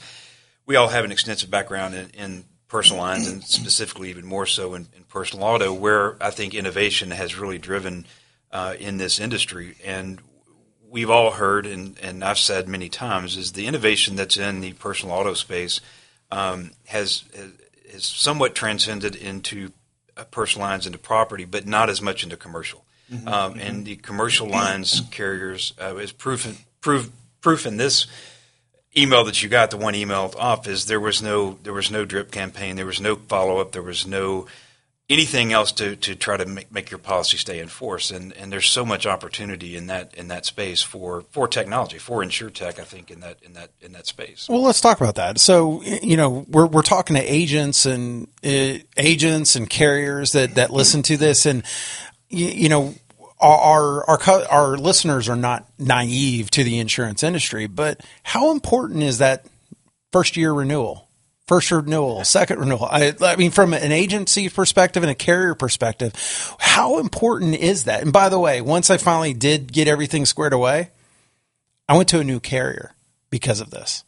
we 0.65 0.75
all 0.75 0.89
have 0.89 1.05
an 1.05 1.11
extensive 1.11 1.49
background 1.49 1.95
in, 1.95 2.09
in 2.11 2.45
personal 2.67 3.01
lines, 3.01 3.27
and 3.27 3.43
specifically 3.43 4.09
even 4.09 4.25
more 4.25 4.45
so 4.45 4.73
in, 4.73 4.87
in, 4.95 5.03
personal 5.03 5.45
auto, 5.45 5.73
where 5.73 6.21
I 6.21 6.29
think 6.29 6.53
innovation 6.53 7.11
has 7.11 7.37
really 7.37 7.57
driven 7.57 8.05
uh, 8.51 8.75
in 8.77 8.97
this 8.97 9.19
industry. 9.19 9.75
And 9.85 10.19
we've 10.89 11.09
all 11.09 11.31
heard, 11.31 11.65
and, 11.65 11.97
and 12.01 12.23
I've 12.23 12.39
said 12.39 12.67
many 12.67 12.89
times, 12.89 13.37
is 13.37 13.53
the 13.53 13.67
innovation 13.67 14.15
that's 14.15 14.35
in 14.35 14.61
the 14.61 14.73
personal 14.73 15.15
auto 15.15 15.33
space 15.33 15.79
um, 16.31 16.71
has 16.87 17.23
has 17.91 18.03
somewhat 18.03 18.55
transcended 18.55 19.15
into 19.15 19.71
personal 20.23 20.67
lines 20.67 20.85
into 20.85 20.97
property, 20.97 21.45
but 21.45 21.67
not 21.67 21.89
as 21.89 22.01
much 22.01 22.23
into 22.23 22.37
commercial. 22.37 22.85
Mm-hmm. 23.11 23.27
Um. 23.27 23.59
And 23.59 23.85
the 23.85 23.97
commercial 23.97 24.47
lines 24.47 25.01
carriers 25.11 25.73
uh, 25.79 25.97
is 25.97 26.11
proof 26.11 26.45
in, 26.45 26.55
proof 26.81 27.11
proof 27.41 27.65
in 27.65 27.77
this 27.77 28.07
email 28.97 29.23
that 29.25 29.43
you 29.43 29.49
got, 29.49 29.71
the 29.71 29.77
one 29.77 29.93
emailed 29.93 30.35
off, 30.37 30.67
is 30.67 30.85
there 30.85 30.99
was 30.99 31.21
no 31.21 31.57
there 31.63 31.73
was 31.73 31.91
no 31.91 32.05
drip 32.05 32.31
campaign, 32.31 32.75
there 32.75 32.85
was 32.85 33.01
no 33.01 33.15
follow 33.15 33.59
up, 33.59 33.73
there 33.73 33.81
was 33.81 34.07
no 34.07 34.47
anything 35.09 35.53
else 35.53 35.71
to, 35.71 35.95
to 35.95 36.15
try 36.15 36.35
to 36.35 36.45
make, 36.45 36.71
make 36.71 36.89
your 36.89 36.97
policy 36.97 37.37
stay 37.37 37.59
in 37.59 37.67
force. 37.67 38.09
And, 38.09 38.33
and 38.33 38.51
there's 38.51 38.67
so 38.67 38.85
much 38.85 39.05
opportunity 39.05 39.75
in 39.75 39.87
that 39.87 40.13
in 40.15 40.29
that 40.29 40.45
space 40.45 40.81
for, 40.81 41.21
for 41.31 41.47
technology, 41.47 41.97
for 41.97 42.23
insurtech. 42.23 42.79
I 42.79 42.83
think 42.83 43.11
in 43.11 43.19
that 43.19 43.37
in 43.43 43.53
that 43.53 43.71
in 43.81 43.91
that 43.93 44.07
space. 44.07 44.47
Well, 44.49 44.63
let's 44.63 44.81
talk 44.81 44.99
about 44.99 45.15
that. 45.15 45.39
So 45.39 45.83
you 45.83 46.17
know, 46.17 46.45
we're 46.49 46.65
we're 46.67 46.81
talking 46.81 47.15
to 47.15 47.21
agents 47.21 47.85
and 47.85 48.27
uh, 48.43 48.79
agents 48.97 49.55
and 49.55 49.69
carriers 49.69 50.31
that 50.31 50.55
that 50.55 50.71
listen 50.71 51.03
to 51.03 51.17
this, 51.17 51.45
and 51.45 51.63
you, 52.29 52.47
you 52.47 52.69
know. 52.69 52.95
Our, 53.37 54.09
our 54.09 54.19
our 54.49 54.77
listeners 54.77 55.27
are 55.27 55.35
not 55.35 55.67
naive 55.77 56.49
to 56.51 56.63
the 56.63 56.79
insurance 56.79 57.21
industry, 57.21 57.67
but 57.67 57.99
how 58.23 58.51
important 58.51 59.03
is 59.03 59.17
that 59.17 59.45
first 60.13 60.37
year 60.37 60.53
renewal? 60.53 61.04
First 61.47 61.71
renewal, 61.71 62.23
second 62.23 62.59
renewal. 62.59 62.85
I, 62.85 63.13
I, 63.21 63.35
mean, 63.35 63.51
from 63.51 63.73
an 63.73 63.91
agency 63.91 64.49
perspective 64.49 65.03
and 65.03 65.11
a 65.11 65.15
carrier 65.15 65.55
perspective, 65.55 66.13
how 66.59 66.99
important 66.99 67.55
is 67.55 67.85
that? 67.85 68.01
And 68.01 68.11
by 68.11 68.29
the 68.29 68.39
way, 68.39 68.61
once 68.61 68.89
I 68.89 68.97
finally 68.97 69.33
did 69.33 69.71
get 69.71 69.87
everything 69.87 70.25
squared 70.25 70.53
away, 70.53 70.89
I 71.87 71.95
went 71.95 72.09
to 72.09 72.19
a 72.19 72.23
new 72.23 72.39
carrier 72.39 72.93
because 73.29 73.61
of 73.61 73.69
this. 73.69 74.03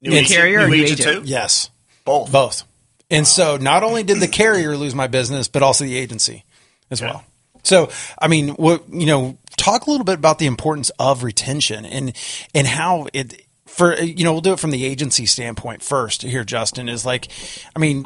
New 0.00 0.16
and 0.16 0.26
carrier 0.26 0.60
new 0.60 0.64
or 0.64 0.68
new 0.68 0.84
agent? 0.84 1.00
agent? 1.00 1.26
Yes. 1.26 1.70
Both. 2.04 2.32
Both. 2.32 2.64
And 3.10 3.22
wow. 3.22 3.24
so 3.24 3.56
not 3.56 3.82
only 3.82 4.02
did 4.02 4.20
the 4.20 4.28
carrier 4.28 4.76
lose 4.76 4.94
my 4.94 5.08
business, 5.08 5.48
but 5.48 5.62
also 5.62 5.84
the 5.84 5.96
agency 5.96 6.44
as 6.90 7.02
well. 7.02 7.24
So, 7.62 7.90
I 8.18 8.28
mean, 8.28 8.50
what, 8.50 8.88
you 8.88 9.04
know, 9.04 9.36
talk 9.56 9.86
a 9.86 9.90
little 9.90 10.04
bit 10.04 10.14
about 10.14 10.38
the 10.38 10.46
importance 10.46 10.90
of 10.98 11.22
retention 11.22 11.84
and, 11.84 12.16
and 12.54 12.66
how 12.66 13.08
it, 13.12 13.44
for 13.70 13.94
you 14.00 14.24
know 14.24 14.32
we'll 14.32 14.40
do 14.40 14.52
it 14.52 14.58
from 14.58 14.70
the 14.70 14.84
agency 14.84 15.26
standpoint 15.26 15.82
first 15.82 16.22
here 16.22 16.44
justin 16.44 16.88
is 16.88 17.06
like 17.06 17.28
i 17.74 17.78
mean 17.78 18.04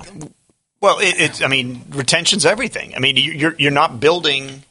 well 0.80 0.98
it, 0.98 1.14
it's 1.18 1.42
i 1.42 1.48
mean 1.48 1.82
retention's 1.90 2.44
everything. 2.44 2.94
I 2.94 2.98
mean 3.00 3.16
you're 3.16 3.54
you're 3.58 3.70
not 3.70 4.00
building 4.00 4.62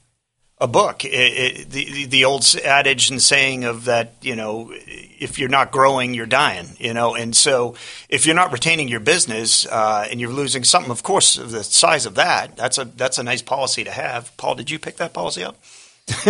a 0.60 0.68
book. 0.68 1.04
It, 1.04 1.10
it, 1.10 1.70
the 1.72 2.06
the 2.06 2.26
old 2.26 2.46
adage 2.64 3.10
and 3.10 3.22
saying 3.22 3.66
of 3.66 3.86
that 3.86 4.14
you 4.22 4.36
know 4.36 4.72
if 4.72 5.40
you're 5.40 5.50
not 5.50 5.72
growing 5.72 6.14
you're 6.14 6.26
dying 6.26 6.68
you 6.80 6.94
know? 6.94 7.16
And 7.16 7.36
so 7.36 7.76
if 8.08 8.26
you're 8.26 8.36
not 8.36 8.54
retaining 8.54 8.88
your 8.88 9.00
business 9.00 9.66
uh, 9.66 10.08
and 10.10 10.22
you're 10.22 10.32
losing 10.32 10.64
something 10.64 10.92
of 10.92 11.04
course 11.04 11.36
the 11.36 11.64
size 11.64 12.06
of 12.06 12.16
that 12.16 12.56
that's 12.56 12.78
a 12.78 12.86
that's 12.86 13.18
a 13.18 13.24
nice 13.24 13.42
policy 13.42 13.84
to 13.84 13.92
have. 13.92 14.36
Paul 14.38 14.56
did 14.56 14.70
you 14.70 14.80
pick 14.80 14.98
that 14.98 15.14
policy 15.14 15.44
up 15.44 15.58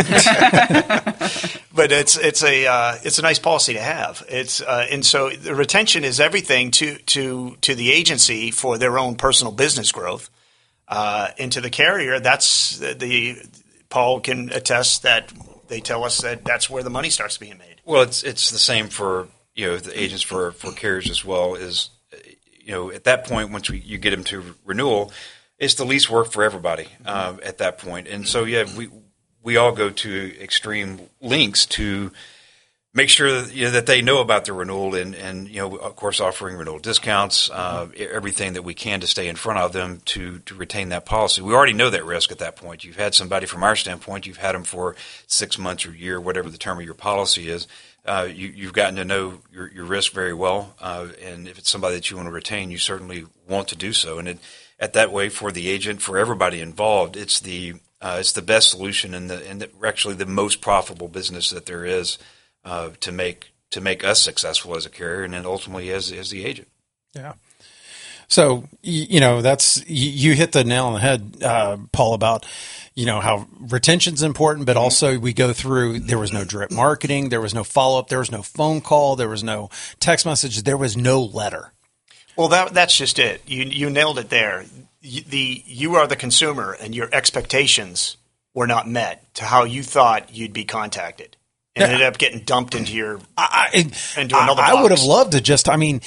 but 1.73 1.91
it's 1.91 2.15
it's 2.17 2.43
a 2.43 2.67
uh, 2.67 2.97
it's 3.03 3.17
a 3.17 3.23
nice 3.23 3.39
policy 3.39 3.73
to 3.73 3.81
have. 3.81 4.23
It's 4.29 4.61
uh, 4.61 4.85
and 4.91 5.03
so 5.03 5.31
the 5.31 5.55
retention 5.55 6.03
is 6.03 6.19
everything 6.19 6.69
to 6.71 6.97
to 6.97 7.57
to 7.61 7.73
the 7.73 7.91
agency 7.91 8.51
for 8.51 8.77
their 8.77 8.99
own 8.99 9.15
personal 9.15 9.51
business 9.51 9.91
growth, 9.91 10.29
uh, 10.87 11.29
and 11.39 11.51
to 11.53 11.61
the 11.61 11.71
carrier. 11.71 12.19
That's 12.19 12.77
the, 12.77 12.93
the 12.93 13.37
Paul 13.89 14.19
can 14.19 14.51
attest 14.51 15.01
that 15.03 15.33
they 15.69 15.79
tell 15.79 16.03
us 16.03 16.21
that 16.21 16.45
that's 16.45 16.69
where 16.69 16.83
the 16.83 16.91
money 16.91 17.09
starts 17.09 17.39
being 17.39 17.57
made. 17.57 17.81
Well, 17.83 18.03
it's 18.03 18.21
it's 18.21 18.51
the 18.51 18.59
same 18.59 18.89
for 18.89 19.27
you 19.55 19.67
know 19.67 19.77
the 19.77 19.99
agents 19.99 20.23
for 20.23 20.51
for 20.51 20.71
carriers 20.71 21.09
as 21.09 21.25
well. 21.25 21.55
Is 21.55 21.89
you 22.61 22.73
know 22.73 22.91
at 22.91 23.05
that 23.05 23.25
point 23.25 23.51
once 23.51 23.71
we, 23.71 23.79
you 23.79 23.97
get 23.97 24.11
them 24.11 24.23
to 24.25 24.55
renewal, 24.65 25.11
it's 25.57 25.73
the 25.73 25.85
least 25.85 26.11
work 26.11 26.31
for 26.31 26.43
everybody 26.43 26.87
uh, 27.05 27.37
at 27.43 27.57
that 27.57 27.79
point. 27.79 28.07
And 28.07 28.27
so 28.27 28.43
yeah, 28.43 28.65
we 28.77 28.89
we 29.43 29.57
all 29.57 29.73
go 29.73 29.89
to 29.89 30.33
extreme 30.41 31.09
lengths 31.21 31.65
to 31.65 32.11
make 32.93 33.09
sure 33.09 33.41
that, 33.41 33.53
you 33.53 33.65
know, 33.65 33.71
that 33.71 33.85
they 33.87 34.01
know 34.01 34.21
about 34.21 34.45
the 34.45 34.53
renewal 34.53 34.95
and, 34.95 35.15
and 35.15 35.49
you 35.49 35.57
know 35.57 35.75
of 35.75 35.95
course 35.95 36.19
offering 36.19 36.55
renewal 36.55 36.79
discounts, 36.79 37.49
uh, 37.49 37.87
everything 37.97 38.53
that 38.53 38.63
we 38.63 38.73
can 38.73 38.99
to 39.01 39.07
stay 39.07 39.27
in 39.27 39.35
front 39.35 39.59
of 39.59 39.73
them 39.73 40.01
to 40.05 40.39
to 40.39 40.55
retain 40.55 40.89
that 40.89 41.05
policy. 41.05 41.41
We 41.41 41.53
already 41.53 41.73
know 41.73 41.89
that 41.89 42.05
risk 42.05 42.31
at 42.31 42.39
that 42.39 42.55
point. 42.55 42.83
You've 42.83 42.95
had 42.95 43.13
somebody 43.15 43.45
from 43.45 43.63
our 43.63 43.75
standpoint, 43.75 44.27
you've 44.27 44.37
had 44.37 44.55
them 44.55 44.63
for 44.63 44.95
six 45.27 45.57
months 45.57 45.85
or 45.85 45.91
a 45.91 45.97
year, 45.97 46.21
whatever 46.21 46.49
the 46.49 46.57
term 46.57 46.77
of 46.77 46.85
your 46.85 46.93
policy 46.93 47.49
is. 47.49 47.67
Uh, 48.05 48.27
you, 48.29 48.65
have 48.65 48.73
gotten 48.73 48.97
to 48.97 49.05
know 49.05 49.39
your, 49.49 49.71
your 49.71 49.85
risk 49.85 50.11
very 50.11 50.33
well, 50.33 50.75
uh, 50.81 51.07
and 51.23 51.47
if 51.47 51.57
it's 51.57 51.69
somebody 51.69 51.95
that 51.95 52.11
you 52.11 52.17
want 52.17 52.27
to 52.27 52.33
retain, 52.33 52.69
you 52.69 52.77
certainly 52.77 53.25
want 53.47 53.69
to 53.69 53.77
do 53.77 53.93
so. 53.93 54.19
And 54.19 54.27
it, 54.27 54.39
at 54.77 54.91
that 54.91 55.09
way, 55.09 55.29
for 55.29 55.53
the 55.53 55.69
agent, 55.69 56.01
for 56.01 56.17
everybody 56.17 56.59
involved, 56.59 57.15
it's 57.15 57.39
the 57.39 57.75
uh, 58.03 58.17
it's 58.19 58.33
the 58.33 58.41
best 58.41 58.69
solution 58.69 59.13
and 59.13 59.29
the 59.29 59.49
and 59.49 59.61
the, 59.61 59.69
actually 59.87 60.15
the 60.15 60.25
most 60.25 60.59
profitable 60.59 61.07
business 61.07 61.49
that 61.51 61.65
there 61.65 61.85
is 61.85 62.17
uh, 62.65 62.89
to 62.99 63.11
make 63.11 63.53
to 63.71 63.79
make 63.79 64.03
us 64.03 64.21
successful 64.21 64.75
as 64.75 64.85
a 64.85 64.89
carrier, 64.89 65.23
and 65.23 65.33
then 65.33 65.45
ultimately 65.45 65.89
as 65.89 66.11
as 66.11 66.29
the 66.29 66.45
agent. 66.45 66.67
Yeah. 67.15 67.33
So 68.27 68.67
you 68.81 69.21
know 69.21 69.41
that's 69.41 69.87
you 69.87 70.33
hit 70.33 70.51
the 70.51 70.65
nail 70.65 70.87
on 70.87 70.93
the 70.95 70.99
head, 70.99 71.37
uh, 71.41 71.77
Paul, 71.93 72.13
about 72.13 72.45
you 72.93 73.05
know 73.05 73.21
how 73.21 73.47
retention's 73.59 74.21
important, 74.21 74.65
but 74.65 74.75
also 74.75 75.17
we 75.17 75.31
go 75.33 75.53
through. 75.53 75.99
There 75.99 76.19
was 76.19 76.33
no 76.33 76.43
drip 76.43 76.71
marketing, 76.71 77.29
there 77.29 77.41
was 77.41 77.53
no 77.53 77.63
follow 77.63 77.99
up, 77.99 78.09
there 78.09 78.19
was 78.19 78.31
no 78.31 78.41
phone 78.41 78.81
call, 78.81 79.15
there 79.15 79.29
was 79.29 79.43
no 79.43 79.69
text 80.01 80.25
message, 80.25 80.63
there 80.63 80.77
was 80.77 80.97
no 80.97 81.23
letter. 81.23 81.71
Well, 82.35 82.49
that 82.49 82.73
that's 82.73 82.97
just 82.97 83.17
it. 83.17 83.41
You 83.47 83.63
you 83.63 83.89
nailed 83.89 84.19
it 84.19 84.29
there. 84.29 84.65
You, 85.05 85.21
the 85.21 85.63
you 85.65 85.95
are 85.95 86.07
the 86.07 86.15
consumer, 86.15 86.75
and 86.79 86.95
your 86.95 87.09
expectations 87.11 88.17
were 88.53 88.67
not 88.67 88.87
met 88.87 89.33
to 89.35 89.45
how 89.45 89.65
you 89.65 89.83
thought 89.83 90.33
you'd 90.33 90.53
be 90.53 90.63
contacted 90.63 91.35
and 91.75 91.83
ended 91.83 92.01
up 92.01 92.17
getting 92.17 92.39
dumped 92.39 92.75
into 92.75 92.93
your 92.93 93.19
I, 93.37 93.69
into 94.17 94.41
another. 94.41 94.61
I, 94.61 94.71
I 94.71 94.81
would 94.81 94.91
have 94.91 95.03
loved 95.03 95.33
to 95.33 95.41
just. 95.41 95.67
I 95.67 95.75
mean, 95.75 96.01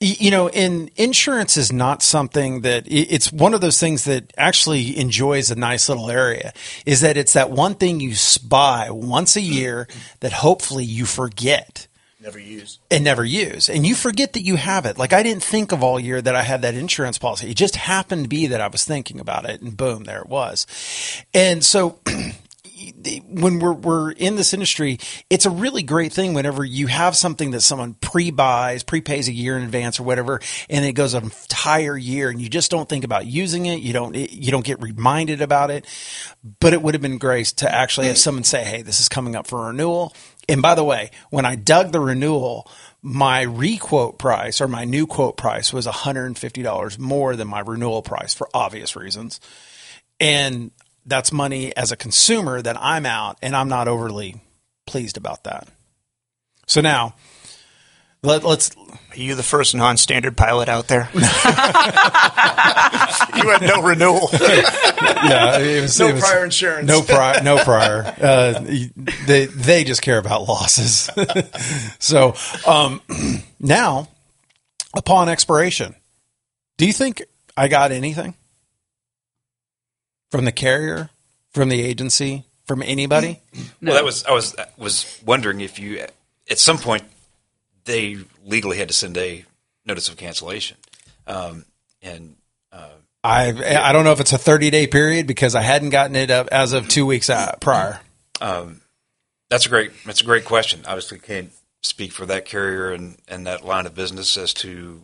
you 0.00 0.30
know, 0.30 0.48
in 0.48 0.90
insurance 0.96 1.56
is 1.56 1.72
not 1.72 2.02
something 2.02 2.62
that 2.62 2.84
it's 2.86 3.30
one 3.30 3.54
of 3.54 3.60
those 3.60 3.78
things 3.78 4.04
that 4.04 4.32
actually 4.36 4.98
enjoys 4.98 5.50
a 5.50 5.54
nice 5.54 5.88
little 5.88 6.10
area. 6.10 6.52
Is 6.86 7.02
that 7.02 7.16
it's 7.16 7.34
that 7.34 7.50
one 7.50 7.74
thing 7.74 8.00
you 8.00 8.14
buy 8.46 8.88
once 8.90 9.36
a 9.36 9.40
year 9.40 9.86
that 10.20 10.32
hopefully 10.32 10.84
you 10.84 11.06
forget. 11.06 11.86
Never 12.22 12.38
use. 12.38 12.78
And 12.88 13.02
never 13.02 13.24
use. 13.24 13.68
And 13.68 13.84
you 13.84 13.96
forget 13.96 14.34
that 14.34 14.42
you 14.42 14.54
have 14.54 14.86
it. 14.86 14.96
Like 14.96 15.12
I 15.12 15.24
didn't 15.24 15.42
think 15.42 15.72
of 15.72 15.82
all 15.82 15.98
year 15.98 16.22
that 16.22 16.36
I 16.36 16.42
had 16.42 16.62
that 16.62 16.74
insurance 16.74 17.18
policy. 17.18 17.50
It 17.50 17.56
just 17.56 17.74
happened 17.74 18.24
to 18.24 18.28
be 18.28 18.46
that 18.46 18.60
I 18.60 18.68
was 18.68 18.84
thinking 18.84 19.18
about 19.18 19.44
it 19.44 19.60
and 19.60 19.76
boom, 19.76 20.04
there 20.04 20.20
it 20.20 20.28
was. 20.28 20.66
And 21.34 21.64
so 21.64 21.98
when 23.28 23.58
we're 23.58 23.72
we're 23.72 24.12
in 24.12 24.36
this 24.36 24.54
industry, 24.54 24.98
it's 25.30 25.46
a 25.46 25.50
really 25.50 25.82
great 25.82 26.12
thing 26.12 26.34
whenever 26.34 26.64
you 26.64 26.86
have 26.86 27.16
something 27.16 27.50
that 27.52 27.60
someone 27.60 27.94
pre-buys, 27.94 28.82
prepays 28.82 29.28
a 29.28 29.32
year 29.32 29.56
in 29.56 29.64
advance 29.64 29.98
or 29.98 30.04
whatever, 30.04 30.40
and 30.68 30.84
it 30.84 30.92
goes 30.92 31.14
an 31.14 31.24
entire 31.24 31.96
year, 31.96 32.30
and 32.30 32.40
you 32.40 32.48
just 32.48 32.70
don't 32.70 32.88
think 32.88 33.04
about 33.04 33.26
using 33.26 33.66
it. 33.66 33.80
You 33.80 33.92
don't 33.92 34.14
you 34.14 34.50
don't 34.50 34.64
get 34.64 34.80
reminded 34.80 35.42
about 35.42 35.70
it. 35.70 35.86
But 36.60 36.72
it 36.72 36.82
would 36.82 36.94
have 36.94 37.02
been 37.02 37.18
great 37.18 37.46
to 37.58 37.72
actually 37.72 38.08
have 38.08 38.18
someone 38.18 38.44
say, 38.44 38.64
"Hey, 38.64 38.82
this 38.82 39.00
is 39.00 39.08
coming 39.08 39.36
up 39.36 39.46
for 39.46 39.66
renewal." 39.66 40.14
And 40.48 40.60
by 40.60 40.74
the 40.74 40.84
way, 40.84 41.10
when 41.30 41.44
I 41.44 41.54
dug 41.54 41.92
the 41.92 42.00
renewal, 42.00 42.68
my 43.00 43.42
requote 43.42 44.18
price 44.18 44.60
or 44.60 44.68
my 44.68 44.84
new 44.84 45.06
quote 45.06 45.36
price 45.36 45.72
was 45.72 45.86
$150 45.86 46.98
more 46.98 47.36
than 47.36 47.48
my 47.48 47.60
renewal 47.60 48.02
price 48.02 48.34
for 48.34 48.48
obvious 48.52 48.96
reasons. 48.96 49.40
And 50.18 50.70
that's 51.06 51.32
money 51.32 51.76
as 51.76 51.92
a 51.92 51.96
consumer 51.96 52.62
that 52.62 52.76
I'm 52.80 53.06
out 53.06 53.38
and 53.42 53.56
I'm 53.56 53.68
not 53.68 53.88
overly 53.88 54.36
pleased 54.86 55.16
about 55.16 55.44
that. 55.44 55.68
So 56.66 56.80
now 56.80 57.14
let, 58.22 58.44
us 58.44 58.70
Are 59.10 59.16
you 59.16 59.34
the 59.34 59.42
first 59.42 59.74
non-standard 59.74 60.36
pilot 60.36 60.68
out 60.68 60.88
there? 60.88 61.08
you 61.14 61.20
had 63.50 63.62
no 63.62 63.82
renewal. 63.82 64.28
yeah, 64.32 65.58
it 65.58 65.82
was, 65.82 65.98
no 65.98 66.08
it 66.08 66.14
was, 66.14 66.22
prior 66.22 66.44
insurance. 66.44 66.86
No 66.86 67.02
prior. 67.02 67.42
No 67.44 67.58
prior. 67.58 68.04
Uh, 68.20 68.60
they 69.26 69.46
they 69.46 69.84
just 69.84 70.02
care 70.02 70.18
about 70.18 70.48
losses. 70.48 71.10
so 71.98 72.34
um, 72.66 73.00
now, 73.60 74.08
upon 74.94 75.28
expiration, 75.28 75.94
do 76.76 76.86
you 76.86 76.92
think 76.92 77.22
I 77.56 77.68
got 77.68 77.92
anything? 77.92 78.34
from 80.32 80.46
the 80.46 80.52
carrier, 80.52 81.10
from 81.52 81.68
the 81.68 81.82
agency, 81.82 82.44
from 82.64 82.82
anybody? 82.82 83.38
No. 83.82 83.92
Well, 83.92 83.94
that 83.96 84.04
was 84.04 84.24
I 84.24 84.32
was 84.32 84.56
was 84.78 85.20
wondering 85.24 85.60
if 85.60 85.78
you 85.78 86.04
at 86.50 86.58
some 86.58 86.78
point 86.78 87.04
they 87.84 88.18
legally 88.44 88.78
had 88.78 88.88
to 88.88 88.94
send 88.94 89.16
a 89.16 89.44
notice 89.84 90.08
of 90.08 90.16
cancellation, 90.16 90.76
um, 91.26 91.64
and 92.02 92.36
uh, 92.72 92.90
I 93.24 93.48
I 93.80 93.92
don't 93.92 94.04
know 94.04 94.12
if 94.12 94.20
it's 94.20 94.32
a 94.32 94.38
thirty 94.38 94.70
day 94.70 94.86
period 94.86 95.26
because 95.26 95.54
I 95.54 95.62
hadn't 95.62 95.90
gotten 95.90 96.16
it 96.16 96.30
up 96.30 96.48
as 96.48 96.72
of 96.72 96.88
two 96.88 97.06
weeks 97.06 97.30
prior. 97.60 98.00
Um, 98.40 98.80
that's 99.50 99.66
a 99.66 99.68
great 99.68 99.92
that's 100.04 100.20
a 100.20 100.24
great 100.24 100.44
question. 100.44 100.80
Obviously, 100.86 101.18
can't 101.18 101.52
speak 101.82 102.12
for 102.12 102.26
that 102.26 102.44
carrier 102.44 102.92
and, 102.92 103.16
and 103.28 103.46
that 103.46 103.64
line 103.64 103.86
of 103.86 103.94
business 103.94 104.36
as 104.36 104.54
to 104.54 105.02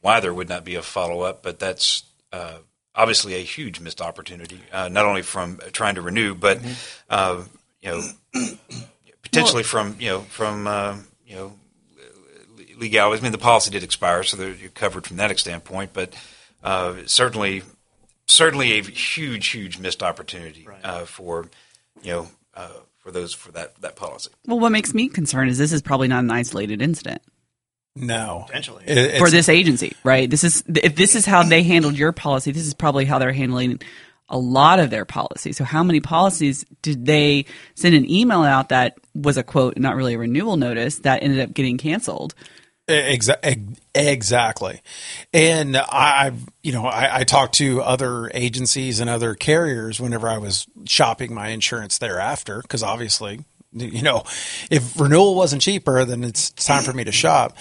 why 0.00 0.20
there 0.20 0.34
would 0.34 0.48
not 0.48 0.64
be 0.64 0.74
a 0.74 0.82
follow 0.82 1.22
up, 1.22 1.42
but 1.42 1.58
that's 1.58 2.02
uh, 2.32 2.58
obviously 2.94 3.34
a 3.34 3.38
huge 3.38 3.80
missed 3.80 4.02
opportunity, 4.02 4.60
uh, 4.72 4.88
not 4.88 5.06
only 5.06 5.22
from 5.22 5.58
trying 5.72 5.94
to 5.94 6.02
renew, 6.02 6.34
but 6.34 6.58
mm-hmm. 6.58 6.72
uh, 7.08 7.44
you 7.80 7.90
know 7.90 8.56
potentially 9.22 9.62
well, 9.62 9.68
from 9.68 9.96
you 9.98 10.10
know 10.10 10.20
from 10.20 10.66
uh, 10.66 10.96
you 11.26 11.36
know 11.36 11.52
legality. 12.76 13.20
I 13.20 13.22
mean, 13.22 13.32
the 13.32 13.38
policy 13.38 13.70
did 13.70 13.82
expire, 13.82 14.22
so 14.22 14.42
you're 14.42 14.70
covered 14.70 15.06
from 15.06 15.16
that 15.18 15.36
standpoint. 15.38 15.90
But 15.92 16.14
uh, 16.62 16.94
certainly, 17.06 17.62
certainly 18.26 18.72
a 18.78 18.82
huge, 18.82 19.48
huge 19.48 19.78
missed 19.78 20.02
opportunity 20.02 20.64
right. 20.66 20.84
Uh, 20.84 21.04
for 21.04 21.48
you 22.02 22.12
know 22.12 22.28
uh, 22.54 22.70
for 22.98 23.10
those 23.10 23.34
for 23.34 23.52
that 23.52 23.80
that 23.82 23.96
policy. 23.96 24.30
Well, 24.46 24.60
what 24.60 24.72
makes 24.72 24.94
me 24.94 25.08
concerned 25.08 25.50
is 25.50 25.58
this 25.58 25.72
is 25.72 25.82
probably 25.82 26.08
not 26.08 26.24
an 26.24 26.30
isolated 26.30 26.82
incident. 26.82 27.22
No, 27.96 28.44
potentially 28.46 28.84
it, 28.86 29.18
for 29.18 29.30
this 29.30 29.48
agency, 29.48 29.94
right? 30.02 30.28
This 30.28 30.42
is 30.42 30.64
if 30.66 30.96
this 30.96 31.14
is 31.14 31.24
how 31.24 31.44
they 31.44 31.62
handled 31.62 31.96
your 31.96 32.10
policy. 32.10 32.50
This 32.50 32.66
is 32.66 32.74
probably 32.74 33.04
how 33.04 33.20
they're 33.20 33.32
handling 33.32 33.80
a 34.28 34.38
lot 34.38 34.78
of 34.78 34.90
their 34.90 35.04
policies. 35.04 35.56
So, 35.56 35.64
how 35.64 35.82
many 35.82 36.00
policies 36.00 36.64
did 36.82 37.06
they 37.06 37.46
send 37.74 37.94
an 37.94 38.10
email 38.10 38.42
out 38.42 38.70
that 38.70 38.96
was 39.14 39.36
a 39.36 39.42
quote, 39.42 39.78
not 39.78 39.96
really 39.96 40.14
a 40.14 40.18
renewal 40.18 40.56
notice, 40.56 40.98
that 41.00 41.22
ended 41.22 41.40
up 41.40 41.54
getting 41.54 41.78
canceled? 41.78 42.34
Exactly. 42.86 44.82
And 45.32 45.76
I, 45.76 46.32
you 46.62 46.72
know, 46.72 46.84
I, 46.84 47.20
I 47.20 47.24
talked 47.24 47.54
to 47.54 47.80
other 47.80 48.30
agencies 48.34 49.00
and 49.00 49.08
other 49.08 49.34
carriers 49.34 50.00
whenever 50.00 50.28
I 50.28 50.36
was 50.36 50.66
shopping 50.84 51.32
my 51.32 51.48
insurance 51.48 51.96
thereafter, 51.96 52.60
because 52.60 52.82
obviously 52.82 53.40
you 53.74 54.02
know, 54.02 54.22
if 54.70 54.98
renewal 54.98 55.34
wasn't 55.34 55.62
cheaper, 55.62 56.04
then 56.04 56.22
it's 56.22 56.50
time 56.50 56.84
for 56.84 56.92
me 56.92 57.04
to 57.04 57.12
shop. 57.12 57.56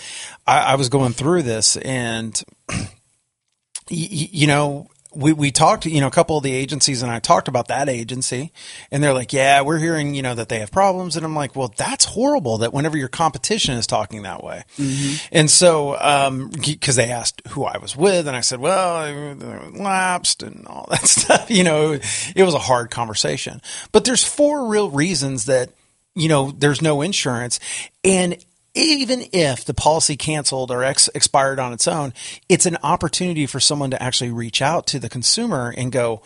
I, 0.46 0.60
I 0.60 0.76
was 0.76 0.90
going 0.90 1.14
through 1.14 1.42
this 1.42 1.76
and, 1.78 2.40
you 3.90 4.48
know, 4.48 4.90
we, 5.16 5.34
we 5.34 5.52
talked, 5.52 5.86
you 5.86 6.02
know, 6.02 6.08
a 6.08 6.12
couple 6.12 6.38
of 6.38 6.44
the 6.44 6.54
agencies 6.54 7.02
and 7.02 7.12
I 7.12 7.20
talked 7.20 7.48
about 7.48 7.68
that 7.68 7.90
agency 7.90 8.52
and 8.92 9.04
they're 9.04 9.14
like, 9.14 9.34
yeah, 9.34 9.62
we're 9.62 9.80
hearing, 9.80 10.16
you 10.16 10.22
know, 10.22 10.36
that 10.36 10.50
they 10.50 10.60
have 10.60 10.72
problems. 10.72 11.16
And 11.16 11.26
I'm 11.26 11.36
like, 11.36 11.56
well, 11.56 11.74
that's 11.76 12.06
horrible 12.06 12.60
that 12.60 12.74
whenever 12.74 12.98
your 12.98 13.08
competition 13.08 13.76
is 13.76 13.88
talking 13.88 14.24
that 14.24 14.44
way. 14.44 14.64
Mm-hmm. 14.78 15.28
And 15.32 15.50
so, 15.50 15.98
um, 16.00 16.52
cause 16.82 16.96
they 16.96 17.12
asked 17.12 17.42
who 17.50 17.66
I 17.66 17.78
was 17.78 17.96
with 17.96 18.28
and 18.28 18.36
I 18.36 18.42
said, 18.42 18.60
well, 18.60 19.36
lapsed 19.74 20.44
and 20.44 20.66
all 20.68 20.88
that 20.92 21.02
stuff. 21.08 21.50
You 21.50 21.64
know, 21.64 21.92
it 22.36 22.44
was 22.44 22.54
a 22.54 22.60
hard 22.60 22.92
conversation, 22.92 23.62
but 23.92 24.06
there's 24.06 24.24
four 24.24 24.68
real 24.68 24.90
reasons 24.90 25.46
that 25.46 25.72
you 26.16 26.30
know, 26.30 26.52
there's 26.52 26.82
no 26.82 27.02
insurance. 27.02 27.60
And 28.04 28.38
even 28.74 29.26
if 29.32 29.66
the 29.66 29.74
policy 29.74 30.18
canceled 30.18 30.72
or 30.72 30.84
ex- 30.84 31.10
expired 31.14 31.60
on 31.60 31.74
its 31.74 31.88
own, 31.88 32.14
it's 32.50 32.66
an 32.66 32.78
opportunity 32.84 33.46
for 33.46 33.60
someone 33.60 33.92
to 33.92 34.02
actually 34.02 34.32
reach 34.32 34.62
out 34.62 34.88
to 34.88 35.00
the 35.00 35.10
consumer 35.10 35.74
and 35.76 35.92
go, 35.92 36.22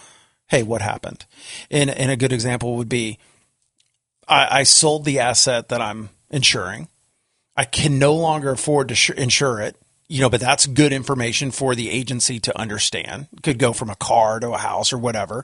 Hey, 0.47 0.63
what 0.63 0.81
happened? 0.81 1.25
And, 1.69 1.89
and 1.89 2.09
a 2.09 2.15
good 2.15 2.31
example 2.31 2.77
would 2.77 2.87
be, 2.87 3.19
I, 4.27 4.59
I 4.59 4.63
sold 4.63 5.03
the 5.03 5.19
asset 5.19 5.67
that 5.69 5.81
I'm 5.81 6.09
insuring. 6.29 6.87
I 7.57 7.65
can 7.65 7.99
no 7.99 8.15
longer 8.15 8.51
afford 8.51 8.87
to 8.89 8.95
sh- 8.95 9.09
insure 9.09 9.59
it 9.59 9.75
you 10.09 10.21
know, 10.21 10.29
but 10.29 10.39
that's 10.39 10.65
good 10.65 10.93
information 10.93 11.51
for 11.51 11.75
the 11.75 11.89
agency 11.89 12.39
to 12.39 12.57
understand. 12.57 13.27
could 13.43 13.59
go 13.59 13.73
from 13.73 13.89
a 13.89 13.95
car 13.95 14.39
to 14.39 14.51
a 14.51 14.57
house 14.57 14.93
or 14.93 14.97
whatever. 14.97 15.43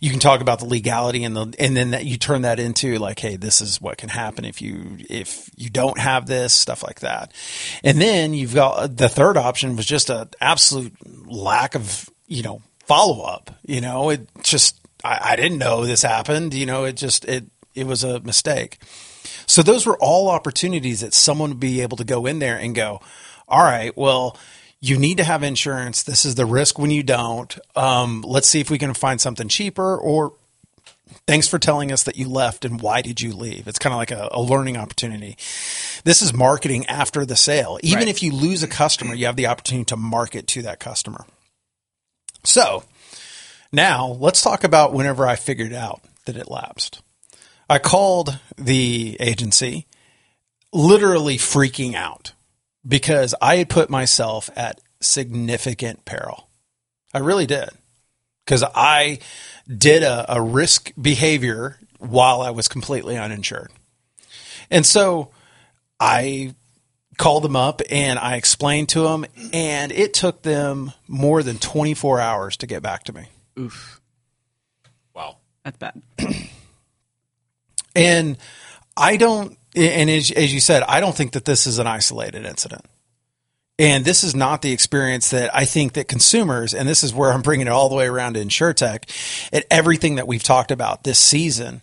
You 0.00 0.10
can 0.10 0.18
talk 0.18 0.40
about 0.40 0.58
the 0.58 0.64
legality 0.66 1.22
and 1.22 1.36
the, 1.36 1.54
and 1.60 1.76
then 1.76 1.92
that 1.92 2.04
you 2.04 2.16
turn 2.16 2.42
that 2.42 2.58
into 2.58 2.98
like, 2.98 3.20
hey, 3.20 3.36
this 3.36 3.60
is 3.60 3.80
what 3.80 3.98
can 3.98 4.08
happen 4.08 4.44
if 4.44 4.60
you 4.60 4.98
if 5.08 5.48
you 5.56 5.70
don't 5.70 5.98
have 5.98 6.26
this 6.26 6.52
stuff 6.52 6.82
like 6.82 7.00
that. 7.00 7.32
And 7.84 8.00
then 8.00 8.34
you've 8.34 8.54
got 8.54 8.96
the 8.96 9.08
third 9.08 9.36
option 9.36 9.76
was 9.76 9.86
just 9.86 10.10
an 10.10 10.28
absolute 10.40 10.94
lack 11.26 11.76
of 11.76 12.10
you 12.26 12.42
know 12.42 12.62
follow 12.86 13.24
up. 13.24 13.52
You 13.64 13.80
know, 13.80 14.10
it 14.10 14.28
just 14.42 14.80
I, 15.04 15.20
I 15.22 15.36
didn't 15.36 15.58
know 15.58 15.86
this 15.86 16.02
happened. 16.02 16.52
You 16.52 16.66
know, 16.66 16.84
it 16.84 16.96
just 16.96 17.24
it 17.26 17.44
it 17.76 17.86
was 17.86 18.02
a 18.02 18.20
mistake. 18.20 18.78
So 19.46 19.62
those 19.62 19.86
were 19.86 19.98
all 19.98 20.30
opportunities 20.30 21.00
that 21.00 21.14
someone 21.14 21.50
would 21.50 21.60
be 21.60 21.80
able 21.80 21.96
to 21.98 22.04
go 22.04 22.26
in 22.26 22.38
there 22.38 22.56
and 22.56 22.74
go, 22.74 23.00
all 23.48 23.62
right, 23.62 23.96
well, 23.96 24.36
you 24.80 24.98
need 24.98 25.16
to 25.18 25.24
have 25.24 25.42
insurance. 25.42 26.02
This 26.02 26.24
is 26.24 26.34
the 26.34 26.46
risk 26.46 26.78
when 26.78 26.90
you 26.90 27.02
don't. 27.02 27.58
Um, 27.74 28.22
let's 28.26 28.48
see 28.48 28.60
if 28.60 28.70
we 28.70 28.78
can 28.78 28.92
find 28.94 29.20
something 29.20 29.48
cheaper 29.48 29.96
or 29.96 30.34
thanks 31.26 31.48
for 31.48 31.58
telling 31.58 31.90
us 31.90 32.02
that 32.02 32.16
you 32.16 32.28
left 32.28 32.66
and 32.66 32.80
why 32.82 33.00
did 33.00 33.20
you 33.20 33.32
leave? 33.32 33.66
It's 33.66 33.78
kind 33.78 33.94
of 33.94 33.98
like 33.98 34.10
a, 34.10 34.28
a 34.30 34.42
learning 34.42 34.76
opportunity. 34.76 35.38
This 36.04 36.20
is 36.20 36.34
marketing 36.34 36.84
after 36.86 37.24
the 37.24 37.36
sale. 37.36 37.78
Even 37.82 38.00
Right. 38.00 38.08
if 38.08 38.22
you 38.22 38.32
lose 38.32 38.62
a 38.62 38.68
customer, 38.68 39.14
you 39.14 39.24
have 39.26 39.36
the 39.36 39.46
opportunity 39.46 39.86
to 39.86 39.96
market 39.96 40.46
to 40.48 40.62
that 40.62 40.80
customer. 40.80 41.24
So 42.42 42.84
now 43.72 44.08
let's 44.20 44.42
talk 44.42 44.64
about 44.64 44.92
whenever 44.92 45.26
I 45.26 45.36
figured 45.36 45.72
out 45.72 46.02
that 46.26 46.36
it 46.36 46.50
lapsed. 46.50 47.00
I 47.70 47.78
called 47.78 48.38
the 48.58 49.16
agency 49.18 49.86
literally 50.72 51.38
freaking 51.38 51.94
out 51.94 52.33
because 52.86 53.34
I 53.40 53.56
had 53.56 53.68
put 53.68 53.90
myself 53.90 54.50
at 54.56 54.80
significant 55.00 56.04
peril. 56.04 56.48
I 57.12 57.18
really 57.18 57.46
did. 57.46 57.68
Because 58.44 58.64
I 58.74 59.20
did 59.68 60.02
a, 60.02 60.34
a 60.34 60.42
risk 60.42 60.92
behavior 61.00 61.78
while 61.98 62.42
I 62.42 62.50
was 62.50 62.68
completely 62.68 63.16
uninsured. 63.16 63.70
And 64.70 64.84
so 64.84 65.30
I 65.98 66.54
called 67.16 67.44
them 67.44 67.56
up 67.56 67.80
and 67.90 68.18
I 68.18 68.36
explained 68.36 68.88
to 68.90 69.02
them, 69.02 69.24
and 69.52 69.92
it 69.92 70.12
took 70.14 70.42
them 70.42 70.92
more 71.08 71.42
than 71.42 71.58
24 71.58 72.20
hours 72.20 72.56
to 72.58 72.66
get 72.66 72.82
back 72.82 73.04
to 73.04 73.12
me. 73.12 73.26
Oof, 73.58 74.00
Wow. 75.14 75.36
that's 75.64 75.78
bad. 75.78 76.02
And 77.94 78.36
I 78.96 79.16
don't, 79.16 79.56
and 79.74 80.10
as, 80.10 80.30
as 80.30 80.52
you 80.52 80.60
said, 80.60 80.82
I 80.84 81.00
don't 81.00 81.14
think 81.14 81.32
that 81.32 81.44
this 81.44 81.66
is 81.66 81.78
an 81.78 81.86
isolated 81.86 82.46
incident. 82.46 82.84
And 83.78 84.04
this 84.04 84.22
is 84.22 84.36
not 84.36 84.62
the 84.62 84.72
experience 84.72 85.30
that 85.30 85.54
I 85.54 85.64
think 85.64 85.94
that 85.94 86.06
consumers, 86.06 86.74
and 86.74 86.88
this 86.88 87.02
is 87.02 87.12
where 87.12 87.32
I'm 87.32 87.42
bringing 87.42 87.66
it 87.66 87.70
all 87.70 87.88
the 87.88 87.96
way 87.96 88.06
around 88.06 88.34
to 88.34 88.44
InsurTech, 88.44 89.48
and 89.52 89.64
everything 89.68 90.14
that 90.14 90.28
we've 90.28 90.42
talked 90.42 90.70
about 90.70 91.02
this 91.02 91.18
season 91.18 91.82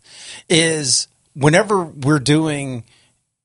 is 0.49 1.09
whenever 1.33 1.83
we're 1.83 2.19
doing 2.19 2.85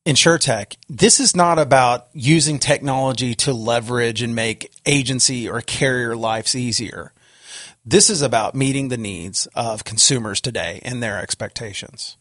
InsurTech, 0.06 0.76
this 0.88 1.18
is 1.18 1.34
not 1.34 1.58
about 1.58 2.06
using 2.12 2.60
technology 2.60 3.34
to 3.34 3.52
leverage 3.52 4.22
and 4.22 4.36
make 4.36 4.70
agency 4.86 5.48
or 5.48 5.60
carrier 5.60 6.14
lives 6.14 6.54
easier. 6.54 7.12
This 7.84 8.08
is 8.08 8.22
about 8.22 8.54
meeting 8.54 8.88
the 8.88 8.96
needs 8.96 9.46
of 9.56 9.82
consumers 9.82 10.40
today 10.40 10.80
and 10.84 11.02
their 11.02 11.18
expectations. 11.18 12.16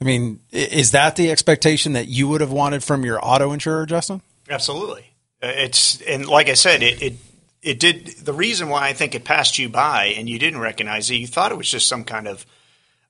I 0.00 0.04
mean, 0.04 0.40
is 0.52 0.90
that 0.90 1.16
the 1.16 1.30
expectation 1.30 1.94
that 1.94 2.08
you 2.08 2.28
would 2.28 2.40
have 2.40 2.52
wanted 2.52 2.84
from 2.84 3.04
your 3.04 3.18
auto 3.22 3.52
insurer, 3.52 3.86
Justin? 3.86 4.20
Absolutely. 4.48 5.06
Uh, 5.42 5.48
It's 5.48 6.00
and 6.02 6.26
like 6.26 6.48
I 6.48 6.54
said, 6.54 6.82
it, 6.82 7.02
it 7.02 7.14
it 7.62 7.80
did. 7.80 8.06
The 8.06 8.32
reason 8.32 8.68
why 8.68 8.88
I 8.88 8.92
think 8.92 9.14
it 9.14 9.24
passed 9.24 9.58
you 9.58 9.68
by 9.68 10.14
and 10.16 10.28
you 10.28 10.38
didn't 10.38 10.60
recognize 10.60 11.10
it, 11.10 11.16
you 11.16 11.26
thought 11.26 11.50
it 11.50 11.58
was 11.58 11.70
just 11.70 11.88
some 11.88 12.04
kind 12.04 12.28
of 12.28 12.46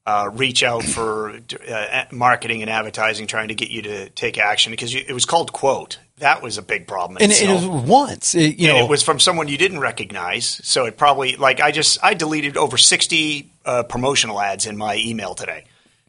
uh, 0.07 0.31
reach 0.33 0.63
out 0.63 0.85
for 0.85 1.41
uh, 1.69 2.05
marketing 2.13 2.63
and 2.63 2.71
advertising, 2.71 3.27
trying 3.27 3.49
to 3.49 3.55
get 3.55 3.71
you 3.71 3.83
to 3.83 4.09
take 4.11 4.39
action 4.39 4.71
because 4.71 4.95
you, 4.95 5.03
it 5.07 5.13
was 5.13 5.25
called 5.25 5.53
quote. 5.53 5.99
That 6.19 6.41
was 6.41 6.57
a 6.57 6.63
big 6.63 6.87
problem. 6.87 7.19
And 7.21 7.31
it, 7.31 7.43
it 7.43 7.49
was 7.53 7.67
once, 7.67 8.35
it, 8.35 8.59
you 8.59 8.69
and 8.69 8.79
know, 8.79 8.85
it 8.85 8.89
was 8.89 9.03
from 9.03 9.21
someone 9.21 9.49
you 9.49 9.59
didn't 9.59 9.81
recognize. 9.81 10.47
So 10.65 10.87
it 10.87 10.97
probably 10.97 11.37
like 11.37 11.61
I 11.61 11.73
just 11.73 11.99
I 12.03 12.15
deleted 12.15 12.57
over 12.57 12.79
sixty 12.79 13.51
uh, 13.65 13.83
promotional 13.83 14.41
ads 14.41 14.67
in 14.67 14.77
my 14.77 14.97
email 14.97 15.35
today, 15.35 15.65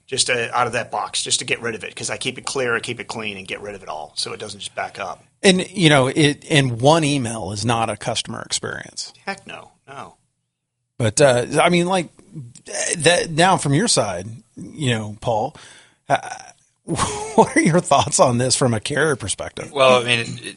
just 0.07 0.27
to, 0.27 0.57
out 0.57 0.67
of 0.67 0.73
that 0.73 0.89
box, 0.89 1.21
just 1.21 1.39
to 1.39 1.45
get 1.45 1.61
rid 1.61 1.75
of 1.75 1.83
it 1.83 1.89
because 1.89 2.09
I 2.09 2.17
keep 2.17 2.37
it 2.37 2.45
clear, 2.45 2.75
I 2.75 2.79
keep 2.79 2.99
it 2.99 3.07
clean, 3.07 3.37
and 3.37 3.47
get 3.47 3.61
rid 3.61 3.75
of 3.75 3.83
it 3.83 3.89
all 3.89 4.13
so 4.15 4.33
it 4.33 4.39
doesn't 4.39 4.61
just 4.61 4.73
back 4.73 4.99
up. 4.99 5.23
and 5.43 5.69
you 5.69 5.89
know, 5.89 6.07
it 6.07 6.45
and 6.49 6.81
one 6.81 7.03
email 7.03 7.51
is 7.51 7.65
not 7.65 7.89
a 7.89 7.97
customer 7.97 8.41
experience. 8.41 9.13
Heck 9.25 9.45
no, 9.45 9.71
no. 9.87 10.15
But 10.97 11.21
uh, 11.21 11.45
I 11.61 11.69
mean, 11.69 11.85
like 11.85 12.09
that. 12.97 13.27
Now, 13.29 13.57
from 13.57 13.73
your 13.73 13.87
side, 13.87 14.27
you 14.55 14.89
know, 14.91 15.17
Paul, 15.21 15.55
uh, 16.09 16.17
what 16.83 17.55
are 17.55 17.61
your 17.61 17.81
thoughts 17.81 18.19
on 18.19 18.37
this 18.39 18.55
from 18.55 18.73
a 18.73 18.79
carrier 18.79 19.15
perspective? 19.15 19.71
Well, 19.71 20.01
I 20.01 20.05
mean, 20.05 20.19
it, 20.19 20.55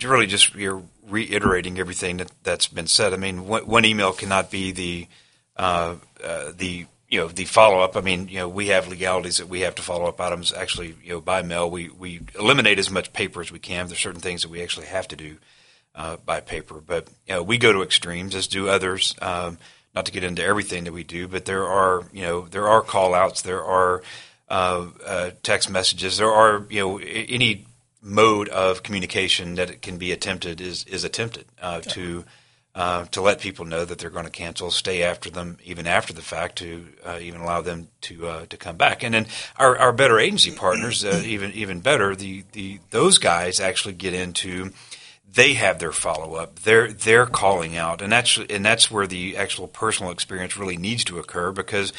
it, 0.00 0.04
really 0.04 0.26
just 0.26 0.54
you're 0.54 0.82
reiterating 1.08 1.78
everything 1.78 2.16
that 2.16 2.32
that's 2.42 2.66
been 2.66 2.86
said. 2.86 3.12
I 3.12 3.16
mean, 3.16 3.46
one, 3.46 3.66
one 3.66 3.84
email 3.84 4.12
cannot 4.12 4.50
be 4.50 4.72
the 4.72 5.06
uh, 5.56 5.96
uh, 6.24 6.52
the 6.56 6.86
you 7.08 7.20
know 7.20 7.28
the 7.28 7.44
follow 7.44 7.80
up. 7.80 7.96
I 7.96 8.00
mean, 8.00 8.28
you 8.28 8.38
know, 8.38 8.48
we 8.48 8.68
have 8.68 8.88
legalities 8.88 9.36
that 9.38 9.48
we 9.48 9.60
have 9.60 9.74
to 9.76 9.82
follow 9.82 10.06
up 10.06 10.20
items. 10.20 10.52
Actually, 10.52 10.96
you 11.02 11.10
know, 11.10 11.20
by 11.20 11.42
mail, 11.42 11.70
we 11.70 11.88
we 11.88 12.20
eliminate 12.38 12.78
as 12.78 12.90
much 12.90 13.12
paper 13.12 13.40
as 13.40 13.52
we 13.52 13.58
can. 13.58 13.86
There's 13.86 14.00
certain 14.00 14.20
things 14.20 14.42
that 14.42 14.50
we 14.50 14.62
actually 14.62 14.86
have 14.86 15.08
to 15.08 15.16
do 15.16 15.36
uh, 15.94 16.16
by 16.24 16.40
paper, 16.40 16.82
but 16.84 17.08
you 17.26 17.34
know, 17.34 17.42
we 17.42 17.58
go 17.58 17.72
to 17.72 17.82
extremes 17.82 18.34
as 18.34 18.46
do 18.46 18.68
others. 18.68 19.14
Um, 19.20 19.58
not 19.94 20.04
to 20.04 20.12
get 20.12 20.24
into 20.24 20.44
everything 20.44 20.84
that 20.84 20.92
we 20.92 21.04
do, 21.04 21.26
but 21.26 21.46
there 21.46 21.66
are 21.66 22.04
you 22.12 22.22
know 22.22 22.46
there 22.48 22.68
are 22.68 22.82
call 22.82 23.14
outs, 23.14 23.42
there 23.42 23.64
are 23.64 24.02
uh, 24.48 24.86
uh, 25.04 25.30
text 25.42 25.70
messages, 25.70 26.18
there 26.18 26.30
are 26.30 26.66
you 26.68 26.80
know 26.80 26.98
any 26.98 27.66
mode 28.02 28.48
of 28.50 28.82
communication 28.82 29.56
that 29.56 29.82
can 29.82 29.96
be 29.96 30.12
attempted 30.12 30.60
is 30.60 30.84
is 30.84 31.02
attempted 31.02 31.46
uh, 31.60 31.80
to 31.80 32.24
uh, 32.76 33.06
to 33.06 33.22
let 33.22 33.40
people 33.40 33.64
know 33.64 33.86
that 33.86 33.98
they're 33.98 34.10
going 34.10 34.26
to 34.26 34.30
cancel, 34.30 34.70
stay 34.70 35.02
after 35.02 35.30
them 35.30 35.56
even 35.64 35.86
after 35.86 36.12
the 36.12 36.20
fact, 36.20 36.58
to 36.58 36.86
uh, 37.06 37.18
even 37.22 37.40
allow 37.40 37.62
them 37.62 37.88
to 38.02 38.28
uh, 38.28 38.46
to 38.46 38.58
come 38.58 38.76
back. 38.76 39.02
And 39.02 39.14
then 39.14 39.26
our, 39.56 39.78
our 39.78 39.92
better 39.92 40.18
agency 40.18 40.52
partners, 40.52 41.02
uh, 41.02 41.22
even 41.24 41.52
even 41.52 41.80
better, 41.80 42.14
the 42.14 42.44
the 42.52 42.80
those 42.90 43.16
guys 43.16 43.60
actually 43.60 43.94
get 43.94 44.12
into 44.12 44.72
they 45.36 45.54
have 45.54 45.78
their 45.78 45.92
follow 45.92 46.34
up. 46.34 46.60
They're 46.60 46.92
they're 46.92 47.24
calling 47.24 47.78
out, 47.78 48.02
and 48.02 48.12
that's 48.12 48.36
and 48.36 48.64
that's 48.64 48.90
where 48.90 49.06
the 49.06 49.38
actual 49.38 49.68
personal 49.68 50.12
experience 50.12 50.58
really 50.58 50.76
needs 50.76 51.02
to 51.04 51.18
occur 51.18 51.52
because 51.52 51.94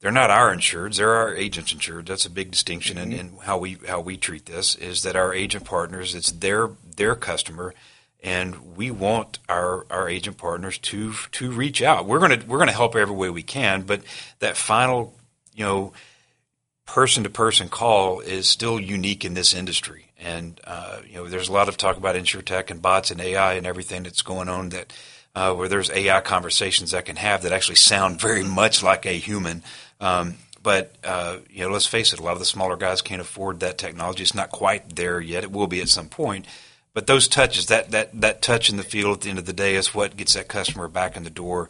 they're 0.00 0.12
not 0.12 0.30
our 0.30 0.54
insureds; 0.54 0.98
they're 0.98 1.14
our 1.14 1.34
agents 1.34 1.72
insured. 1.72 2.06
That's 2.06 2.26
a 2.26 2.30
big 2.30 2.52
distinction 2.52 2.96
in, 2.96 3.12
in 3.12 3.36
how 3.42 3.58
we 3.58 3.78
how 3.88 4.00
we 4.00 4.16
treat 4.16 4.46
this. 4.46 4.76
Is 4.76 5.02
that 5.02 5.16
our 5.16 5.34
agent 5.34 5.64
partners? 5.64 6.14
It's 6.14 6.30
their 6.30 6.70
their 6.96 7.16
customer, 7.16 7.74
and 8.22 8.76
we 8.76 8.90
want 8.90 9.38
our 9.48 9.86
our 9.90 10.08
agent 10.08 10.38
partners 10.38 10.78
to 10.78 11.12
to 11.32 11.50
reach 11.50 11.82
out. 11.82 12.06
We're 12.06 12.20
gonna 12.20 12.42
we're 12.46 12.58
gonna 12.58 12.72
help 12.72 12.94
every 12.94 13.16
way 13.16 13.30
we 13.30 13.42
can, 13.42 13.82
but 13.82 14.02
that 14.38 14.56
final 14.56 15.14
you 15.54 15.64
know 15.64 15.92
person 16.86 17.22
to 17.24 17.30
person 17.30 17.68
call 17.68 18.20
is 18.20 18.48
still 18.48 18.78
unique 18.78 19.24
in 19.24 19.34
this 19.34 19.54
industry. 19.54 20.06
And 20.18 20.60
uh, 20.64 21.00
you 21.06 21.16
know, 21.16 21.28
there's 21.28 21.48
a 21.48 21.52
lot 21.52 21.68
of 21.68 21.76
talk 21.76 21.96
about 21.96 22.14
insurtech 22.14 22.70
and 22.70 22.80
bots 22.80 23.10
and 23.10 23.20
AI 23.20 23.54
and 23.54 23.66
everything 23.66 24.04
that's 24.04 24.22
going 24.22 24.48
on 24.48 24.68
that 24.70 24.92
uh, 25.34 25.54
where 25.54 25.68
there's 25.68 25.90
AI 25.90 26.20
conversations 26.20 26.92
that 26.92 27.06
can 27.06 27.16
have 27.16 27.42
that 27.42 27.52
actually 27.52 27.76
sound 27.76 28.20
very 28.20 28.44
much 28.44 28.82
like 28.82 29.06
a 29.06 29.12
human. 29.12 29.62
Um, 30.00 30.34
but 30.62 30.94
uh, 31.02 31.38
you 31.50 31.64
know, 31.64 31.70
let's 31.70 31.86
face 31.86 32.12
it, 32.12 32.20
a 32.20 32.22
lot 32.22 32.34
of 32.34 32.38
the 32.38 32.44
smaller 32.44 32.76
guys 32.76 33.02
can't 33.02 33.20
afford 33.20 33.60
that 33.60 33.78
technology. 33.78 34.22
It's 34.22 34.34
not 34.34 34.50
quite 34.50 34.94
there 34.94 35.20
yet. 35.20 35.42
It 35.42 35.50
will 35.50 35.66
be 35.66 35.80
at 35.80 35.88
some 35.88 36.08
point. 36.08 36.46
But 36.94 37.06
those 37.06 37.26
touches, 37.28 37.66
that 37.66 37.90
that 37.92 38.20
that 38.20 38.42
touch 38.42 38.68
in 38.70 38.76
the 38.76 38.82
field 38.82 39.16
at 39.18 39.20
the 39.22 39.30
end 39.30 39.38
of 39.38 39.46
the 39.46 39.52
day, 39.52 39.74
is 39.76 39.94
what 39.94 40.16
gets 40.16 40.34
that 40.34 40.48
customer 40.48 40.88
back 40.88 41.16
in 41.16 41.24
the 41.24 41.30
door, 41.30 41.68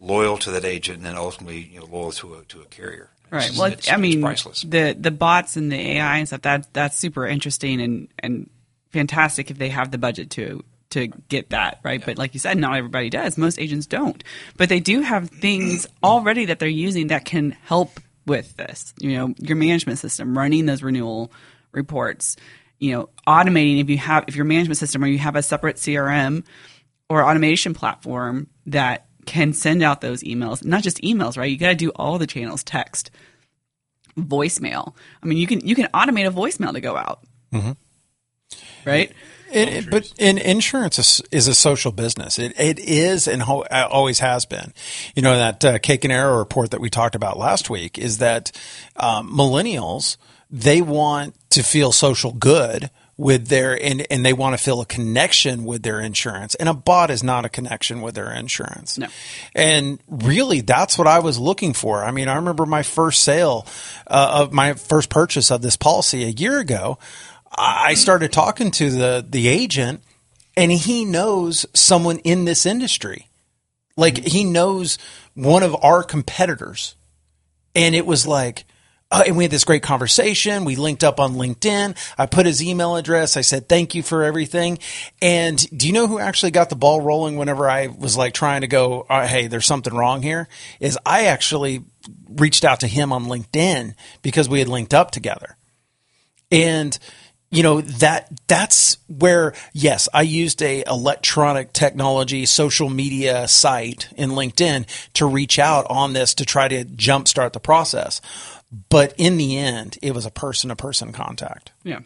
loyal 0.00 0.36
to 0.38 0.50
that 0.50 0.64
agent, 0.64 0.98
and 0.98 1.06
then 1.06 1.16
ultimately 1.16 1.60
you 1.72 1.80
know, 1.80 1.86
loyal 1.86 2.12
to 2.12 2.34
a 2.34 2.42
to 2.44 2.60
a 2.60 2.64
carrier. 2.66 3.10
Right. 3.30 3.44
It's- 3.44 3.58
Well, 3.58 3.68
it's- 3.72 3.88
I 3.88 3.96
mean, 3.96 4.20
the 4.20 4.96
the 4.98 5.10
bots 5.10 5.56
and 5.56 5.70
the 5.70 5.76
AI 5.76 6.18
and 6.18 6.26
stuff 6.26 6.42
that 6.42 6.72
that's 6.72 6.98
super 6.98 7.26
interesting 7.26 7.80
and 7.80 8.08
and 8.18 8.50
fantastic 8.90 9.50
if 9.50 9.58
they 9.58 9.68
have 9.70 9.90
the 9.90 9.98
budget 9.98 10.30
to 10.30 10.64
to 10.90 11.06
get 11.28 11.50
that 11.50 11.80
right. 11.82 12.04
But 12.04 12.18
like 12.18 12.34
you 12.34 12.40
said, 12.40 12.56
not 12.58 12.76
everybody 12.76 13.10
does. 13.10 13.36
Most 13.38 13.58
agents 13.58 13.86
don't. 13.86 14.22
But 14.56 14.68
they 14.68 14.78
do 14.80 15.00
have 15.00 15.30
things 15.30 15.86
already 16.04 16.44
that 16.46 16.58
they're 16.60 16.68
using 16.68 17.08
that 17.08 17.24
can 17.24 17.52
help 17.64 17.98
with 18.26 18.56
this. 18.56 18.94
You 19.00 19.16
know, 19.16 19.34
your 19.38 19.56
management 19.56 19.98
system, 19.98 20.36
running 20.38 20.66
those 20.66 20.82
renewal 20.82 21.32
reports. 21.72 22.36
You 22.78 22.92
know, 22.92 23.08
automating 23.26 23.80
if 23.80 23.88
you 23.88 23.98
have 23.98 24.24
if 24.28 24.36
your 24.36 24.44
management 24.44 24.78
system 24.78 25.02
or 25.04 25.06
you 25.06 25.18
have 25.18 25.36
a 25.36 25.42
separate 25.42 25.76
CRM 25.76 26.44
or 27.08 27.22
automation 27.24 27.72
platform 27.74 28.48
that 28.66 29.06
can 29.26 29.52
send 29.52 29.82
out 29.82 30.00
those 30.00 30.22
emails, 30.22 30.64
not 30.64 30.82
just 30.82 30.98
emails, 31.02 31.36
right? 31.38 31.50
You 31.50 31.56
got 31.56 31.68
to 31.70 31.74
do 31.74 31.90
all 31.96 32.18
the 32.18 32.26
channels, 32.26 32.62
text, 32.62 33.10
voicemail. 34.18 34.94
I 35.22 35.26
mean, 35.26 35.38
you 35.38 35.46
can 35.46 35.66
you 35.66 35.74
can 35.74 35.86
automate 35.94 36.26
a 36.26 36.30
voicemail 36.30 36.72
to 36.72 36.80
go 36.80 36.96
out, 36.96 37.20
right? 38.84 39.12
It, 39.52 39.68
it- 39.68 39.90
but 39.90 40.12
in 40.18 40.38
insurance 40.38 40.98
is, 40.98 41.22
is 41.30 41.46
a 41.48 41.54
social 41.54 41.92
business. 41.92 42.38
It 42.38 42.58
it 42.58 42.78
is 42.78 43.28
and 43.28 43.42
ho- 43.42 43.64
uh, 43.70 43.88
always 43.90 44.18
has 44.18 44.44
been. 44.46 44.72
You 45.14 45.22
know 45.22 45.36
that 45.36 45.64
uh, 45.64 45.78
Cake 45.78 46.04
and 46.04 46.12
Arrow 46.12 46.38
report 46.38 46.70
that 46.72 46.80
we 46.80 46.90
talked 46.90 47.14
about 47.14 47.38
last 47.38 47.70
week 47.70 47.96
is 47.98 48.18
that 48.18 48.50
um, 48.96 49.30
millennials 49.32 50.16
they 50.54 50.80
want 50.80 51.34
to 51.50 51.64
feel 51.64 51.90
social 51.90 52.32
good 52.32 52.88
with 53.16 53.48
their 53.48 53.80
and 53.82 54.06
and 54.08 54.24
they 54.24 54.32
want 54.32 54.56
to 54.56 54.62
feel 54.62 54.80
a 54.80 54.86
connection 54.86 55.64
with 55.64 55.82
their 55.82 56.00
insurance. 56.00 56.54
And 56.54 56.68
a 56.68 56.74
bot 56.74 57.10
is 57.10 57.24
not 57.24 57.44
a 57.44 57.48
connection 57.48 58.02
with 58.02 58.14
their 58.14 58.32
insurance. 58.32 58.96
No. 58.96 59.08
and 59.52 59.98
really 60.08 60.60
that's 60.60 60.96
what 60.96 61.08
i 61.08 61.18
was 61.18 61.40
looking 61.40 61.72
for. 61.72 62.04
I 62.04 62.12
mean 62.12 62.28
i 62.28 62.36
remember 62.36 62.66
my 62.66 62.84
first 62.84 63.24
sale 63.24 63.66
uh, 64.06 64.42
of 64.42 64.52
my 64.52 64.74
first 64.74 65.10
purchase 65.10 65.50
of 65.50 65.60
this 65.60 65.76
policy 65.76 66.22
a 66.22 66.28
year 66.28 66.60
ago. 66.60 66.98
I 67.50 67.94
started 67.94 68.32
talking 68.32 68.70
to 68.72 68.90
the 68.90 69.26
the 69.28 69.48
agent 69.48 70.04
and 70.56 70.70
he 70.70 71.04
knows 71.04 71.66
someone 71.74 72.18
in 72.18 72.44
this 72.44 72.64
industry. 72.64 73.28
Like 73.96 74.24
he 74.24 74.44
knows 74.44 74.98
one 75.34 75.64
of 75.64 75.76
our 75.82 76.04
competitors. 76.04 76.94
And 77.74 77.96
it 77.96 78.06
was 78.06 78.24
like 78.24 78.66
uh, 79.14 79.22
and 79.28 79.36
we 79.36 79.44
had 79.44 79.50
this 79.52 79.62
great 79.62 79.84
conversation. 79.84 80.64
We 80.64 80.74
linked 80.74 81.04
up 81.04 81.20
on 81.20 81.34
LinkedIn. 81.34 81.96
I 82.18 82.26
put 82.26 82.46
his 82.46 82.60
email 82.60 82.96
address. 82.96 83.36
I 83.36 83.42
said, 83.42 83.68
thank 83.68 83.94
you 83.94 84.02
for 84.02 84.24
everything. 84.24 84.80
And 85.22 85.56
do 85.70 85.86
you 85.86 85.92
know 85.92 86.08
who 86.08 86.18
actually 86.18 86.50
got 86.50 86.68
the 86.68 86.74
ball 86.74 87.00
rolling 87.00 87.36
whenever 87.36 87.70
I 87.70 87.86
was 87.86 88.16
like 88.16 88.34
trying 88.34 88.62
to 88.62 88.66
go, 88.66 89.06
uh, 89.08 89.24
hey, 89.24 89.46
there's 89.46 89.66
something 89.66 89.94
wrong 89.94 90.20
here? 90.20 90.48
Is 90.80 90.98
I 91.06 91.26
actually 91.26 91.84
reached 92.28 92.64
out 92.64 92.80
to 92.80 92.88
him 92.88 93.12
on 93.12 93.26
LinkedIn 93.26 93.94
because 94.22 94.48
we 94.48 94.58
had 94.58 94.66
linked 94.66 94.92
up 94.92 95.12
together. 95.12 95.58
And 96.50 96.98
you 97.50 97.62
know 97.62 97.80
that 97.80 98.28
that's 98.48 98.98
where 99.06 99.54
yes 99.72 100.08
i 100.12 100.22
used 100.22 100.60
a 100.60 100.82
electronic 100.88 101.72
technology 101.72 102.46
social 102.46 102.90
media 102.90 103.46
site 103.46 104.08
in 104.16 104.30
linkedin 104.30 104.84
to 105.12 105.24
reach 105.24 105.58
out 105.60 105.86
on 105.88 106.14
this 106.14 106.34
to 106.34 106.44
try 106.44 106.66
to 106.66 106.84
jumpstart 106.84 107.52
the 107.52 107.60
process 107.60 108.20
but 108.88 109.14
in 109.18 109.36
the 109.36 109.56
end 109.58 109.98
it 110.02 110.12
was 110.14 110.26
a 110.26 110.30
person 110.30 110.68
to 110.70 110.76
person 110.76 111.12
contact 111.12 111.70
Yeah. 111.84 112.00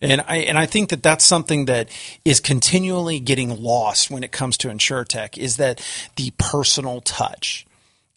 and 0.00 0.22
I 0.26 0.36
and 0.38 0.58
I 0.58 0.66
think 0.66 0.90
that 0.90 1.02
that's 1.02 1.24
something 1.24 1.66
that 1.66 1.88
is 2.24 2.40
continually 2.40 3.20
getting 3.20 3.50
lost 3.62 4.10
when 4.10 4.22
it 4.24 4.32
comes 4.32 4.56
to 4.58 4.68
insurtech 4.68 5.36
is 5.38 5.56
that 5.58 5.84
the 6.16 6.32
personal 6.38 7.00
touch 7.00 7.66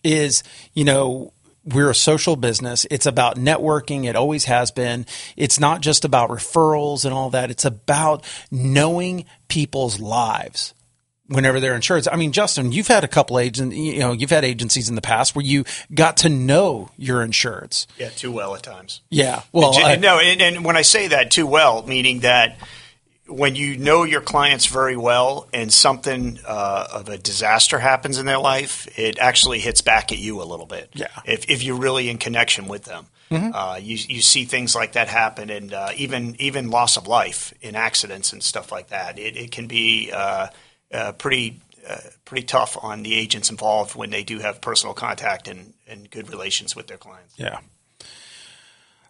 is 0.03 0.43
you 0.73 0.83
know 0.85 1.33
we're 1.65 1.89
a 1.89 1.95
social 1.95 2.35
business. 2.35 2.85
It's 2.91 3.05
about 3.05 3.37
networking. 3.37 4.03
It 4.05 4.17
always 4.17 4.43
has 4.45 4.69
been. 4.69 5.05
It's 5.37 5.61
not 5.61 5.79
just 5.79 6.03
about 6.03 6.29
referrals 6.29 7.05
and 7.05 7.13
all 7.13 7.29
that. 7.29 7.49
It's 7.49 7.63
about 7.63 8.25
knowing 8.51 9.23
people's 9.47 9.97
lives 10.01 10.73
whenever 11.33 11.59
they're 11.59 11.75
insured. 11.75 12.07
I 12.07 12.15
mean, 12.15 12.31
Justin, 12.31 12.71
you've 12.71 12.87
had 12.87 13.03
a 13.03 13.07
couple 13.07 13.39
agents, 13.39 13.75
you 13.75 13.99
know, 13.99 14.11
you've 14.11 14.29
had 14.29 14.45
agencies 14.45 14.89
in 14.89 14.95
the 14.95 15.01
past 15.01 15.35
where 15.35 15.45
you 15.45 15.65
got 15.93 16.17
to 16.17 16.29
know 16.29 16.89
your 16.97 17.25
insureds. 17.25 17.87
Yeah, 17.97 18.09
too 18.09 18.31
well 18.31 18.55
at 18.55 18.63
times. 18.63 19.01
Yeah. 19.09 19.41
Well, 19.51 19.73
Gen- 19.73 19.85
I- 19.85 19.95
no, 19.95 20.19
and, 20.19 20.41
and 20.41 20.65
when 20.65 20.77
I 20.77 20.83
say 20.83 21.07
that 21.07 21.31
too 21.31 21.47
well, 21.47 21.85
meaning 21.85 22.21
that 22.21 22.57
when 23.27 23.55
you 23.55 23.77
know 23.77 24.03
your 24.03 24.21
clients 24.21 24.65
very 24.65 24.97
well 24.97 25.47
and 25.53 25.71
something 25.71 26.39
uh, 26.45 26.87
of 26.93 27.09
a 27.09 27.17
disaster 27.17 27.79
happens 27.79 28.17
in 28.19 28.25
their 28.25 28.37
life, 28.37 28.87
it 28.99 29.17
actually 29.17 29.59
hits 29.59 29.81
back 29.81 30.11
at 30.11 30.17
you 30.19 30.41
a 30.41 30.43
little 30.43 30.65
bit. 30.65 30.89
Yeah. 30.93 31.07
If, 31.25 31.49
if 31.49 31.63
you're 31.63 31.79
really 31.79 32.09
in 32.09 32.17
connection 32.17 32.67
with 32.67 32.83
them, 32.83 33.07
uh, 33.31 33.79
you 33.81 33.97
you 34.09 34.21
see 34.21 34.45
things 34.45 34.75
like 34.75 34.91
that 34.91 35.07
happen, 35.07 35.49
and 35.49 35.73
uh, 35.73 35.89
even 35.95 36.35
even 36.37 36.69
loss 36.69 36.97
of 36.97 37.07
life 37.07 37.51
in 37.63 37.75
accidents 37.75 38.31
and 38.31 38.43
stuff 38.43 38.71
like 38.71 38.89
that. 38.89 39.17
It, 39.17 39.35
it 39.35 39.49
can 39.51 39.65
be 39.65 40.11
uh, 40.13 40.49
pretty. 41.17 41.60
Uh, 41.86 41.97
pretty 42.23 42.45
tough 42.45 42.77
on 42.82 43.03
the 43.03 43.13
agents 43.13 43.49
involved 43.49 43.93
when 43.93 44.10
they 44.10 44.23
do 44.23 44.39
have 44.39 44.62
personal 44.62 44.93
contact 44.93 45.49
and, 45.49 45.73
and 45.86 46.10
good 46.10 46.29
relations 46.29 46.77
with 46.77 46.88
their 46.88 46.97
clients. 46.97 47.34
Yeah. 47.38 47.60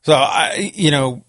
So 0.02 0.14
I, 0.16 0.72
you 0.74 0.90
know, 0.90 1.24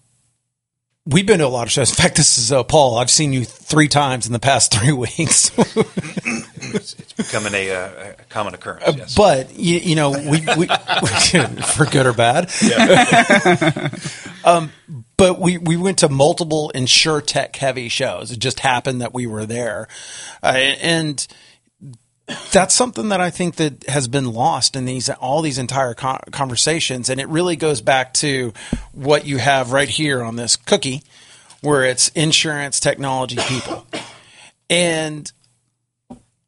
we've 1.05 1.25
been 1.25 1.39
to 1.39 1.45
a 1.45 1.47
lot 1.47 1.67
of 1.67 1.71
shows. 1.71 1.89
In 1.89 1.95
fact, 1.95 2.15
this 2.15 2.37
is 2.37 2.51
uh, 2.51 2.63
Paul. 2.63 2.97
I've 2.97 3.09
seen 3.09 3.33
you 3.33 3.45
three 3.45 3.87
times 3.87 4.25
in 4.27 4.33
the 4.33 4.39
past 4.39 4.73
three 4.79 4.91
weeks. 4.91 5.51
It's 5.57 6.93
becoming 7.13 7.53
a, 7.53 7.71
uh, 7.71 8.13
a 8.19 8.23
common 8.29 8.53
occurrence. 8.53 8.97
Yes. 8.97 9.15
but 9.15 9.57
you, 9.57 9.77
you 9.77 9.95
know, 9.95 10.11
we, 10.11 10.45
we 10.57 10.67
for 10.67 11.85
good 11.85 12.05
or 12.05 12.13
bad. 12.13 12.51
um, 14.45 14.71
but 15.17 15.39
we 15.39 15.57
we 15.57 15.77
went 15.77 15.99
to 15.99 16.09
multiple 16.09 16.71
insurtech 16.75 17.55
heavy 17.55 17.87
shows. 17.87 18.31
It 18.31 18.39
just 18.39 18.59
happened 18.59 19.01
that 19.01 19.13
we 19.13 19.27
were 19.27 19.45
there, 19.45 19.87
uh, 20.43 20.47
and 20.47 21.25
that's 22.51 22.73
something 22.73 23.09
that 23.09 23.21
I 23.21 23.29
think 23.29 23.55
that 23.55 23.87
has 23.87 24.07
been 24.07 24.31
lost 24.33 24.75
in 24.75 24.85
these 24.85 25.09
all 25.09 25.41
these 25.41 25.57
entire 25.57 25.93
con- 25.93 26.21
conversations, 26.31 27.09
and 27.09 27.19
it 27.19 27.27
really 27.27 27.55
goes 27.55 27.81
back 27.81 28.13
to 28.15 28.53
what 28.93 29.25
you 29.25 29.37
have 29.37 29.71
right 29.71 29.89
here 29.89 30.23
on 30.23 30.35
this 30.35 30.55
cookie, 30.55 31.03
where 31.61 31.83
it's 31.83 32.09
insurance, 32.09 32.79
technology, 32.79 33.37
people, 33.47 33.85
and 34.69 35.31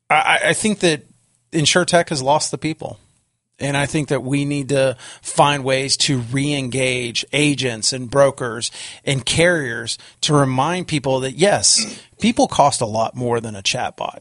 I, 0.09 0.39
I 0.45 0.53
think 0.53 0.79
that 0.79 1.03
InsurTech 1.51 2.09
has 2.09 2.21
lost 2.21 2.51
the 2.51 2.57
people. 2.57 2.99
And 3.59 3.75
I 3.75 3.87
think 3.87 4.09
that 4.09 4.21
we 4.21 4.45
need 4.45 4.69
to 4.69 4.97
find 5.23 5.63
ways 5.63 5.97
to 5.97 6.19
re-engage 6.19 7.25
agents 7.33 7.91
and 7.91 8.07
brokers 8.07 8.69
and 9.03 9.25
carriers 9.25 9.97
to 10.21 10.35
remind 10.35 10.87
people 10.87 11.21
that 11.21 11.31
yes, 11.31 11.99
people 12.19 12.47
cost 12.47 12.81
a 12.81 12.85
lot 12.85 13.15
more 13.15 13.41
than 13.41 13.55
a 13.55 13.63
chatbot. 13.63 14.19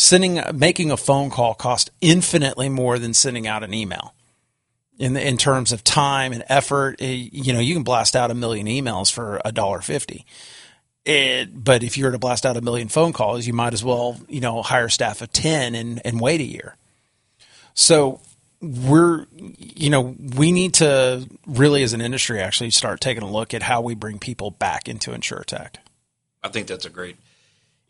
Sending, 0.00 0.40
making 0.54 0.90
a 0.90 0.96
phone 0.96 1.28
call 1.28 1.52
costs 1.52 1.90
infinitely 2.00 2.70
more 2.70 2.98
than 2.98 3.12
sending 3.12 3.46
out 3.46 3.62
an 3.62 3.74
email. 3.74 4.14
In 4.98 5.12
the, 5.12 5.26
in 5.26 5.36
terms 5.36 5.72
of 5.72 5.84
time 5.84 6.32
and 6.32 6.42
effort, 6.48 6.96
eh, 7.02 7.28
you 7.30 7.52
know, 7.52 7.60
you 7.60 7.74
can 7.74 7.82
blast 7.82 8.16
out 8.16 8.30
a 8.30 8.34
million 8.34 8.66
emails 8.66 9.12
for 9.12 9.42
a 9.44 9.52
dollar 9.52 9.82
fifty. 9.82 10.24
It, 11.04 11.62
but 11.62 11.82
if 11.82 11.98
you 11.98 12.06
were 12.06 12.12
to 12.12 12.18
blast 12.18 12.46
out 12.46 12.56
a 12.56 12.62
million 12.62 12.88
phone 12.88 13.12
calls, 13.12 13.46
you 13.46 13.52
might 13.52 13.74
as 13.74 13.84
well, 13.84 14.18
you 14.26 14.40
know, 14.40 14.62
hire 14.62 14.88
staff 14.88 15.20
of 15.20 15.32
10 15.32 15.74
and, 15.74 16.00
and 16.02 16.18
wait 16.18 16.40
a 16.40 16.44
year. 16.44 16.76
So 17.74 18.22
we're, 18.62 19.26
you 19.58 19.90
know, 19.90 20.16
we 20.18 20.50
need 20.50 20.74
to 20.74 21.28
really, 21.46 21.82
as 21.82 21.92
an 21.92 22.00
industry, 22.00 22.40
actually 22.40 22.70
start 22.70 23.02
taking 23.02 23.22
a 23.22 23.30
look 23.30 23.52
at 23.52 23.62
how 23.62 23.82
we 23.82 23.94
bring 23.94 24.18
people 24.18 24.50
back 24.50 24.88
into 24.88 25.10
InsurTech. 25.10 25.74
I 26.42 26.48
think 26.48 26.68
that's 26.68 26.86
a 26.86 26.90
great 26.90 27.16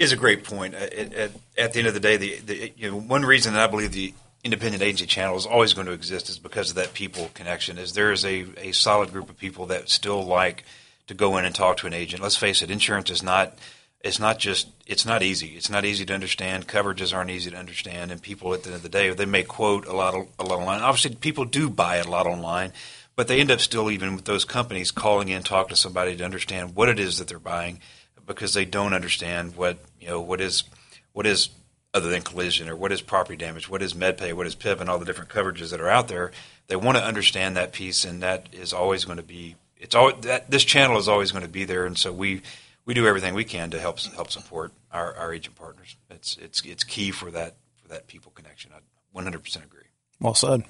is 0.01 0.11
a 0.11 0.17
great 0.17 0.43
point. 0.43 0.75
Uh, 0.75 0.79
at, 0.79 1.13
at, 1.13 1.31
at 1.57 1.73
the 1.73 1.79
end 1.79 1.87
of 1.87 1.95
the 1.95 2.01
day, 2.01 2.17
the, 2.17 2.41
the 2.41 2.73
you 2.77 2.91
know 2.91 2.99
one 2.99 3.25
reason 3.25 3.53
that 3.55 3.63
I 3.63 3.71
believe 3.71 3.93
the 3.93 4.13
independent 4.43 4.83
agency 4.83 5.07
channel 5.07 5.37
is 5.37 5.47
always 5.47 5.75
going 5.75 5.87
to 5.87 5.93
exist 5.93 6.29
is 6.29 6.39
because 6.39 6.71
of 6.71 6.77
that 6.77 6.95
people 6.95 7.31
connection. 7.35 7.79
Is 7.79 7.93
there 7.93 8.11
is 8.11 8.25
a, 8.25 8.47
a 8.57 8.73
solid 8.73 9.13
group 9.13 9.31
of 9.31 9.39
people 9.39 9.67
that 9.67 9.91
still 9.91 10.25
like 10.25 10.65
to 11.11 11.15
go 11.15 11.37
in 11.37 11.45
and 11.45 11.55
talk 11.55 11.77
to 11.77 11.87
an 11.89 11.93
agent. 11.93 12.23
Let's 12.23 12.37
face 12.37 12.63
it, 12.63 12.71
insurance 12.71 13.11
is 13.11 13.23
not 13.23 13.59
it's 14.03 14.19
not 14.19 14.39
just 14.39 14.69
it's 14.87 15.05
not 15.05 15.23
easy. 15.23 15.49
It's 15.49 15.69
not 15.69 15.85
easy 15.85 16.07
to 16.07 16.15
understand. 16.15 16.67
Coverages 16.67 17.15
aren't 17.15 17.31
easy 17.31 17.51
to 17.51 17.57
understand, 17.57 18.11
and 18.11 18.23
people 18.23 18.55
at 18.55 18.63
the 18.63 18.69
end 18.69 18.77
of 18.77 18.83
the 18.83 18.89
day 18.89 19.11
they 19.11 19.27
may 19.27 19.43
quote 19.43 19.87
a 19.87 19.93
lot 19.93 20.15
of, 20.15 20.29
a 20.39 20.45
lot 20.45 20.61
online. 20.61 20.81
Obviously, 20.81 21.17
people 21.17 21.45
do 21.45 21.69
buy 21.69 21.99
it 21.99 22.07
a 22.07 22.11
lot 22.11 22.27
online, 22.27 22.73
but 23.17 23.29
they 23.29 23.41
end 23.41 23.51
up 23.51 23.61
still 23.61 23.91
even 23.91 24.15
with 24.15 24.25
those 24.25 24.45
companies 24.45 24.91
calling 24.91 25.29
in, 25.29 25.43
talk 25.43 25.69
to 25.69 25.77
somebody 25.77 26.17
to 26.17 26.25
understand 26.25 26.75
what 26.75 26.89
it 26.89 26.99
is 26.99 27.19
that 27.19 27.29
they're 27.29 27.39
buying 27.39 27.81
because 28.27 28.55
they 28.55 28.65
don't 28.65 28.95
understand 28.95 29.57
what 29.57 29.79
you 30.01 30.09
know 30.09 30.21
what 30.21 30.41
is 30.41 30.65
what 31.13 31.27
is 31.27 31.51
other 31.93 32.09
than 32.09 32.23
collision 32.23 32.69
or 32.69 32.77
what 32.77 32.93
is 32.93 33.01
property 33.01 33.37
damage, 33.37 33.69
what 33.69 33.83
is 33.83 33.95
MedPay, 33.95 34.33
what 34.33 34.47
is 34.47 34.55
PIP, 34.55 34.81
and 34.81 34.89
all 34.89 34.99
the 34.99 35.05
different 35.05 35.31
coverages 35.31 35.71
that 35.71 35.81
are 35.81 35.89
out 35.89 36.09
there. 36.09 36.31
They 36.69 36.77
want 36.77 36.97
to 36.99 37.05
understand 37.05 37.57
that 37.57 37.73
piece, 37.73 38.05
and 38.05 38.23
that 38.23 38.49
is 38.53 38.73
always 38.73 39.05
going 39.05 39.17
to 39.17 39.25
be 39.25 39.57
it's 39.81 39.95
always 39.95 40.17
that 40.23 40.51
this 40.51 40.65
channel 40.65 40.99
is 40.99 41.09
always 41.09 41.33
going 41.33 41.45
to 41.45 41.51
be 41.51 41.65
there, 41.65 41.87
and 41.87 41.99
so 41.99 42.13
we 42.13 42.43
we 42.85 42.95
do 42.95 43.07
everything 43.07 43.35
we 43.35 43.45
can 43.45 43.71
to 43.71 43.81
help 43.81 43.99
help 44.01 44.31
support 44.31 44.73
our, 44.93 45.15
our 45.15 45.33
agent 45.33 45.57
partners. 45.57 45.97
It's 46.11 46.37
it's 46.37 46.61
it's 46.63 46.85
key 46.85 47.11
for 47.11 47.31
that 47.31 47.57
for 47.83 47.89
that 47.89 48.07
people 48.07 48.31
connection. 48.35 48.71
I 48.75 48.81
100 49.13 49.43
percent 49.43 49.65
agree. 49.65 49.85
Well 50.21 50.35
said. 50.35 50.65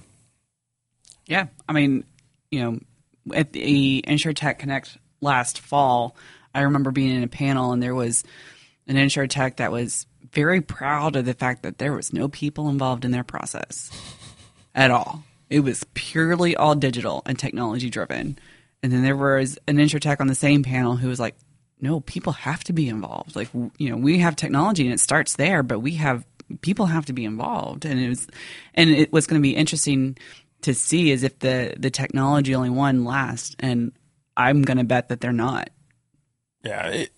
Yeah, 1.26 1.46
I 1.68 1.72
mean, 1.72 2.04
you 2.50 2.60
know, 2.60 2.80
at 3.34 3.52
the 3.52 4.02
InsurTech 4.06 4.58
Connect 4.58 4.96
last 5.20 5.58
fall, 5.58 6.16
I 6.54 6.62
remember 6.62 6.90
being 6.90 7.14
in 7.14 7.22
a 7.22 7.28
panel 7.28 7.72
and 7.72 7.82
there 7.82 7.94
was 7.94 8.24
an 8.86 8.96
InsurTech 8.96 9.56
that 9.56 9.72
was 9.72 10.06
very 10.32 10.60
proud 10.60 11.16
of 11.16 11.24
the 11.24 11.34
fact 11.34 11.62
that 11.62 11.78
there 11.78 11.92
was 11.92 12.12
no 12.12 12.28
people 12.28 12.68
involved 12.68 13.04
in 13.04 13.10
their 13.10 13.24
process 13.24 13.90
at 14.74 14.90
all. 14.90 15.24
It 15.48 15.60
was 15.60 15.84
purely 15.94 16.56
all 16.56 16.74
digital 16.74 17.22
and 17.26 17.38
technology 17.38 17.90
driven. 17.90 18.38
And 18.82 18.92
then 18.92 19.02
there 19.02 19.16
was 19.16 19.58
an 19.66 19.76
InsurTech 19.76 20.20
on 20.20 20.28
the 20.28 20.34
same 20.34 20.62
panel 20.62 20.96
who 20.96 21.08
was 21.08 21.20
like, 21.20 21.36
no, 21.80 22.00
people 22.00 22.32
have 22.32 22.62
to 22.64 22.72
be 22.72 22.88
involved. 22.88 23.34
Like, 23.34 23.48
you 23.78 23.90
know, 23.90 23.96
we 23.96 24.18
have 24.18 24.36
technology 24.36 24.84
and 24.84 24.92
it 24.92 25.00
starts 25.00 25.36
there, 25.36 25.62
but 25.62 25.80
we 25.80 25.92
have 25.94 26.24
people 26.60 26.86
have 26.86 27.06
to 27.06 27.12
be 27.12 27.24
involved. 27.24 27.84
And 27.84 27.98
it 27.98 28.08
was, 28.08 28.28
and 28.74 28.90
it 28.90 29.12
was 29.12 29.26
going 29.26 29.40
to 29.40 29.42
be 29.42 29.56
interesting 29.56 30.16
to 30.62 30.74
see 30.74 31.10
is 31.10 31.22
if 31.22 31.38
the 31.38 31.74
the 31.78 31.90
technology 31.90 32.54
only 32.54 32.70
won 32.70 33.04
last. 33.04 33.56
And 33.60 33.92
I'm 34.36 34.62
going 34.62 34.78
to 34.78 34.84
bet 34.84 35.08
that 35.08 35.20
they're 35.20 35.32
not. 35.32 35.70
Yeah. 36.62 36.86
It, 36.88 37.12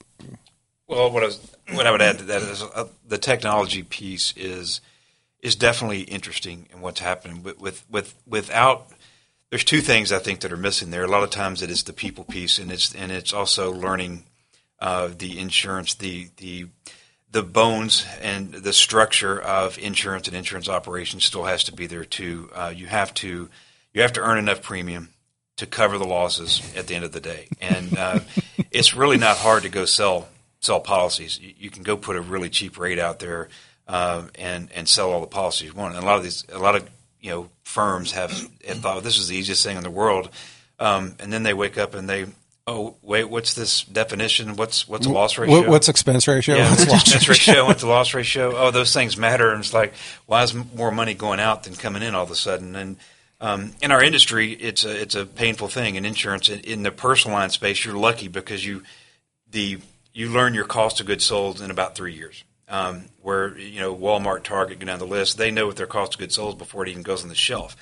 Well, 0.87 1.11
what 1.11 1.23
I 1.23 1.27
was, 1.27 1.57
what 1.73 1.87
I 1.87 1.91
would 1.91 2.03
add 2.03 2.19
to 2.19 2.25
that 2.25 2.43
is 2.43 2.63
uh, 2.63 2.89
the 3.07 3.19
technology 3.19 3.83
piece 3.83 4.35
is 4.37 4.81
is 5.41 5.57
definitely 5.57 6.03
interesting 6.03 6.69
in 6.73 6.81
what's 6.81 7.01
happening. 7.01 7.41
But 7.43 7.59
with 7.59 7.85
with 7.91 8.15
without 8.27 8.89
there's 9.51 9.65
two 9.65 9.81
things 9.81 10.13
I 10.13 10.19
think 10.19 10.41
that 10.41 10.53
are 10.53 10.57
missing 10.57 10.91
there. 10.91 11.05
A 11.05 11.09
lot 11.09 11.23
of 11.23 11.31
times 11.31 11.63
it 11.63 11.71
is 11.71 11.83
the 11.83 11.93
people 11.93 12.25
piece, 12.25 12.59
and 12.59 12.71
it's 12.71 12.95
and 12.95 13.11
it's 13.13 13.33
also 13.33 13.73
learning 13.73 14.25
uh, 14.79 15.11
the 15.17 15.39
insurance, 15.39 15.95
the 15.95 16.29
the 16.39 16.67
the 17.31 17.43
bones 17.43 18.07
and 18.21 18.53
the 18.53 18.73
structure 18.73 19.41
of 19.41 19.79
insurance 19.79 20.29
and 20.29 20.37
insurance 20.37 20.69
operations 20.69 21.25
still 21.25 21.45
has 21.45 21.65
to 21.65 21.73
be 21.73 21.87
there 21.87 22.05
too. 22.05 22.51
Uh, 22.55 22.73
you 22.75 22.87
have 22.87 23.13
to 23.15 23.49
you 23.93 24.03
have 24.03 24.13
to 24.13 24.21
earn 24.21 24.39
enough 24.39 24.63
premium 24.63 25.12
to 25.57 25.67
cover 25.67 25.99
the 25.99 26.07
losses 26.07 26.63
at 26.77 26.87
the 26.87 26.95
end 26.95 27.05
of 27.05 27.13
the 27.13 27.21
day, 27.21 27.49
and 27.61 27.97
uh, 27.97 28.21
it's 28.71 28.95
really 28.95 29.17
not 29.17 29.37
hard 29.37 29.63
to 29.63 29.69
go 29.69 29.85
sell 29.85 30.29
sell 30.61 30.81
policies. 30.81 31.39
You, 31.41 31.55
you, 31.59 31.71
can 31.71 31.83
go 31.83 31.97
put 31.97 32.17
a 32.17 32.21
really 32.21 32.49
cheap 32.49 32.79
rate 32.79 32.99
out 32.99 33.19
there 33.19 33.49
uh, 33.89 34.25
and 34.37 34.71
and 34.75 34.89
sell 34.89 35.11
all 35.11 35.21
the 35.21 35.27
policies 35.27 35.69
you 35.69 35.75
want. 35.75 35.95
And 35.95 36.03
a 36.03 36.07
lot 36.07 36.17
of 36.17 36.23
these 36.23 36.45
a 36.53 36.59
lot 36.59 36.77
of 36.77 36.89
you 37.21 37.31
know 37.31 37.51
firms 37.65 38.13
have, 38.13 38.31
have 38.67 38.79
thought 38.79 39.03
this 39.03 39.19
is 39.19 39.29
the 39.29 39.37
easiest 39.37 39.65
thing 39.65 39.77
in 39.77 39.83
the 39.83 39.91
world, 39.91 40.31
um, 40.79 41.17
and 41.19 41.33
then 41.33 41.43
they 41.43 41.55
wake 41.55 41.79
up 41.79 41.95
and 41.95 42.09
they 42.09 42.27
oh 42.67 42.97
wait, 43.03 43.25
what's 43.25 43.55
this 43.55 43.85
definition? 43.85 44.57
What's 44.57 44.89
what's 44.89 45.07
a 45.07 45.11
loss 45.11 45.39
ratio? 45.39 45.69
What's 45.69 45.89
expense 45.89 46.29
ratio? 46.29 46.57
Yeah, 46.57 46.71
what's 46.71 46.87
what's 46.87 47.03
expense 47.03 47.29
ratio? 47.29 47.67
What's 47.67 47.83
the 47.83 47.89
loss 47.89 48.15
ratio? 48.15 48.57
Oh, 48.57 48.71
those 48.71 48.93
things 48.93 49.17
matter. 49.17 49.51
And 49.51 49.61
it's 49.61 49.75
like, 49.75 49.95
why 50.27 50.43
is 50.43 50.55
more 50.55 50.91
money 50.91 51.15
going 51.15 51.41
out 51.41 51.65
than 51.65 51.75
coming 51.75 52.03
in 52.03 52.15
all 52.15 52.25
of 52.25 52.31
a 52.31 52.37
sudden? 52.37 52.77
And 52.77 52.97
um, 53.43 53.73
in 53.83 53.93
our 53.93 54.03
industry, 54.03 54.53
it's 54.53 54.85
a 54.85 55.03
it's 55.03 55.15
a 55.15 55.27
painful 55.27 55.69
thing. 55.69 55.97
In 55.97 56.07
insurance, 56.07 56.49
in, 56.49 56.61
in, 56.61 56.83
the 56.83 56.91
personal 56.91 57.37
line 57.37 57.51
space, 57.51 57.85
you're 57.85 57.97
lucky 57.97 58.29
because 58.29 58.65
you 58.65 58.83
the 59.51 59.79
you 60.15 60.31
learn 60.31 60.55
your 60.55 60.65
cost 60.65 61.01
of 61.01 61.07
goods 61.07 61.25
sold 61.25 61.61
in 61.61 61.71
about 61.71 61.95
three 61.95 62.15
years. 62.15 62.45
Um, 62.69 63.07
where 63.21 63.59
you 63.59 63.81
know 63.81 63.95
Walmart, 63.95 64.45
Target 64.45 64.79
go 64.79 64.87
down 64.87 64.99
the 64.99 65.07
list, 65.07 65.37
they 65.37 65.51
know 65.51 65.67
what 65.67 65.77
their 65.77 65.87
cost 65.87 66.15
of 66.15 66.21
goods 66.21 66.37
sold 66.37 66.57
before 66.57 66.85
it 66.85 66.89
even 66.89 67.03
goes 67.03 67.23
on 67.23 67.29
the 67.29 67.35
shelf 67.35 67.77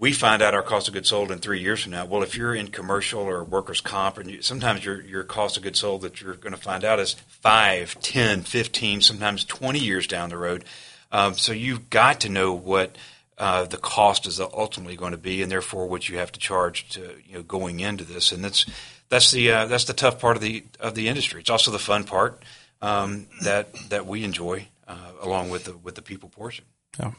we 0.00 0.12
find 0.12 0.40
out 0.40 0.54
our 0.54 0.62
cost 0.62 0.88
of 0.88 0.94
goods 0.94 1.10
sold 1.10 1.30
in 1.30 1.38
three 1.38 1.60
years 1.60 1.82
from 1.82 1.92
now. 1.92 2.06
Well, 2.06 2.22
if 2.22 2.34
you're 2.34 2.54
in 2.54 2.68
commercial 2.68 3.20
or 3.20 3.44
workers' 3.44 3.82
comp, 3.82 4.16
and 4.16 4.30
you, 4.30 4.42
sometimes 4.42 4.82
your, 4.82 5.02
your 5.02 5.22
cost 5.24 5.58
of 5.58 5.62
goods 5.62 5.78
sold 5.78 6.00
that 6.00 6.22
you're 6.22 6.34
going 6.34 6.54
to 6.54 6.60
find 6.60 6.84
out 6.84 6.98
is 6.98 7.12
5, 7.12 8.00
10, 8.00 8.42
15, 8.42 9.02
sometimes 9.02 9.44
20 9.44 9.78
years 9.78 10.06
down 10.06 10.30
the 10.30 10.38
road. 10.38 10.64
Um, 11.12 11.34
so 11.34 11.52
you've 11.52 11.90
got 11.90 12.20
to 12.20 12.30
know 12.30 12.54
what 12.54 12.96
uh, 13.40 13.64
the 13.64 13.78
cost 13.78 14.26
is 14.26 14.38
ultimately 14.38 14.96
going 14.96 15.12
to 15.12 15.18
be, 15.18 15.42
and 15.42 15.50
therefore 15.50 15.88
what 15.88 16.10
you 16.10 16.18
have 16.18 16.30
to 16.30 16.38
charge 16.38 16.90
to 16.90 17.16
you 17.24 17.36
know 17.36 17.42
going 17.42 17.80
into 17.80 18.04
this. 18.04 18.32
And 18.32 18.44
that's 18.44 18.66
that's 19.08 19.30
the 19.30 19.50
uh, 19.50 19.66
that's 19.66 19.84
the 19.84 19.94
tough 19.94 20.20
part 20.20 20.36
of 20.36 20.42
the 20.42 20.64
of 20.78 20.94
the 20.94 21.08
industry. 21.08 21.40
It's 21.40 21.48
also 21.48 21.70
the 21.70 21.78
fun 21.78 22.04
part 22.04 22.42
um, 22.82 23.28
that 23.42 23.72
that 23.88 24.06
we 24.06 24.24
enjoy 24.24 24.68
uh, 24.86 25.12
along 25.22 25.48
with 25.48 25.64
the 25.64 25.76
with 25.78 25.94
the 25.94 26.02
people 26.02 26.28
portion. 26.28 26.66
Yeah. 26.98 27.12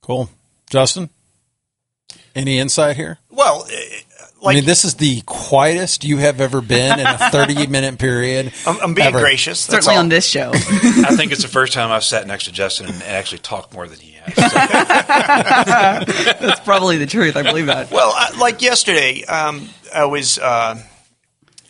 Cool, 0.00 0.30
Justin. 0.70 1.10
Any 2.34 2.58
insight 2.58 2.96
here? 2.96 3.18
Well, 3.30 3.66
like, 4.42 4.54
I 4.54 4.56
mean, 4.56 4.66
this 4.66 4.84
is 4.84 4.94
the 4.94 5.20
quietest 5.20 6.02
you 6.02 6.16
have 6.16 6.40
ever 6.40 6.60
been 6.60 6.98
in 6.98 7.06
a 7.06 7.16
30 7.30 7.68
minute 7.68 7.98
period. 7.98 8.52
I'm, 8.66 8.80
I'm 8.80 8.94
being 8.94 9.06
ever. 9.06 9.20
gracious. 9.20 9.60
Certainly 9.60 9.94
all. 9.94 10.00
on 10.00 10.08
this 10.08 10.26
show. 10.26 10.50
I 10.52 11.14
think 11.14 11.30
it's 11.30 11.42
the 11.42 11.48
first 11.48 11.72
time 11.72 11.92
I've 11.92 12.02
sat 12.02 12.26
next 12.26 12.46
to 12.46 12.52
Justin 12.52 12.86
and 12.86 13.00
actually 13.04 13.38
talked 13.38 13.72
more 13.72 13.86
than 13.86 14.00
he 14.00 14.12
has. 14.12 14.34
So. 14.34 14.42
That's 16.46 16.60
probably 16.60 16.98
the 16.98 17.06
truth. 17.06 17.36
I 17.36 17.42
believe 17.42 17.66
that. 17.66 17.92
Well, 17.92 18.12
uh, 18.16 18.32
like 18.40 18.62
yesterday, 18.62 19.22
um, 19.24 19.68
I 19.94 20.06
was 20.06 20.38
uh, 20.38 20.82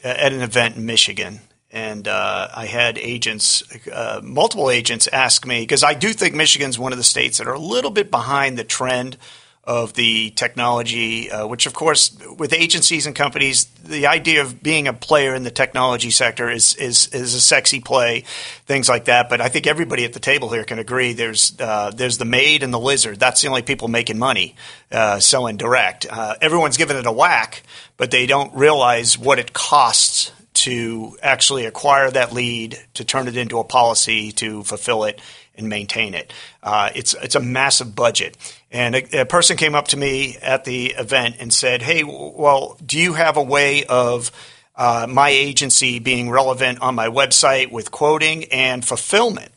at 0.03 0.33
an 0.33 0.41
event 0.41 0.77
in 0.77 0.87
Michigan. 0.87 1.41
And 1.75 2.07
uh, 2.07 2.49
I 2.55 2.67
had 2.67 2.99
agents, 2.99 3.63
uh, 3.89 4.21
multiple 4.23 4.69
agents, 4.69 5.09
ask 5.09 5.47
me 5.47 5.63
because 5.63 5.83
I 5.83 5.95
do 5.95 6.13
think 6.13 6.35
Michigan's 6.35 6.79
one 6.79 6.93
of 6.93 6.99
the 6.99 7.05
states 7.05 7.39
that 7.39 7.49
are 7.49 7.55
a 7.55 7.59
little 7.59 7.91
bit 7.91 8.11
behind 8.11 8.59
the 8.59 8.65
trend 8.65 9.17
of 9.65 9.93
the 9.93 10.31
technology, 10.31 11.31
uh, 11.31 11.47
which 11.47 11.67
of 11.67 11.75
course, 11.75 12.19
with 12.37 12.53
agencies 12.53 13.07
and 13.07 13.15
companies, 13.15 13.67
the 13.85 14.09
idea 14.09 14.43
of 14.43 14.61
being 14.61 14.89
a 14.89 14.93
player 14.93 15.35
in 15.37 15.45
the 15.45 15.53
technology 15.53 16.11
sector 16.11 16.51
is 16.51 16.75
is 16.75 17.07
is 17.09 17.35
a 17.35 17.41
sexy 17.41 17.79
play, 17.79 18.25
things 18.67 18.89
like 18.89 19.05
that. 19.05 19.29
But 19.29 19.41
I 19.41 19.49
think 19.49 19.69
everybody 19.69 20.05
at 20.05 20.15
the 20.15 20.21
table 20.21 20.49
here 20.49 20.65
can 20.65 20.81
agree 20.81 21.13
there's 21.13 21.55
uh, 21.61 21.93
there's 21.95 22.19
the 22.19 22.25
maid 22.25 22.65
and 22.65 22.75
the 22.75 22.81
lizard. 22.81 23.21
That's 23.21 23.41
the 23.41 23.49
only 23.49 23.63
people 23.63 23.87
making 23.87 24.19
money 24.19 24.57
uh, 24.91 25.21
selling 25.21 25.59
direct. 25.59 26.07
Uh, 26.11 26.35
everyone's 26.41 26.77
giving 26.77 26.97
it 26.97 27.07
a 27.07 27.13
whack, 27.13 27.63
but 27.97 28.11
they 28.11 28.27
don't 28.27 28.53
realize 28.57 29.17
what 29.17 29.39
it 29.39 29.53
costs 29.53 30.33
to 30.55 31.17
actually 31.23 31.67
acquire 31.67 32.11
that 32.11 32.33
lead, 32.33 32.79
to 32.95 33.05
turn 33.05 33.27
it 33.27 33.37
into 33.37 33.59
a 33.59 33.65
policy, 33.65 34.33
to 34.33 34.63
fulfill 34.65 35.05
it 35.05 35.21
and 35.57 35.69
maintain 35.69 36.15
it. 36.15 36.33
Uh, 36.63 36.91
it's 36.95 37.15
it's 37.15 37.35
a 37.35 37.41
massive 37.41 37.95
budget. 37.95 38.37
And 38.71 38.95
a, 38.95 39.21
a, 39.21 39.27
person 39.27 39.57
came 39.57 39.75
up 39.75 39.89
to 39.89 39.97
me 39.97 40.37
at 40.41 40.65
the 40.65 40.87
event 40.93 41.37
and 41.41 41.53
said, 41.53 41.83
"Hey, 41.83 42.05
well, 42.05 42.79
do 42.85 42.99
you 42.99 43.15
have 43.15 43.37
a 43.37 43.43
way 43.43 43.85
of 43.85 44.31
uh, 44.75 45.07
my 45.09 45.29
agency 45.29 45.99
being 45.99 46.31
relevant 46.31 46.81
on 46.81 46.95
my 46.95 47.09
website 47.09 47.71
with 47.71 47.91
quoting 47.91 48.45
and 48.45 48.85
fulfillment?" 48.85 49.53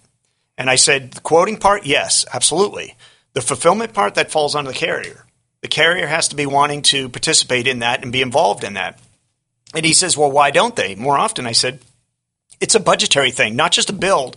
And 0.57 0.69
I 0.69 0.75
said, 0.75 1.11
"The 1.11 1.21
quoting 1.21 1.57
part, 1.57 1.85
yes, 1.85 2.25
absolutely. 2.33 2.95
The 3.33 3.41
fulfillment 3.41 3.93
part 3.93 4.15
that 4.15 4.31
falls 4.31 4.55
on 4.55 4.65
the 4.65 4.73
carrier. 4.73 5.25
The 5.61 5.67
carrier 5.67 6.07
has 6.07 6.27
to 6.29 6.35
be 6.35 6.45
wanting 6.45 6.83
to 6.83 7.09
participate 7.09 7.67
in 7.67 7.79
that 7.79 8.03
and 8.03 8.11
be 8.11 8.21
involved 8.21 8.63
in 8.63 8.73
that." 8.73 8.99
And 9.73 9.85
he 9.85 9.93
says, 9.93 10.17
"Well, 10.17 10.31
why 10.31 10.51
don't 10.51 10.75
they?" 10.75 10.95
More 10.95 11.17
often, 11.17 11.47
I 11.47 11.53
said, 11.53 11.79
"It's 12.59 12.75
a 12.75 12.79
budgetary 12.79 13.31
thing, 13.31 13.55
not 13.55 13.71
just 13.71 13.89
a 13.89 13.93
build." 13.93 14.35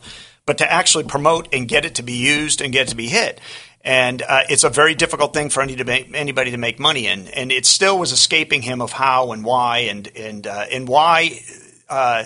But 0.49 0.57
to 0.57 0.72
actually 0.72 1.05
promote 1.05 1.46
and 1.53 1.68
get 1.68 1.84
it 1.84 1.96
to 1.96 2.03
be 2.03 2.14
used 2.14 2.62
and 2.62 2.72
get 2.72 2.86
it 2.86 2.88
to 2.88 2.96
be 2.96 3.07
hit. 3.07 3.38
And 3.82 4.22
uh, 4.22 4.44
it's 4.49 4.64
a 4.64 4.70
very 4.70 4.94
difficult 4.94 5.34
thing 5.34 5.51
for 5.51 5.62
any 5.62 5.76
to 5.76 5.84
make, 5.84 6.11
anybody 6.14 6.53
to 6.53 6.57
make 6.57 6.78
money 6.78 7.07
in. 7.07 7.28
And 7.28 7.53
it 7.53 7.66
still 7.66 7.99
was 7.99 8.12
escaping 8.12 8.62
him 8.62 8.80
of 8.80 8.90
how 8.90 9.32
and 9.32 9.44
why 9.44 9.80
and 9.80 10.09
and 10.16 10.46
uh, 10.46 10.64
and 10.72 10.88
why 10.88 11.42
uh, 11.90 12.24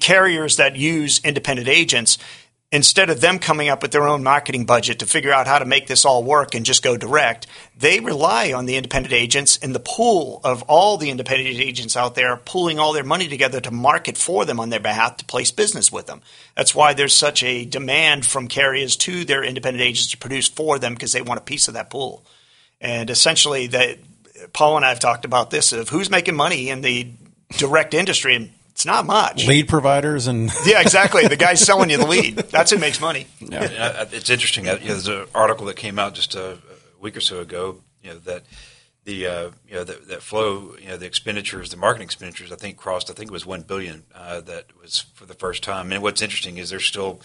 carriers 0.00 0.56
that 0.56 0.76
use 0.76 1.20
independent 1.22 1.68
agents 1.68 2.16
instead 2.74 3.08
of 3.08 3.20
them 3.20 3.38
coming 3.38 3.68
up 3.68 3.82
with 3.82 3.92
their 3.92 4.08
own 4.08 4.24
marketing 4.24 4.64
budget 4.64 4.98
to 4.98 5.06
figure 5.06 5.32
out 5.32 5.46
how 5.46 5.60
to 5.60 5.64
make 5.64 5.86
this 5.86 6.04
all 6.04 6.24
work 6.24 6.56
and 6.56 6.66
just 6.66 6.82
go 6.82 6.96
direct, 6.96 7.46
they 7.78 8.00
rely 8.00 8.52
on 8.52 8.66
the 8.66 8.74
independent 8.74 9.14
agents 9.14 9.56
and 9.62 9.72
the 9.72 9.78
pool 9.78 10.40
of 10.42 10.64
all 10.64 10.96
the 10.96 11.08
independent 11.08 11.54
agents 11.60 11.96
out 11.96 12.16
there 12.16 12.36
pooling 12.36 12.80
all 12.80 12.92
their 12.92 13.04
money 13.04 13.28
together 13.28 13.60
to 13.60 13.70
market 13.70 14.18
for 14.18 14.44
them 14.44 14.58
on 14.58 14.70
their 14.70 14.80
behalf 14.80 15.16
to 15.16 15.24
place 15.24 15.52
business 15.52 15.92
with 15.92 16.06
them. 16.06 16.20
That's 16.56 16.74
why 16.74 16.94
there's 16.94 17.14
such 17.14 17.44
a 17.44 17.64
demand 17.64 18.26
from 18.26 18.48
carriers 18.48 18.96
to 18.96 19.24
their 19.24 19.44
independent 19.44 19.80
agents 19.80 20.10
to 20.10 20.18
produce 20.18 20.48
for 20.48 20.80
them 20.80 20.94
because 20.94 21.12
they 21.12 21.22
want 21.22 21.38
a 21.38 21.44
piece 21.44 21.68
of 21.68 21.74
that 21.74 21.90
pool. 21.90 22.26
And 22.80 23.08
essentially, 23.08 23.68
that 23.68 23.98
Paul 24.52 24.78
and 24.78 24.84
I 24.84 24.88
have 24.88 24.98
talked 24.98 25.24
about 25.24 25.50
this 25.50 25.72
of 25.72 25.90
who's 25.90 26.10
making 26.10 26.34
money 26.34 26.70
in 26.70 26.80
the 26.80 27.08
direct 27.56 27.94
industry, 27.94 28.34
and 28.34 28.50
it's 28.74 28.84
not 28.84 29.06
much. 29.06 29.46
Lead 29.46 29.68
providers 29.68 30.26
and 30.26 30.50
yeah, 30.66 30.80
exactly. 30.80 31.28
The 31.28 31.36
guy's 31.36 31.60
selling 31.64 31.90
you 31.90 31.96
the 31.96 32.08
lead. 32.08 32.36
That's 32.36 32.72
who 32.72 32.78
makes 32.78 33.00
money. 33.00 33.28
Yeah, 33.38 34.04
it's 34.10 34.30
interesting. 34.30 34.64
You 34.64 34.72
know, 34.72 34.78
there's 34.78 35.06
an 35.06 35.26
article 35.32 35.66
that 35.66 35.76
came 35.76 35.96
out 35.96 36.14
just 36.14 36.34
a, 36.34 36.58
week 36.98 37.16
or 37.16 37.20
so 37.20 37.38
ago. 37.40 37.82
You 38.02 38.10
know 38.10 38.18
that 38.20 38.42
the 39.04 39.26
uh, 39.28 39.50
you 39.68 39.74
know 39.74 39.84
that, 39.84 40.08
that 40.08 40.22
flow, 40.22 40.74
you 40.80 40.88
know, 40.88 40.96
the 40.96 41.06
expenditures, 41.06 41.70
the 41.70 41.76
marketing 41.76 42.06
expenditures, 42.06 42.50
I 42.50 42.56
think 42.56 42.76
crossed. 42.76 43.10
I 43.10 43.14
think 43.14 43.30
it 43.30 43.32
was 43.32 43.46
one 43.46 43.62
billion. 43.62 44.04
Uh, 44.12 44.40
that 44.40 44.76
was 44.80 45.00
for 45.14 45.24
the 45.24 45.34
first 45.34 45.62
time. 45.62 45.92
And 45.92 46.02
what's 46.02 46.22
interesting 46.22 46.58
is 46.58 46.70
they're 46.70 46.80
still, 46.80 47.20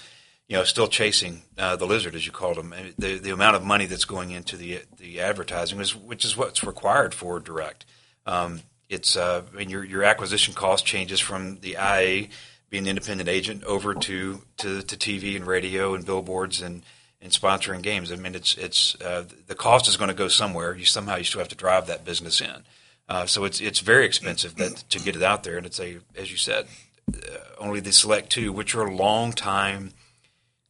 you 0.47 0.55
know, 0.55 0.63
still 0.65 0.87
chasing 0.87 1.41
uh, 1.57 1.77
the 1.77 1.87
lizard, 1.87 2.13
as 2.13 2.27
you 2.27 2.31
called 2.31 2.57
them. 2.57 2.73
And 2.73 2.93
the 2.99 3.17
the 3.17 3.31
amount 3.31 3.55
of 3.55 3.63
money 3.63 3.87
that's 3.87 4.05
going 4.05 4.29
into 4.29 4.55
the 4.55 4.81
the 4.97 5.19
advertising 5.19 5.79
is 5.79 5.95
which 5.95 6.23
is 6.23 6.37
what's 6.37 6.63
required 6.63 7.15
for 7.15 7.39
direct. 7.39 7.85
Um, 8.27 8.61
it's 8.89 9.15
uh, 9.15 9.43
I 9.53 9.55
mean 9.55 9.69
your 9.69 9.83
your 9.83 10.03
acquisition 10.03 10.53
cost 10.53 10.85
changes 10.85 11.19
from 11.19 11.59
the 11.61 11.77
IA 11.79 12.27
being 12.69 12.83
an 12.83 12.89
independent 12.89 13.29
agent 13.29 13.63
over 13.63 13.95
to, 13.95 14.41
to, 14.57 14.81
to 14.83 14.95
TV 14.95 15.35
and 15.35 15.45
radio 15.47 15.95
and 15.95 16.05
billboards 16.05 16.61
and, 16.61 16.83
and 17.21 17.31
sponsoring 17.31 17.81
games. 17.81 18.11
I 18.11 18.15
mean, 18.15 18.35
it's 18.35 18.55
it's 18.57 18.99
uh, 19.01 19.25
the 19.47 19.55
cost 19.55 19.87
is 19.87 19.97
going 19.97 20.09
to 20.09 20.13
go 20.13 20.27
somewhere. 20.27 20.75
You 20.75 20.85
somehow 20.85 21.17
you 21.17 21.23
still 21.23 21.39
have 21.39 21.49
to 21.49 21.55
drive 21.55 21.87
that 21.87 22.05
business 22.05 22.41
in. 22.41 22.63
Uh, 23.07 23.25
so 23.25 23.43
it's 23.43 23.59
it's 23.59 23.79
very 23.79 24.05
expensive 24.05 24.55
that, 24.55 24.83
to 24.89 24.99
get 24.99 25.15
it 25.15 25.23
out 25.23 25.43
there, 25.43 25.57
and 25.57 25.65
it's 25.65 25.79
a 25.79 25.97
as 26.15 26.31
you 26.31 26.37
said, 26.37 26.67
uh, 27.13 27.37
only 27.57 27.79
the 27.79 27.91
select 27.91 28.29
two, 28.29 28.53
which 28.53 28.75
are 28.75 28.89
long 28.89 29.33
time 29.33 29.91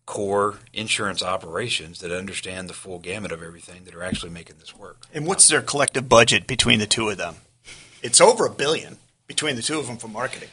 core 0.06 0.56
insurance 0.74 1.22
operations 1.22 2.00
that 2.00 2.12
understand 2.12 2.68
the 2.68 2.74
full 2.74 2.98
gamut 2.98 3.32
of 3.32 3.44
everything 3.44 3.84
that 3.84 3.94
are 3.94 4.02
actually 4.02 4.32
making 4.32 4.56
this 4.58 4.76
work. 4.76 5.06
And 5.14 5.28
what's 5.28 5.48
their 5.48 5.62
collective 5.62 6.10
budget 6.10 6.48
between 6.48 6.80
the 6.80 6.88
two 6.88 7.10
of 7.10 7.18
them? 7.18 7.36
It's 8.02 8.22
over 8.22 8.45
a 8.45 8.52
billion 8.52 8.97
between 9.28 9.56
the 9.56 9.62
two 9.62 9.80
of 9.80 9.88
them 9.88 9.97
for 9.97 10.08
marketing. 10.08 10.50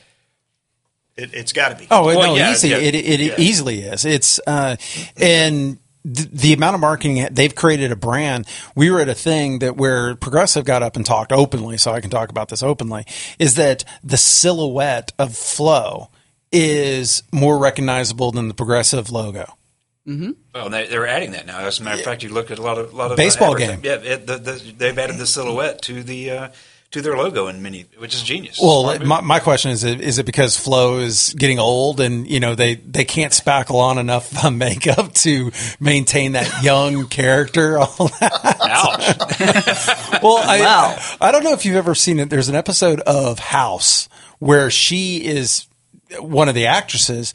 It, 1.17 1.33
has 1.33 1.53
got 1.53 1.71
to 1.71 1.77
be. 1.77 1.87
Oh 1.91 2.05
well, 2.05 2.21
no, 2.21 2.37
yeah, 2.37 2.53
easy. 2.53 2.69
Yeah, 2.69 2.77
it, 2.77 2.95
it 2.95 3.21
yeah. 3.21 3.35
easily 3.39 3.81
is. 3.81 4.05
It's 4.05 4.39
uh, 4.47 4.77
and 5.17 5.79
the, 6.05 6.29
the 6.31 6.53
amount 6.53 6.75
of 6.75 6.81
marketing 6.81 7.27
they've 7.31 7.55
created 7.55 7.91
a 7.91 7.97
brand. 7.97 8.47
We 8.75 8.91
were 8.91 9.01
at 9.01 9.09
a 9.09 9.15
thing 9.15 9.61
that 9.61 9.77
where 9.77 10.15
Progressive 10.17 10.67
got 10.67 10.83
up 10.83 10.95
and 10.95 11.07
talked 11.07 11.33
openly, 11.33 11.79
so 11.79 11.93
I 11.93 12.01
can 12.01 12.11
talk 12.11 12.29
about 12.29 12.51
this 12.51 12.63
openly. 12.63 13.07
Is 13.39 13.55
that 13.55 13.85
the 14.05 14.19
silhouette 14.19 15.13
of 15.19 15.35
Flo 15.35 16.11
is 16.53 17.23
more 17.33 17.59
recognizable 17.59 18.31
than 18.31 18.49
the 18.49 18.55
Progressive 18.55 19.11
logo? 19.11 19.57
Mm-hmm. 20.07 20.33
Well, 20.55 20.69
they, 20.69 20.95
are 20.95 21.07
adding 21.07 21.33
that 21.33 21.47
now. 21.47 21.59
As 21.61 21.81
a 21.81 21.83
matter 21.83 21.99
of 21.99 22.05
fact, 22.05 22.23
you 22.23 22.29
look 22.29 22.51
at 22.53 22.59
a 22.59 22.63
lot 22.63 22.79
of 22.79 22.95
lot 22.95 23.11
of 23.11 23.17
baseball 23.17 23.57
game. 23.57 23.81
Yeah, 23.83 23.95
it, 23.95 24.27
the, 24.27 24.37
the, 24.37 24.75
they've 24.77 24.99
added 24.99 25.17
the 25.17 25.27
silhouette 25.27 25.83
to 25.83 26.03
the. 26.03 26.31
Uh, 26.31 26.49
to 26.93 27.03
their 27.03 27.17
logo 27.17 27.49
in 27.49 27.63
many, 27.63 27.87
which 27.99 28.15
is 28.15 28.23
genius. 28.23 28.59
Well, 28.63 28.99
my, 29.01 29.21
my 29.21 29.41
question 29.41 29.71
is: 29.71 29.85
Is 29.85 30.19
it 30.19 30.27
because 30.27 30.57
Flo 30.57 30.99
is 30.99 31.35
getting 31.37 31.59
old, 31.59 32.01
and 32.01 32.29
you 32.29 32.41
know 32.41 32.55
they 32.55 32.77
they 32.77 33.05
can't 33.05 33.33
spackle 33.33 33.77
on 33.77 33.99
enough 33.99 34.45
uh, 34.45 34.51
makeup 34.51 35.13
to 35.15 35.51
maintain 35.81 36.33
that 36.33 36.63
young 36.63 37.09
character? 37.09 37.79
All 37.79 38.09
that. 38.21 38.57
ouch. 38.63 39.97
Well, 40.23 40.39
I 40.39 40.61
Wow. 40.61 40.99
I 41.21 41.31
don't 41.33 41.45
know 41.45 41.53
if 41.53 41.65
you've 41.65 41.77
ever 41.77 41.95
seen 41.95 42.19
it. 42.19 42.31
There's 42.31 42.49
an 42.49 42.55
episode 42.55 43.01
of 43.01 43.39
House 43.39 44.09
where 44.39 44.71
she 44.71 45.25
is 45.25 45.67
one 46.19 46.49
of 46.49 46.55
the 46.55 46.67
actresses, 46.67 47.35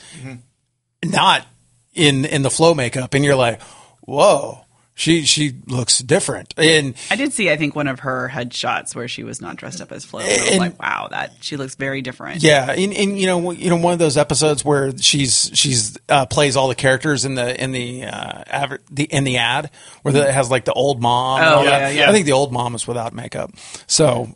not 1.05 1.45
in 1.93 2.25
in 2.25 2.41
the 2.41 2.49
Flo 2.49 2.73
makeup, 2.73 3.13
and 3.13 3.23
you're 3.23 3.35
like, 3.35 3.61
whoa. 4.01 4.65
She 4.93 5.23
she 5.23 5.53
looks 5.67 5.99
different, 5.99 6.53
and 6.57 6.93
I 7.09 7.15
did 7.15 7.31
see, 7.33 7.49
I 7.49 7.55
think, 7.55 7.75
one 7.75 7.87
of 7.87 8.01
her 8.01 8.29
headshots 8.31 8.93
where 8.93 9.07
she 9.07 9.23
was 9.23 9.41
not 9.41 9.55
dressed 9.55 9.81
up 9.81 9.91
as 9.91 10.03
Flo. 10.05 10.19
And 10.19 10.29
I 10.29 10.43
was 10.49 10.57
like, 10.59 10.79
wow, 10.79 11.07
that 11.09 11.33
she 11.39 11.55
looks 11.57 11.75
very 11.75 12.01
different. 12.01 12.43
Yeah, 12.43 12.69
and, 12.71 12.93
and 12.93 13.17
you 13.17 13.25
know, 13.25 13.51
you 13.51 13.69
know, 13.69 13.77
one 13.77 13.93
of 13.93 13.99
those 13.99 14.17
episodes 14.17 14.63
where 14.65 14.95
she's 14.97 15.49
she's 15.53 15.97
uh, 16.09 16.25
plays 16.25 16.55
all 16.57 16.67
the 16.67 16.75
characters 16.75 17.23
in 17.25 17.35
the 17.35 17.59
in 17.63 17.71
the 17.71 18.03
uh, 18.03 18.43
adver- 18.45 18.81
the 18.91 19.05
in 19.05 19.23
the 19.23 19.37
ad 19.37 19.71
where 20.03 20.15
it 20.15 20.29
has 20.33 20.51
like 20.51 20.65
the 20.65 20.73
old 20.73 21.01
mom. 21.01 21.39
and 21.39 21.49
Oh, 21.49 21.57
all 21.59 21.63
yeah, 21.65 21.89
yeah. 21.89 22.09
I 22.09 22.11
think 22.11 22.25
the 22.25 22.33
old 22.33 22.51
mom 22.51 22.75
is 22.75 22.85
without 22.85 23.13
makeup. 23.13 23.51
So 23.87 24.35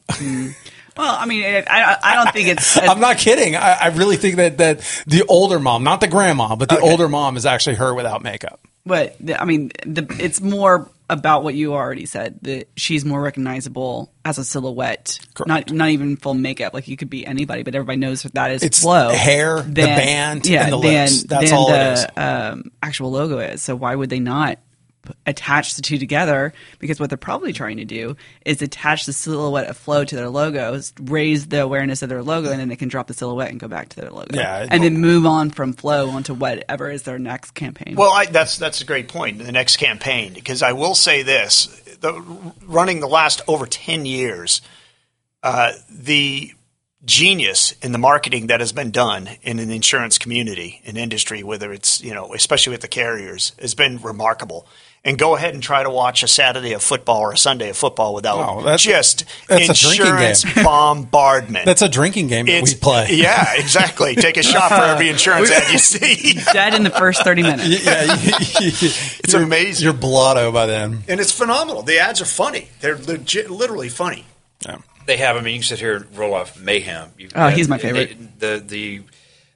Well, 0.98 1.16
I 1.20 1.26
mean, 1.26 1.44
it, 1.44 1.68
I, 1.70 1.98
I 2.02 2.16
don't 2.16 2.32
think 2.32 2.48
it's. 2.48 2.78
I'm 2.82 3.02
not 3.02 3.18
kidding. 3.18 3.56
I, 3.58 3.74
I 3.74 3.88
really 3.88 4.16
think 4.16 4.38
that 4.38 4.58
that 4.60 5.04
the 5.06 5.26
older 5.28 5.60
mom, 5.60 5.84
not 5.84 6.00
the 6.00 6.08
grandma, 6.08 6.56
but 6.56 6.70
the 6.70 6.80
older 6.80 7.10
mom 7.10 7.36
is 7.36 7.46
actually 7.46 7.76
her 7.76 7.94
without 7.94 8.24
makeup. 8.24 8.62
But 8.86 9.16
the, 9.20 9.42
I 9.42 9.46
mean, 9.46 9.72
the, 9.86 10.06
it's 10.20 10.42
more 10.42 10.90
about 11.10 11.44
what 11.44 11.56
you 11.56 11.74
already 11.74 12.06
said. 12.06 12.40
That 12.44 12.68
she's 12.76 13.04
more 13.06 13.22
recognizable 13.22 14.12
as 14.24 14.38
a 14.38 14.44
silhouette, 14.44 15.20
Correct. 15.34 15.48
not 15.48 15.72
not 15.72 15.90
even 15.90 16.18
full 16.18 16.34
makeup. 16.34 16.74
Like 16.74 16.88
you 16.88 16.98
could 16.98 17.10
be 17.10 17.26
anybody, 17.26 17.64
but 17.64 17.76
everybody 17.76 17.98
knows 17.98 18.24
that 18.24 18.34
that 18.36 18.52
is 18.52 18.64
It's 18.64 18.82
Flo. 18.82 19.10
hair, 19.10 19.62
the 19.62 19.82
band, 19.82 20.46
yeah, 20.48 20.66
and 20.66 20.74
the 20.74 20.80
than, 20.80 21.04
lips. 21.06 21.24
That's 21.24 21.50
than 21.50 21.58
all 21.58 21.70
the 21.70 21.94
is. 21.94 22.06
Um, 22.16 22.72
actual 22.82 23.12
logo 23.12 23.40
is. 23.40 23.62
So 23.62 23.76
why 23.76 23.96
would 23.96 24.10
they 24.10 24.20
not 24.20 24.60
attach 25.26 25.76
the 25.76 25.82
two 25.82 25.98
together? 25.98 26.54
Because 26.80 27.00
what 27.00 27.10
they're 27.10 27.18
probably 27.18 27.54
trying 27.54 27.78
to 27.78 27.86
do 27.86 28.16
is 28.46 28.62
attach 28.62 29.06
the 29.06 29.14
silhouette 29.14 29.68
of 29.68 29.78
Flo 29.78 30.06
to 30.06 30.16
their 30.16 30.30
logos, 30.30 30.94
raise 31.02 31.48
the 31.48 31.62
awareness 31.62 32.02
of 32.02 32.10
their 32.10 32.24
logo, 32.24 32.52
and 32.52 32.60
then 32.60 32.70
they 32.70 32.76
can 32.76 32.90
drop 32.90 33.08
the 33.08 33.14
silhouette 33.14 33.52
and 33.52 33.60
go 33.60 33.68
back 33.68 33.90
to 33.90 34.02
their 34.02 34.12
logo. 34.12 34.36
Yeah. 34.36 34.68
and 34.70 34.84
then 34.84 35.00
move 35.00 35.26
on 35.26 35.50
from 35.50 35.74
Flo 35.74 36.10
onto 36.10 36.34
whatever 36.34 36.90
is 36.90 37.04
their 37.04 37.20
next 37.20 37.52
campaign. 37.52 37.96
Well, 37.96 38.12
I, 38.12 38.26
that's 38.26 38.58
that's 38.58 38.82
a 38.82 38.86
great 38.86 39.08
point. 39.08 39.40
The 39.40 39.52
next 39.52 39.78
campaign, 39.78 40.34
because 40.34 40.62
I 40.62 40.74
will 40.74 40.96
say 40.96 41.24
this: 41.24 41.68
the, 42.02 42.14
running 42.66 43.00
the 43.00 43.08
last 43.08 43.42
over 43.48 43.66
ten 43.66 44.06
years, 44.06 44.62
uh, 45.44 45.74
the 45.90 46.52
genius 47.06 47.74
in 47.84 47.92
the 47.92 47.98
marketing 47.98 48.48
that 48.48 48.60
has 48.60 48.72
been 48.72 48.92
done 48.92 49.30
in 49.44 49.60
an 49.60 49.70
insurance 49.70 50.18
community, 50.18 50.82
in 50.84 50.98
industry, 50.98 51.44
whether 51.44 51.72
it's 51.72 52.02
you 52.04 52.14
know, 52.14 52.34
especially 52.34 52.72
with 52.72 52.82
the 52.82 52.88
carriers, 52.88 53.54
has 53.62 53.76
been 53.76 54.02
remarkable. 54.02 54.68
And 55.08 55.20
go 55.20 55.36
ahead 55.36 55.54
and 55.54 55.62
try 55.62 55.84
to 55.84 55.90
watch 55.92 56.24
a 56.24 56.28
Saturday 56.28 56.74
of 56.74 56.82
football 56.82 57.20
or 57.20 57.34
a 57.34 57.38
Sunday 57.38 57.70
of 57.70 57.78
football 57.78 58.16
without 58.16 58.38
Wow, 58.40 58.56
that's- 58.62 58.82
just 58.82 59.24
that's 59.48 59.70
a 59.70 59.74
drinking 59.88 60.06
insurance 60.08 60.44
game. 60.44 60.64
bombardment. 60.66 61.66
That's 61.66 61.84
a 61.84 61.90
drinking 61.90 62.28
game 62.28 62.48
that 62.48 62.52
It's- 62.54 62.74
we 62.74 62.80
play. 62.80 63.08
Yeah, 63.12 63.54
exactly. 63.54 64.16
Take 64.16 64.38
a 64.38 64.44
shot 64.44 64.70
for 64.70 64.84
every 64.84 65.10
insurance 65.10 65.52
ad 65.52 65.72
you 65.72 65.78
see. 65.78 66.40
Dead 66.54 66.74
in 66.74 66.82
the 66.84 66.90
first 66.90 67.24
thirty 67.24 67.44
minutes. 67.44 67.68
Yeah, 67.86 68.06
It's 68.10 69.34
amazing. 69.36 69.84
You're 69.84 69.94
blotto 69.94 70.52
by 70.52 70.66
then. 70.66 71.04
and 71.08 71.20
it's 71.20 71.32
phenomenal. 71.32 71.84
The 71.84 72.00
ads 72.00 72.20
are 72.22 72.26
funny. 72.26 72.70
They're 72.82 72.98
legit, 72.98 73.52
literally 73.52 73.90
funny. 73.90 74.26
Yeah. 74.66 74.78
they 75.06 75.18
have. 75.18 75.36
I 75.38 75.42
mean, 75.42 75.54
you 75.54 75.60
can 75.60 75.68
sit 75.68 75.80
here 75.80 75.98
and 75.98 76.18
roll 76.18 76.34
off 76.34 76.60
mayhem. 76.60 77.12
You've 77.20 77.32
Oh, 77.34 77.50
got- 77.50 77.54
he's 77.54 77.70
my 77.70 77.78
favorite. 77.78 78.40
The 78.40 78.64
the 78.66 79.02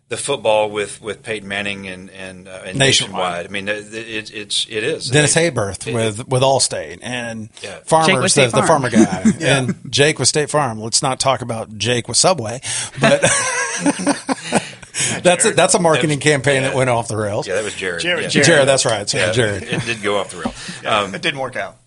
the 0.10 0.18
football 0.18 0.70
with 0.72 1.01
with 1.01 1.24
Peyton 1.24 1.47
Manning 1.47 1.88
and 1.88 2.10
and, 2.10 2.47
uh, 2.47 2.62
and 2.66 2.78
Nationwide. 2.78 2.80
nationwide. 2.80 3.45
I 3.45 3.49
mean, 3.49 3.68
it, 3.68 3.93
it, 3.93 4.34
it's 4.34 4.66
it 4.70 4.84
is 4.84 5.10
Dennis 5.10 5.34
They- 5.34 5.51
Haysbert 5.51 5.88
it- 5.88 5.93
with 5.93 6.28
with 6.28 6.41
Allstate 6.41 6.99
and 7.01 7.49
Yeah. 7.62 7.76
Jake 7.78 7.86
Farmers, 7.86 8.14
with 8.16 8.24
the, 8.24 8.30
State 8.30 8.45
the 8.51 8.57
Farm. 8.57 8.68
farmer 8.68 8.89
guy, 8.89 9.24
and 9.41 9.76
Jake 9.91 10.20
with 10.20 10.28
State 10.28 10.49
Farm. 10.49 10.80
Let's 10.80 11.01
not 11.01 11.20
talk 11.20 11.41
about 11.41 11.78
Jake 11.78 12.07
with 12.07 12.18
Subway, 12.18 12.62
but 12.99 13.22
that's 15.24 15.45
a, 15.45 15.51
that's 15.53 15.74
a 15.76 15.80
marketing 15.80 16.20
campaign 16.20 16.64
that 16.64 16.76
went 16.76 16.89
off 16.89 17.07
the 17.07 17.18
rails. 17.18 17.47
Yeah, 17.47 17.55
that 17.55 17.64
was 17.64 17.76
Jared. 17.76 18.01
Jared, 18.01 18.24
Yeah. 18.24 18.30
Jared. 18.30 18.45
Jared, 18.47 18.68
that's 18.68 18.86
right. 18.86 19.07
Sorry, 19.10 19.24
Yeah, 19.26 19.32
Jared. 19.32 19.64
It, 19.64 19.74
it 19.74 19.86
did 19.86 20.01
go 20.01 20.18
off 20.18 20.32
the 20.32 20.38
rail. 20.38 20.53
Um, 20.86 21.14
It 21.14 21.22
didn't 21.22 21.39
work 21.39 21.55
out. 21.55 21.78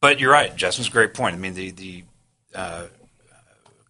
But 0.00 0.18
you're 0.18 0.32
right. 0.32 0.54
Justin's 0.56 0.88
a 0.88 0.90
great 0.90 1.12
point. 1.14 1.34
I 1.34 1.38
mean, 1.38 1.54
the 1.54 1.70
the 1.72 2.04
uh, 2.54 2.84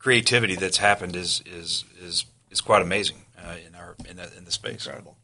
creativity 0.01 0.57
that's 0.57 0.77
happened 0.79 1.15
is 1.17 1.41
is 1.47 1.85
is 2.03 2.25
is 2.51 2.61
quite 2.61 2.83
amazing 2.83 3.17
uh, 3.39 3.55
in 3.67 3.75
our 3.75 3.97
in 4.09 4.17
the, 4.17 4.29
in 4.37 4.45
the 4.45 4.53
space. 4.53 4.87
Incredible. 4.87 5.17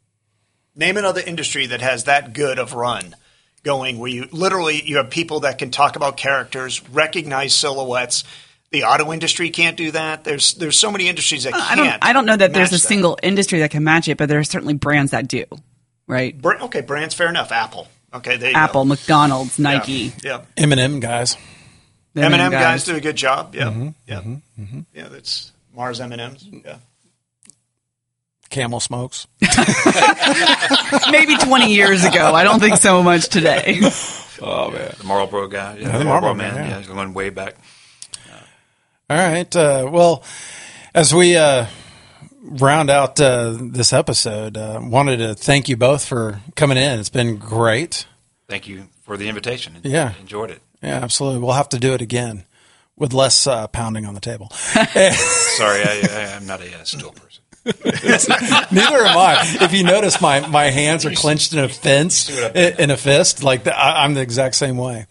Name 0.75 0.97
another 0.97 1.21
industry 1.25 1.65
that 1.67 1.81
has 1.81 2.03
that 2.05 2.33
good 2.33 2.59
of 2.59 2.73
run 2.73 3.15
going 3.63 3.99
where 3.99 4.09
you 4.09 4.27
literally 4.31 4.81
you 4.83 4.97
have 4.97 5.09
people 5.09 5.41
that 5.41 5.57
can 5.57 5.71
talk 5.71 5.95
about 5.95 6.17
characters, 6.17 6.87
recognize 6.89 7.53
silhouettes. 7.55 8.23
The 8.69 8.83
auto 8.83 9.13
industry 9.13 9.49
can't 9.49 9.77
do 9.77 9.91
that. 9.91 10.23
There's 10.23 10.53
there's 10.55 10.77
so 10.77 10.91
many 10.91 11.07
industries 11.07 11.43
that 11.43 11.53
I 11.53 11.75
can't. 11.75 12.01
don't. 12.01 12.09
I 12.09 12.13
don't 12.13 12.25
know 12.25 12.35
that 12.35 12.53
there's 12.53 12.71
match 12.71 12.81
a 12.81 12.83
single 12.83 13.17
industry 13.23 13.59
that 13.59 13.71
can 13.71 13.83
match 13.83 14.07
it, 14.07 14.17
but 14.17 14.29
there 14.29 14.39
are 14.39 14.43
certainly 14.43 14.73
brands 14.73 15.11
that 15.11 15.27
do. 15.27 15.45
Right? 16.05 16.39
Br- 16.39 16.55
Okay, 16.61 16.81
brands 16.81 17.13
fair 17.13 17.27
enough. 17.29 17.51
Apple. 17.51 17.87
Okay, 18.13 18.37
there 18.37 18.51
you 18.51 18.55
Apple, 18.55 18.83
go. 18.83 18.89
McDonald's, 18.89 19.59
Nike. 19.59 20.13
Yeah. 20.23 20.43
M&M 20.55 20.99
guys. 21.01 21.35
the 22.13 22.21
M&M 22.21 22.39
M&M 22.39 22.51
guys. 22.51 22.85
do 22.85 22.95
a 22.95 23.01
good 23.01 23.17
job. 23.17 23.53
Yeah. 23.53 23.65
Mm-hmm. 23.65 23.89
Yeah. 24.07 24.73
Yeah, 24.93 25.07
that's 25.09 25.51
Mars 25.75 25.99
M&Ms. 25.99 26.45
Yeah. 26.65 26.77
Camel 28.49 28.79
smokes. 28.79 29.27
Maybe 31.11 31.37
20 31.37 31.73
years 31.73 32.05
ago. 32.05 32.33
I 32.33 32.43
don't 32.43 32.59
think 32.59 32.77
so 32.77 33.03
much 33.03 33.29
today. 33.29 33.81
Oh 34.39 34.69
man. 34.69 34.93
The 34.95 35.03
Marlboro 35.03 35.47
guy, 35.47 35.77
yeah, 35.77 35.93
the 35.93 35.97
the 35.97 36.05
Marlboro 36.05 36.33
Marlboro 36.33 36.33
man, 36.35 36.53
man, 36.53 36.69
yeah. 36.69 36.79
yeah. 36.79 36.85
going 36.85 37.15
way 37.15 37.31
back. 37.31 37.55
All 39.09 39.17
right. 39.17 39.55
Uh, 39.55 39.89
well, 39.91 40.23
as 40.93 41.11
we 41.11 41.35
uh, 41.37 41.65
round 42.43 42.89
out 42.89 43.19
uh, 43.19 43.57
this 43.59 43.93
episode, 43.93 44.57
uh, 44.57 44.79
wanted 44.83 45.17
to 45.17 45.33
thank 45.33 45.69
you 45.69 45.77
both 45.77 46.05
for 46.05 46.41
coming 46.55 46.77
in. 46.77 46.99
It's 46.99 47.09
been 47.09 47.37
great. 47.37 48.05
Thank 48.49 48.67
you 48.67 48.89
for 49.03 49.17
the 49.17 49.29
invitation. 49.29 49.77
Yeah. 49.83 50.13
enjoyed 50.19 50.51
it. 50.51 50.61
Yeah, 50.81 50.99
absolutely. 51.01 51.39
We'll 51.39 51.53
have 51.53 51.69
to 51.69 51.79
do 51.79 51.93
it 51.93 52.01
again 52.01 52.43
with 52.95 53.13
less 53.13 53.47
uh, 53.47 53.67
pounding 53.67 54.05
on 54.05 54.13
the 54.13 54.19
table. 54.19 54.49
Sorry, 54.51 55.81
I, 55.83 56.07
I, 56.11 56.35
I'm 56.35 56.45
not 56.45 56.61
a 56.61 56.79
uh, 56.79 56.83
still 56.83 57.11
person. 57.11 57.43
Neither 58.71 59.05
am 59.05 59.17
I. 59.17 59.57
If 59.61 59.73
you 59.73 59.83
notice, 59.83 60.21
my, 60.21 60.45
my 60.47 60.65
hands 60.69 61.05
are 61.05 61.11
clenched 61.11 61.53
in 61.53 61.59
a 61.59 61.69
fist, 61.69 62.31
what 62.31 62.43
I've 62.45 62.53
done. 62.53 62.73
in 62.79 62.91
a 62.91 62.97
fist. 62.97 63.43
Like 63.43 63.63
the, 63.65 63.77
I, 63.77 64.03
I'm 64.03 64.13
the 64.13 64.21
exact 64.21 64.55
same 64.55 64.77
way. 64.77 65.05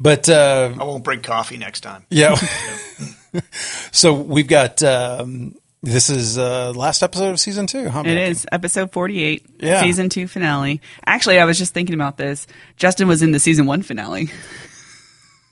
But 0.00 0.28
uh, 0.28 0.74
I 0.78 0.84
won't 0.84 1.04
bring 1.04 1.20
coffee 1.22 1.58
next 1.58 1.80
time. 1.82 2.04
yeah. 2.10 2.34
so 3.92 4.12
we've 4.14 4.48
got. 4.48 4.82
Um, 4.82 5.54
this 5.84 6.10
is 6.10 6.38
uh, 6.38 6.72
last 6.76 7.02
episode 7.02 7.30
of 7.30 7.40
season 7.40 7.66
two, 7.66 7.88
huh? 7.88 8.00
It 8.00 8.04
Becky? 8.04 8.20
is 8.30 8.46
episode 8.52 8.92
48, 8.92 9.46
Yeah. 9.58 9.80
season 9.80 10.08
two 10.08 10.28
finale. 10.28 10.80
Actually, 11.04 11.40
I 11.40 11.44
was 11.44 11.58
just 11.58 11.74
thinking 11.74 11.94
about 11.96 12.16
this. 12.16 12.46
Justin 12.76 13.08
was 13.08 13.20
in 13.20 13.32
the 13.32 13.40
season 13.40 13.66
one 13.66 13.82
finale. 13.82 14.30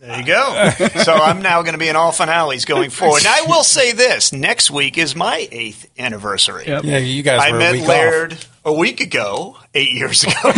There 0.01 0.19
you 0.19 0.25
go. 0.25 0.71
so 1.05 1.13
I'm 1.13 1.43
now 1.43 1.61
going 1.61 1.75
to 1.75 1.79
be 1.79 1.89
in 1.89 1.95
all 1.97 2.11
finales 2.11 2.65
going 2.65 2.89
forward. 2.89 3.19
And 3.19 3.27
I 3.27 3.43
will 3.47 3.63
say 3.63 3.93
this: 3.93 4.33
next 4.33 4.71
week 4.71 4.97
is 4.97 5.15
my 5.15 5.47
eighth 5.53 5.91
anniversary. 5.99 6.65
Yep. 6.67 6.85
Yeah, 6.85 6.97
you 6.99 7.23
guys 7.23 7.41
I 7.43 7.51
were 7.51 7.57
a 7.57 7.59
met 7.59 7.73
week 7.73 7.87
Laird 7.87 8.33
off. 8.33 8.61
a 8.65 8.73
week 8.73 9.01
ago, 9.03 9.59
eight 9.75 9.91
years 9.91 10.25
ago, 10.25 10.33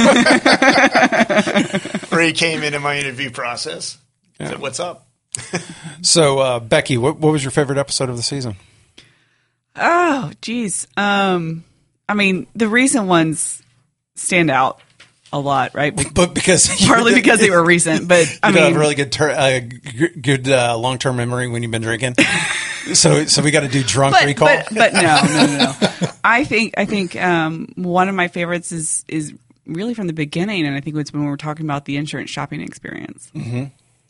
where 2.10 2.20
he 2.22 2.32
came 2.32 2.62
into 2.62 2.78
my 2.78 2.98
interview 2.98 3.30
process. 3.30 3.98
Said, 4.38 4.60
"What's 4.60 4.78
up?" 4.80 5.06
So, 6.02 6.40
uh, 6.40 6.58
Becky, 6.58 6.98
what, 6.98 7.18
what 7.18 7.30
was 7.32 7.44
your 7.44 7.52
favorite 7.52 7.78
episode 7.78 8.08
of 8.08 8.16
the 8.16 8.24
season? 8.24 8.56
Oh, 9.76 10.32
geez. 10.42 10.88
Um, 10.96 11.62
I 12.08 12.14
mean, 12.14 12.48
the 12.56 12.68
recent 12.68 13.06
ones 13.06 13.62
stand 14.16 14.50
out 14.50 14.80
a 15.32 15.38
lot, 15.38 15.74
right? 15.74 15.94
Be- 15.96 16.04
But 16.14 16.34
because 16.34 16.68
Partly 16.86 17.14
because 17.14 17.40
they 17.40 17.50
were 17.50 17.64
recent, 17.64 18.06
but 18.08 18.38
I 18.42 18.48
you 18.48 18.54
mean, 18.54 18.64
have 18.64 18.76
a 18.76 18.78
really 18.78 18.94
good 18.94 19.12
ter- 19.12 19.30
uh, 19.30 19.60
g- 19.60 20.08
good 20.20 20.48
uh, 20.48 20.76
long 20.78 20.98
term 20.98 21.16
memory 21.16 21.48
when 21.48 21.62
you've 21.62 21.72
been 21.72 21.82
drinking. 21.82 22.14
so, 22.94 23.24
so 23.26 23.42
we 23.42 23.50
got 23.50 23.60
to 23.60 23.68
do 23.68 23.82
drunk 23.82 24.14
but, 24.14 24.24
recall. 24.24 24.48
but 24.48 24.68
but 24.74 24.92
no, 24.94 25.00
no, 25.00 25.46
no, 25.46 25.56
no. 26.02 26.08
I 26.24 26.44
think 26.44 26.74
I 26.76 26.84
think 26.84 27.16
um, 27.16 27.72
one 27.76 28.08
of 28.08 28.14
my 28.14 28.28
favorites 28.28 28.72
is 28.72 29.04
is 29.08 29.32
really 29.66 29.94
from 29.94 30.06
the 30.08 30.12
beginning, 30.12 30.66
and 30.66 30.74
I 30.76 30.80
think 30.80 30.96
it's 30.96 31.12
when 31.12 31.22
we 31.24 31.28
were 31.30 31.36
talking 31.36 31.64
about 31.66 31.84
the 31.84 31.96
insurance 31.96 32.30
shopping 32.30 32.60
experience. 32.60 33.30
Mm-hmm. 33.34 33.64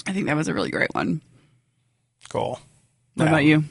I 0.07 0.13
think 0.13 0.27
that 0.27 0.37
was 0.37 0.49
a 0.49 0.55
really 0.55 0.71
great 0.71 0.93
one. 0.95 1.21
cool. 2.31 2.59
What 3.15 3.29
about 3.29 3.45
you? 3.45 3.65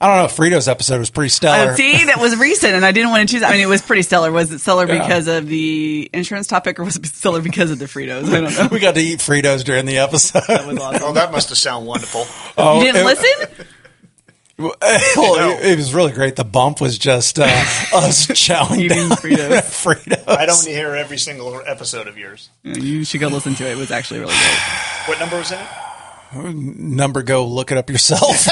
I 0.00 0.06
don't 0.06 0.16
know. 0.28 0.32
Frito's 0.32 0.68
episode 0.68 0.98
was 0.98 1.10
pretty 1.10 1.30
stellar. 1.30 1.72
Uh, 1.72 1.74
see, 1.74 2.04
that 2.04 2.18
was 2.20 2.36
recent, 2.36 2.74
and 2.74 2.84
I 2.84 2.92
didn't 2.92 3.10
want 3.10 3.28
to 3.28 3.34
choose. 3.34 3.42
I 3.42 3.50
mean, 3.50 3.60
it 3.60 3.66
was 3.66 3.82
pretty 3.82 4.02
stellar. 4.02 4.30
Was 4.30 4.52
it 4.52 4.60
stellar 4.60 4.86
Yeah. 4.86 5.02
because 5.02 5.26
of 5.26 5.48
the 5.48 6.08
insurance 6.12 6.46
topic, 6.46 6.78
or 6.78 6.84
was 6.84 6.96
it 6.96 7.04
stellar 7.06 7.40
because 7.42 7.70
of 7.70 7.78
the 7.78 7.86
Fritos? 7.86 8.28
I 8.32 8.40
don't 8.42 8.54
know. 8.56 8.68
we 8.70 8.78
got 8.78 8.94
to 8.94 9.00
eat 9.00 9.18
Fritos 9.20 9.64
during 9.64 9.86
the 9.86 9.98
episode. 9.98 10.42
That 10.46 10.66
was 10.66 10.78
awesome. 10.78 11.02
Oh, 11.02 11.12
that 11.14 11.32
must 11.32 11.48
have 11.48 11.58
sounded 11.58 11.88
wonderful. 11.88 12.26
Oh, 12.58 12.78
you 12.78 12.84
didn't 12.92 13.02
it- 13.02 13.04
listen? 13.06 13.66
Well, 14.58 14.72
it, 14.80 15.72
it 15.72 15.76
was 15.76 15.92
really 15.92 16.12
great. 16.12 16.36
The 16.36 16.44
bump 16.44 16.80
was 16.80 16.96
just 16.96 17.38
uh, 17.38 17.42
us 17.94 18.26
chowing 18.28 18.88
down 18.88 19.10
Fritos. 19.10 19.60
Fritos. 19.84 20.24
I 20.26 20.46
don't 20.46 20.66
hear 20.66 20.94
every 20.94 21.18
single 21.18 21.60
episode 21.66 22.08
of 22.08 22.16
yours. 22.16 22.48
Yeah, 22.62 22.76
You 22.76 23.04
should 23.04 23.20
go 23.20 23.28
listen 23.28 23.54
to 23.56 23.66
it. 23.68 23.72
It 23.72 23.76
was 23.76 23.90
actually 23.90 24.20
really 24.20 24.32
great. 24.32 24.58
What 25.08 25.18
number 25.18 25.36
was 25.36 25.50
that? 25.50 25.82
Number. 26.34 27.22
Go 27.22 27.46
look 27.46 27.72
it 27.72 27.78
up 27.78 27.90
yourself. 27.90 28.36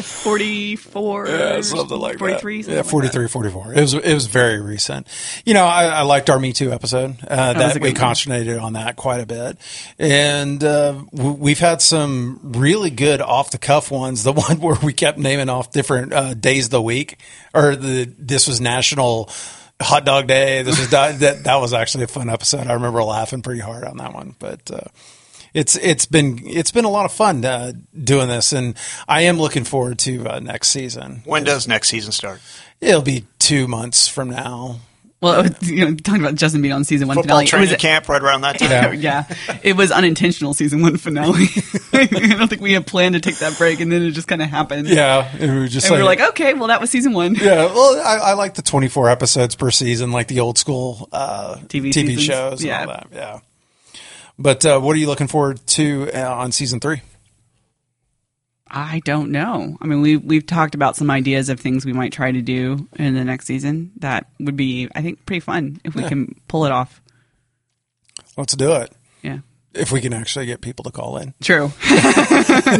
Forty-four, 0.00 1.28
Yeah, 1.28 1.60
something 1.60 1.98
like 1.98 2.18
forty-three, 2.18 2.62
that. 2.62 2.72
Yeah, 2.72 2.82
43, 2.82 3.28
44. 3.28 3.74
It 3.74 3.80
was 3.80 3.94
it 3.94 4.14
was 4.14 4.26
very 4.26 4.60
recent. 4.60 5.06
You 5.44 5.54
know, 5.54 5.64
I, 5.64 5.84
I 5.86 6.02
liked 6.02 6.28
our 6.30 6.38
Me 6.38 6.52
Too 6.52 6.72
episode. 6.72 7.10
Uh, 7.22 7.54
was 7.54 7.56
a 7.56 7.58
that 7.58 7.72
good 7.74 7.82
we 7.82 7.88
one. 7.90 7.96
concentrated 7.96 8.58
on 8.58 8.72
that 8.74 8.96
quite 8.96 9.20
a 9.20 9.26
bit, 9.26 9.58
and 9.98 10.62
uh, 10.62 11.00
we've 11.12 11.58
had 11.58 11.80
some 11.80 12.40
really 12.42 12.90
good 12.90 13.20
off 13.20 13.50
the 13.50 13.58
cuff 13.58 13.90
ones. 13.90 14.24
The 14.24 14.32
one 14.48 14.60
where 14.60 14.76
we 14.82 14.92
kept 14.92 15.18
naming 15.18 15.48
off 15.48 15.70
different 15.72 16.12
uh, 16.12 16.34
days 16.34 16.66
of 16.66 16.70
the 16.72 16.82
week, 16.82 17.18
or 17.54 17.76
the 17.76 18.12
this 18.18 18.48
was 18.48 18.60
National 18.60 19.30
Hot 19.80 20.04
Dog 20.04 20.26
Day. 20.26 20.62
This 20.62 20.78
was 20.78 20.90
that 20.90 21.18
that 21.20 21.56
was 21.56 21.72
actually 21.72 22.04
a 22.04 22.08
fun 22.08 22.28
episode. 22.28 22.66
I 22.66 22.72
remember 22.74 23.02
laughing 23.02 23.42
pretty 23.42 23.60
hard 23.60 23.84
on 23.84 23.98
that 23.98 24.14
one, 24.14 24.34
but. 24.38 24.70
Uh, 24.70 24.80
it's 25.54 25.76
it's 25.76 26.06
been 26.06 26.40
it's 26.44 26.70
been 26.70 26.84
a 26.84 26.90
lot 26.90 27.04
of 27.04 27.12
fun 27.12 27.44
uh, 27.44 27.72
doing 28.02 28.28
this, 28.28 28.52
and 28.52 28.76
I 29.06 29.22
am 29.22 29.38
looking 29.38 29.64
forward 29.64 29.98
to 30.00 30.28
uh, 30.28 30.40
next 30.40 30.68
season. 30.68 31.22
When 31.24 31.44
does 31.44 31.68
next 31.68 31.88
season 31.88 32.12
start? 32.12 32.40
It'll 32.80 33.02
be 33.02 33.26
two 33.38 33.66
months 33.66 34.08
from 34.08 34.30
now. 34.30 34.80
Well, 35.20 35.42
was, 35.42 35.62
you 35.70 35.84
know, 35.84 35.94
talking 35.96 36.20
about 36.20 36.36
Justin 36.36 36.62
being 36.62 36.72
on 36.72 36.84
season 36.84 37.08
one 37.08 37.16
Football 37.16 37.38
finale. 37.38 37.44
it 37.44 37.48
training 37.48 37.70
was, 37.70 37.80
camp 37.80 38.08
right 38.08 38.22
around 38.22 38.42
that 38.42 38.58
time. 38.58 38.70
Yeah. 38.70 38.92
yeah, 39.28 39.58
it 39.62 39.76
was 39.76 39.90
unintentional 39.90 40.54
season 40.54 40.80
one 40.80 40.96
finale. 40.96 41.46
I 41.92 42.06
don't 42.06 42.48
think 42.48 42.62
we 42.62 42.72
had 42.72 42.86
planned 42.86 43.14
to 43.14 43.20
take 43.20 43.38
that 43.38 43.58
break, 43.58 43.80
and 43.80 43.90
then 43.90 44.02
it 44.02 44.12
just 44.12 44.28
kind 44.28 44.42
of 44.42 44.48
happened. 44.48 44.88
Yeah, 44.88 45.28
and 45.40 45.52
we 45.52 45.58
were 45.60 45.68
just 45.68 45.86
and 45.86 45.96
we 45.96 46.02
were 46.02 46.06
like, 46.06 46.20
okay, 46.20 46.54
well, 46.54 46.68
that 46.68 46.80
was 46.80 46.90
season 46.90 47.14
one. 47.14 47.34
yeah. 47.34 47.66
Well, 47.66 48.00
I, 48.00 48.30
I 48.30 48.32
like 48.34 48.54
the 48.54 48.62
twenty 48.62 48.88
four 48.88 49.10
episodes 49.10 49.56
per 49.56 49.70
season, 49.72 50.12
like 50.12 50.28
the 50.28 50.40
old 50.40 50.56
school 50.56 51.08
uh, 51.10 51.56
TV 51.66 51.88
TV 51.88 51.94
seasons. 51.94 52.22
shows. 52.22 52.64
Yeah. 52.64 52.80
all 52.80 52.86
that. 52.86 53.06
Yeah. 53.12 53.40
But 54.38 54.64
uh, 54.64 54.78
what 54.80 54.94
are 54.94 54.98
you 54.98 55.06
looking 55.08 55.26
forward 55.26 55.66
to 55.68 56.10
uh, 56.12 56.34
on 56.34 56.52
season 56.52 56.78
three? 56.80 57.02
I 58.70 59.00
don't 59.04 59.30
know. 59.32 59.78
I 59.80 59.86
mean, 59.86 60.02
we 60.02 60.16
we've 60.18 60.46
talked 60.46 60.74
about 60.74 60.94
some 60.94 61.10
ideas 61.10 61.48
of 61.48 61.58
things 61.58 61.86
we 61.86 61.94
might 61.94 62.12
try 62.12 62.30
to 62.30 62.42
do 62.42 62.86
in 62.96 63.14
the 63.14 63.24
next 63.24 63.46
season. 63.46 63.92
That 63.96 64.26
would 64.38 64.56
be, 64.56 64.88
I 64.94 65.00
think, 65.02 65.24
pretty 65.24 65.40
fun 65.40 65.80
if 65.84 65.94
we 65.94 66.02
Yeah. 66.02 66.08
can 66.10 66.40
pull 66.48 66.66
it 66.66 66.72
off. 66.72 67.00
Let's 68.36 68.54
do 68.54 68.72
it. 68.74 68.92
Yeah, 69.22 69.38
If 69.74 69.90
we 69.90 70.00
can 70.00 70.12
actually 70.12 70.46
get 70.46 70.60
people 70.60 70.84
to 70.84 70.90
call 70.92 71.16
in, 71.16 71.34
true, 71.42 71.72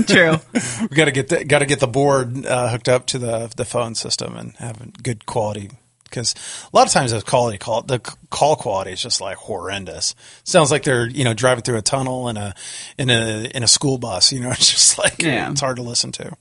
true. 0.06 0.36
we 0.82 0.88
got 0.96 1.06
to 1.06 1.10
get 1.10 1.28
the, 1.30 1.44
got 1.44 1.58
to 1.60 1.66
get 1.66 1.80
the 1.80 1.88
board 1.88 2.46
uh, 2.46 2.68
hooked 2.70 2.88
up 2.88 3.06
to 3.06 3.18
the 3.18 3.50
the 3.56 3.64
phone 3.64 3.94
system 3.96 4.36
and 4.36 4.54
have 4.58 5.02
good 5.02 5.24
quality. 5.26 5.70
Because 6.08 6.34
a 6.72 6.76
lot 6.76 6.86
of 6.86 6.92
times 6.92 7.12
the 7.12 7.20
quality 7.22 7.58
call 7.58 7.82
the 7.82 7.98
call 8.30 8.56
quality 8.56 8.92
is 8.92 9.02
just 9.02 9.20
like 9.20 9.36
horrendous. 9.36 10.14
Sounds 10.44 10.70
like 10.70 10.82
they're 10.84 11.08
you 11.08 11.24
know 11.24 11.34
driving 11.34 11.62
through 11.62 11.76
a 11.78 11.82
tunnel 11.82 12.28
in 12.28 12.36
a 12.36 12.54
in 12.98 13.10
a 13.10 13.50
in 13.54 13.62
a 13.62 13.68
school 13.68 13.98
bus. 13.98 14.32
You 14.32 14.40
know, 14.40 14.50
it's 14.52 14.70
just 14.70 14.98
like 14.98 15.22
Yeah. 15.22 15.50
it's 15.50 15.60
hard 15.60 15.76
to 15.76 15.82
listen 15.82 16.12
to. 16.12 16.32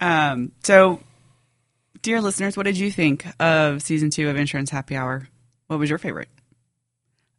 Um, 0.00 0.52
so, 0.64 1.00
dear 2.02 2.20
listeners, 2.20 2.56
what 2.56 2.64
did 2.64 2.76
you 2.78 2.90
think 2.90 3.26
of 3.40 3.82
season 3.82 4.10
two 4.10 4.28
of 4.28 4.36
Insurance 4.36 4.70
Happy 4.70 4.96
Hour? 4.96 5.28
What 5.68 5.78
was 5.78 5.88
your 5.88 5.98
favorite? 5.98 6.28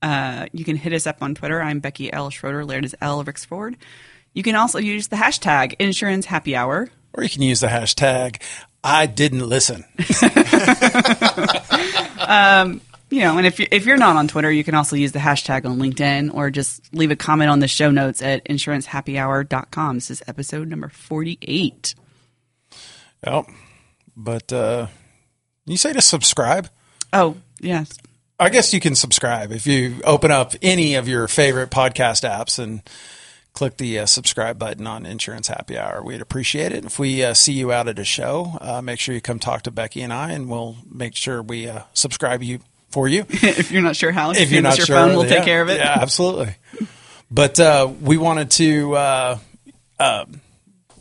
Uh, 0.02 0.48
you 0.54 0.66
can 0.66 0.76
hit 0.76 0.94
us 0.94 1.08
up 1.08 1.22
on 1.22 1.36
Twitter. 1.36 1.62
I'm 1.62 1.80
Becky 1.80 2.12
L. 2.12 2.30
Schroeder. 2.30 2.66
Laird 2.66 2.86
is 2.86 2.96
L. 3.02 3.24
Rixford. 3.24 3.76
You 4.34 4.44
can 4.44 4.56
also 4.56 4.80
use 4.80 5.08
the 5.10 5.16
hashtag 5.16 5.76
Insurance 5.80 6.26
Happy 6.26 6.56
Hour. 6.56 6.90
Or 7.14 7.24
you 7.24 7.30
can 7.30 7.42
use 7.42 7.60
the 7.60 7.68
hashtag 7.68 8.42
I 8.84 9.06
didn't 9.06 9.48
listen. 9.48 9.86
You 13.14 13.20
know, 13.20 13.38
and 13.38 13.46
if 13.46 13.60
you, 13.60 13.68
if 13.70 13.86
you're 13.86 13.96
not 13.96 14.16
on 14.16 14.28
Twitter, 14.28 14.52
you 14.52 14.64
can 14.64 14.74
also 14.74 14.96
use 14.96 15.12
the 15.12 15.20
hashtag 15.20 15.66
on 15.66 15.78
LinkedIn 15.78 16.34
or 16.34 16.50
just 16.50 16.92
leave 16.96 17.12
a 17.12 17.16
comment 17.16 17.52
on 17.52 17.60
the 17.60 17.68
show 17.68 17.92
notes 17.92 18.24
at 18.24 18.44
insurancehappyhour.com. 18.46 19.98
This 19.98 20.10
is 20.10 20.24
episode 20.26 20.68
number 20.68 20.90
48. 20.90 21.94
Yep. 23.24 23.46
But 24.18 24.52
uh, 24.52 24.88
you 25.68 25.78
say 25.78 25.94
to 25.94 26.02
subscribe. 26.02 26.72
Oh, 27.14 27.38
yes. 27.60 27.96
I 28.40 28.50
guess 28.50 28.74
you 28.74 28.80
can 28.80 28.96
subscribe 28.96 29.52
if 29.52 29.68
you 29.68 30.02
open 30.06 30.32
up 30.32 30.54
any 30.64 30.96
of 30.96 31.08
your 31.08 31.28
favorite 31.28 31.70
podcast 31.70 32.28
apps 32.28 32.58
and 32.58 32.82
click 33.54 33.78
the 33.78 34.00
uh, 34.00 34.06
subscribe 34.06 34.60
button 34.60 34.86
on 34.88 35.06
Insurance 35.06 35.48
Happy 35.48 35.78
Hour. 35.78 36.04
We'd 36.04 36.22
appreciate 36.22 36.72
it. 36.72 36.86
If 36.86 37.00
we 37.00 37.24
uh, 37.24 37.34
see 37.34 37.54
you 37.54 37.72
out 37.72 37.88
at 37.88 38.00
a 38.00 38.04
show, 38.04 38.58
uh, 38.60 38.82
make 38.82 39.00
sure 39.00 39.16
you 39.16 39.22
come 39.22 39.40
talk 39.40 39.64
to 39.64 39.72
Becky 39.72 40.02
and 40.02 40.12
I, 40.12 40.32
and 40.32 40.50
we'll 40.50 40.78
make 40.92 41.16
sure 41.16 41.42
we 41.42 41.68
uh, 41.68 41.84
subscribe 41.94 42.44
you 42.44 42.60
for 42.90 43.08
you. 43.08 43.26
if 43.30 43.72
you're 43.72 43.82
not 43.82 43.96
sure 43.96 44.12
how, 44.12 44.32
if 44.32 44.52
you're 44.52 44.62
not 44.62 44.78
your 44.78 44.86
sure, 44.86 44.96
phone, 44.96 45.10
we'll 45.10 45.26
yeah, 45.26 45.36
take 45.36 45.46
care 45.46 45.62
of 45.62 45.70
it. 45.70 45.78
Yeah, 45.78 45.98
absolutely. 46.02 46.56
But 47.32 47.60
uh, 47.60 47.92
we 48.02 48.18
wanted 48.18 48.52
to 48.52 48.96
uh, 48.96 49.40
uh, 50.00 50.26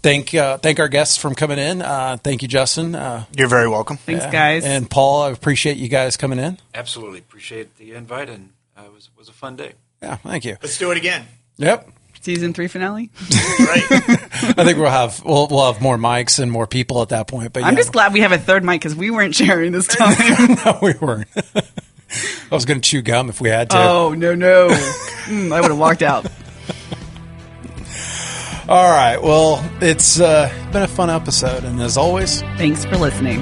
thank 0.03 0.35
uh, 0.35 0.59
thank 0.59 0.81
our 0.81 0.89
guests 0.89 1.17
from 1.17 1.35
coming 1.35 1.59
in. 1.59 1.83
Uh, 1.83 2.17
thank 2.17 2.43
you, 2.43 2.49
Justin. 2.49 2.95
Uh, 2.95 3.25
You're 3.37 3.49
very 3.49 3.69
welcome. 3.69 3.97
Thanks, 3.99 4.27
guys. 4.27 4.65
And 4.65 4.89
Paul, 4.91 5.23
I 5.23 5.31
appreciate 5.31 5.77
you 5.77 5.89
guys 5.89 6.17
coming 6.17 6.39
in. 6.39 6.59
Absolutely 6.75 7.19
appreciate 7.19 7.77
the 7.77 7.93
invite, 7.93 8.29
and 8.29 8.51
uh, 8.77 8.85
it 8.85 8.93
was 8.93 9.11
was 9.17 9.29
a 9.29 9.33
fun 9.33 9.57
day. 9.57 9.73
Yeah, 10.03 10.17
thank 10.17 10.45
you. 10.45 10.57
Let's 10.63 10.79
do 10.79 10.91
it 10.91 10.97
again. 10.97 11.27
Yep. 11.59 11.89
Season 12.23 12.55
three 12.55 12.69
finale. 12.69 13.11
Right. 13.59 13.83
I 13.91 14.65
think 14.65 14.79
we'll 14.79 14.89
have 14.91 15.25
we'll, 15.25 15.49
we'll 15.49 15.73
have 15.73 15.83
more 15.83 15.99
mics 15.99 16.39
and 16.39 16.53
more 16.53 16.69
people 16.69 17.03
at 17.03 17.09
that 17.09 17.27
point. 17.27 17.53
But 17.53 17.65
I'm 17.65 17.75
yeah, 17.75 17.81
just 17.81 17.93
glad 17.93 18.13
we 18.13 18.21
have 18.21 18.31
a 18.31 18.39
third 18.39 18.63
mic 18.65 18.81
because 18.81 18.95
we 18.95 19.11
weren't 19.11 19.35
sharing 19.35 19.73
this 19.73 19.87
time. 19.89 20.57
no, 20.65 20.79
we 20.81 20.95
weren't. 21.01 21.27
I 21.55 22.55
was 22.55 22.65
going 22.65 22.81
to 22.81 22.89
chew 22.89 23.03
gum 23.03 23.29
if 23.29 23.41
we 23.41 23.49
had 23.49 23.71
to. 23.71 23.77
oh, 23.77 24.15
no, 24.15 24.35
no. 24.35 24.69
Mm, 24.69 25.53
I 25.53 25.61
would 25.61 25.71
have 25.71 25.79
walked 25.79 26.03
out. 26.03 26.27
All 28.69 28.91
right. 28.91 29.21
Well, 29.21 29.65
it's 29.81 30.21
uh, 30.21 30.49
been 30.73 30.83
a 30.83 30.89
fun 30.89 31.11
episode, 31.11 31.65
and 31.65 31.81
as 31.81 31.97
always, 31.97 32.43
Thanks 32.57 32.85
for 32.85 32.97
listening. 32.97 33.41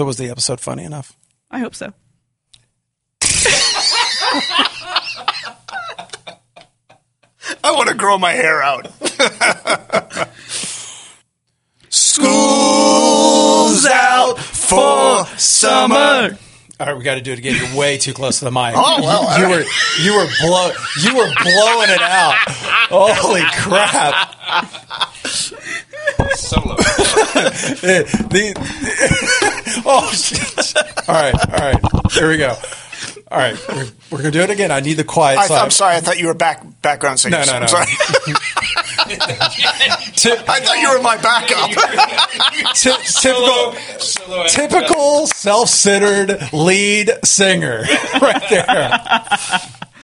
So, 0.00 0.06
was 0.06 0.16
the 0.16 0.30
episode 0.30 0.60
funny 0.62 0.84
enough? 0.84 1.14
I 1.50 1.58
hope 1.58 1.74
so. 1.74 1.92
I 7.62 7.72
want 7.72 7.90
to 7.90 7.94
grow 7.94 8.16
my 8.16 8.32
hair 8.32 8.62
out. 8.62 8.86
School's 11.90 13.84
out 13.84 14.38
for 14.38 15.26
summer. 15.36 16.38
All 16.80 16.86
right, 16.86 16.96
we 16.96 17.04
got 17.04 17.16
to 17.16 17.20
do 17.20 17.32
it 17.32 17.38
again. 17.38 17.56
You're 17.56 17.78
way 17.78 17.98
too 17.98 18.14
close 18.14 18.38
to 18.38 18.46
the 18.46 18.50
mic. 18.50 18.74
Oh, 18.82 19.02
well, 19.02 19.38
you, 19.38 19.44
all 19.44 19.50
were 19.50 19.64
you 20.00 20.14
were 20.14 20.26
blow 20.40 20.72
you 21.02 21.14
were 21.14 21.30
blowing 21.42 21.90
it 21.90 22.00
out. 22.00 22.34
Holy 22.88 23.42
crap! 23.52 24.34
Solo. 26.34 26.76
the, 26.76 28.54
oh, 29.84 30.10
shit. 30.12 30.76
all 31.08 31.14
right, 31.14 31.34
all 31.34 31.72
right. 31.72 32.12
Here 32.12 32.28
we 32.28 32.38
go. 32.38 32.56
All 33.30 33.38
right, 33.38 33.68
we're, 33.68 33.86
we're 34.10 34.18
gonna 34.18 34.30
do 34.30 34.40
it 34.40 34.50
again. 34.50 34.70
I 34.70 34.80
need 34.80 34.94
the 34.94 35.04
quiet 35.04 35.38
I, 35.38 35.46
side. 35.46 35.62
I'm 35.62 35.70
sorry. 35.70 35.96
I 35.96 36.00
thought 36.00 36.18
you 36.18 36.28
were 36.28 36.34
back 36.34 36.64
background 36.80 37.20
singers. 37.20 37.46
No, 37.46 37.52
no, 37.52 37.58
no. 37.58 37.66
I'm 37.66 37.68
sorry. 37.68 37.86
I 39.18 40.60
thought 40.60 40.78
you 40.80 40.90
were 40.90 41.02
my 41.02 41.16
backup. 41.16 41.70
ty- 42.74 43.02
typical, 43.02 43.72
Solo. 43.98 44.46
typical 44.46 45.26
self-centered 45.26 46.52
lead 46.52 47.10
singer, 47.24 47.80
right 48.22 48.42
there. 48.50 48.98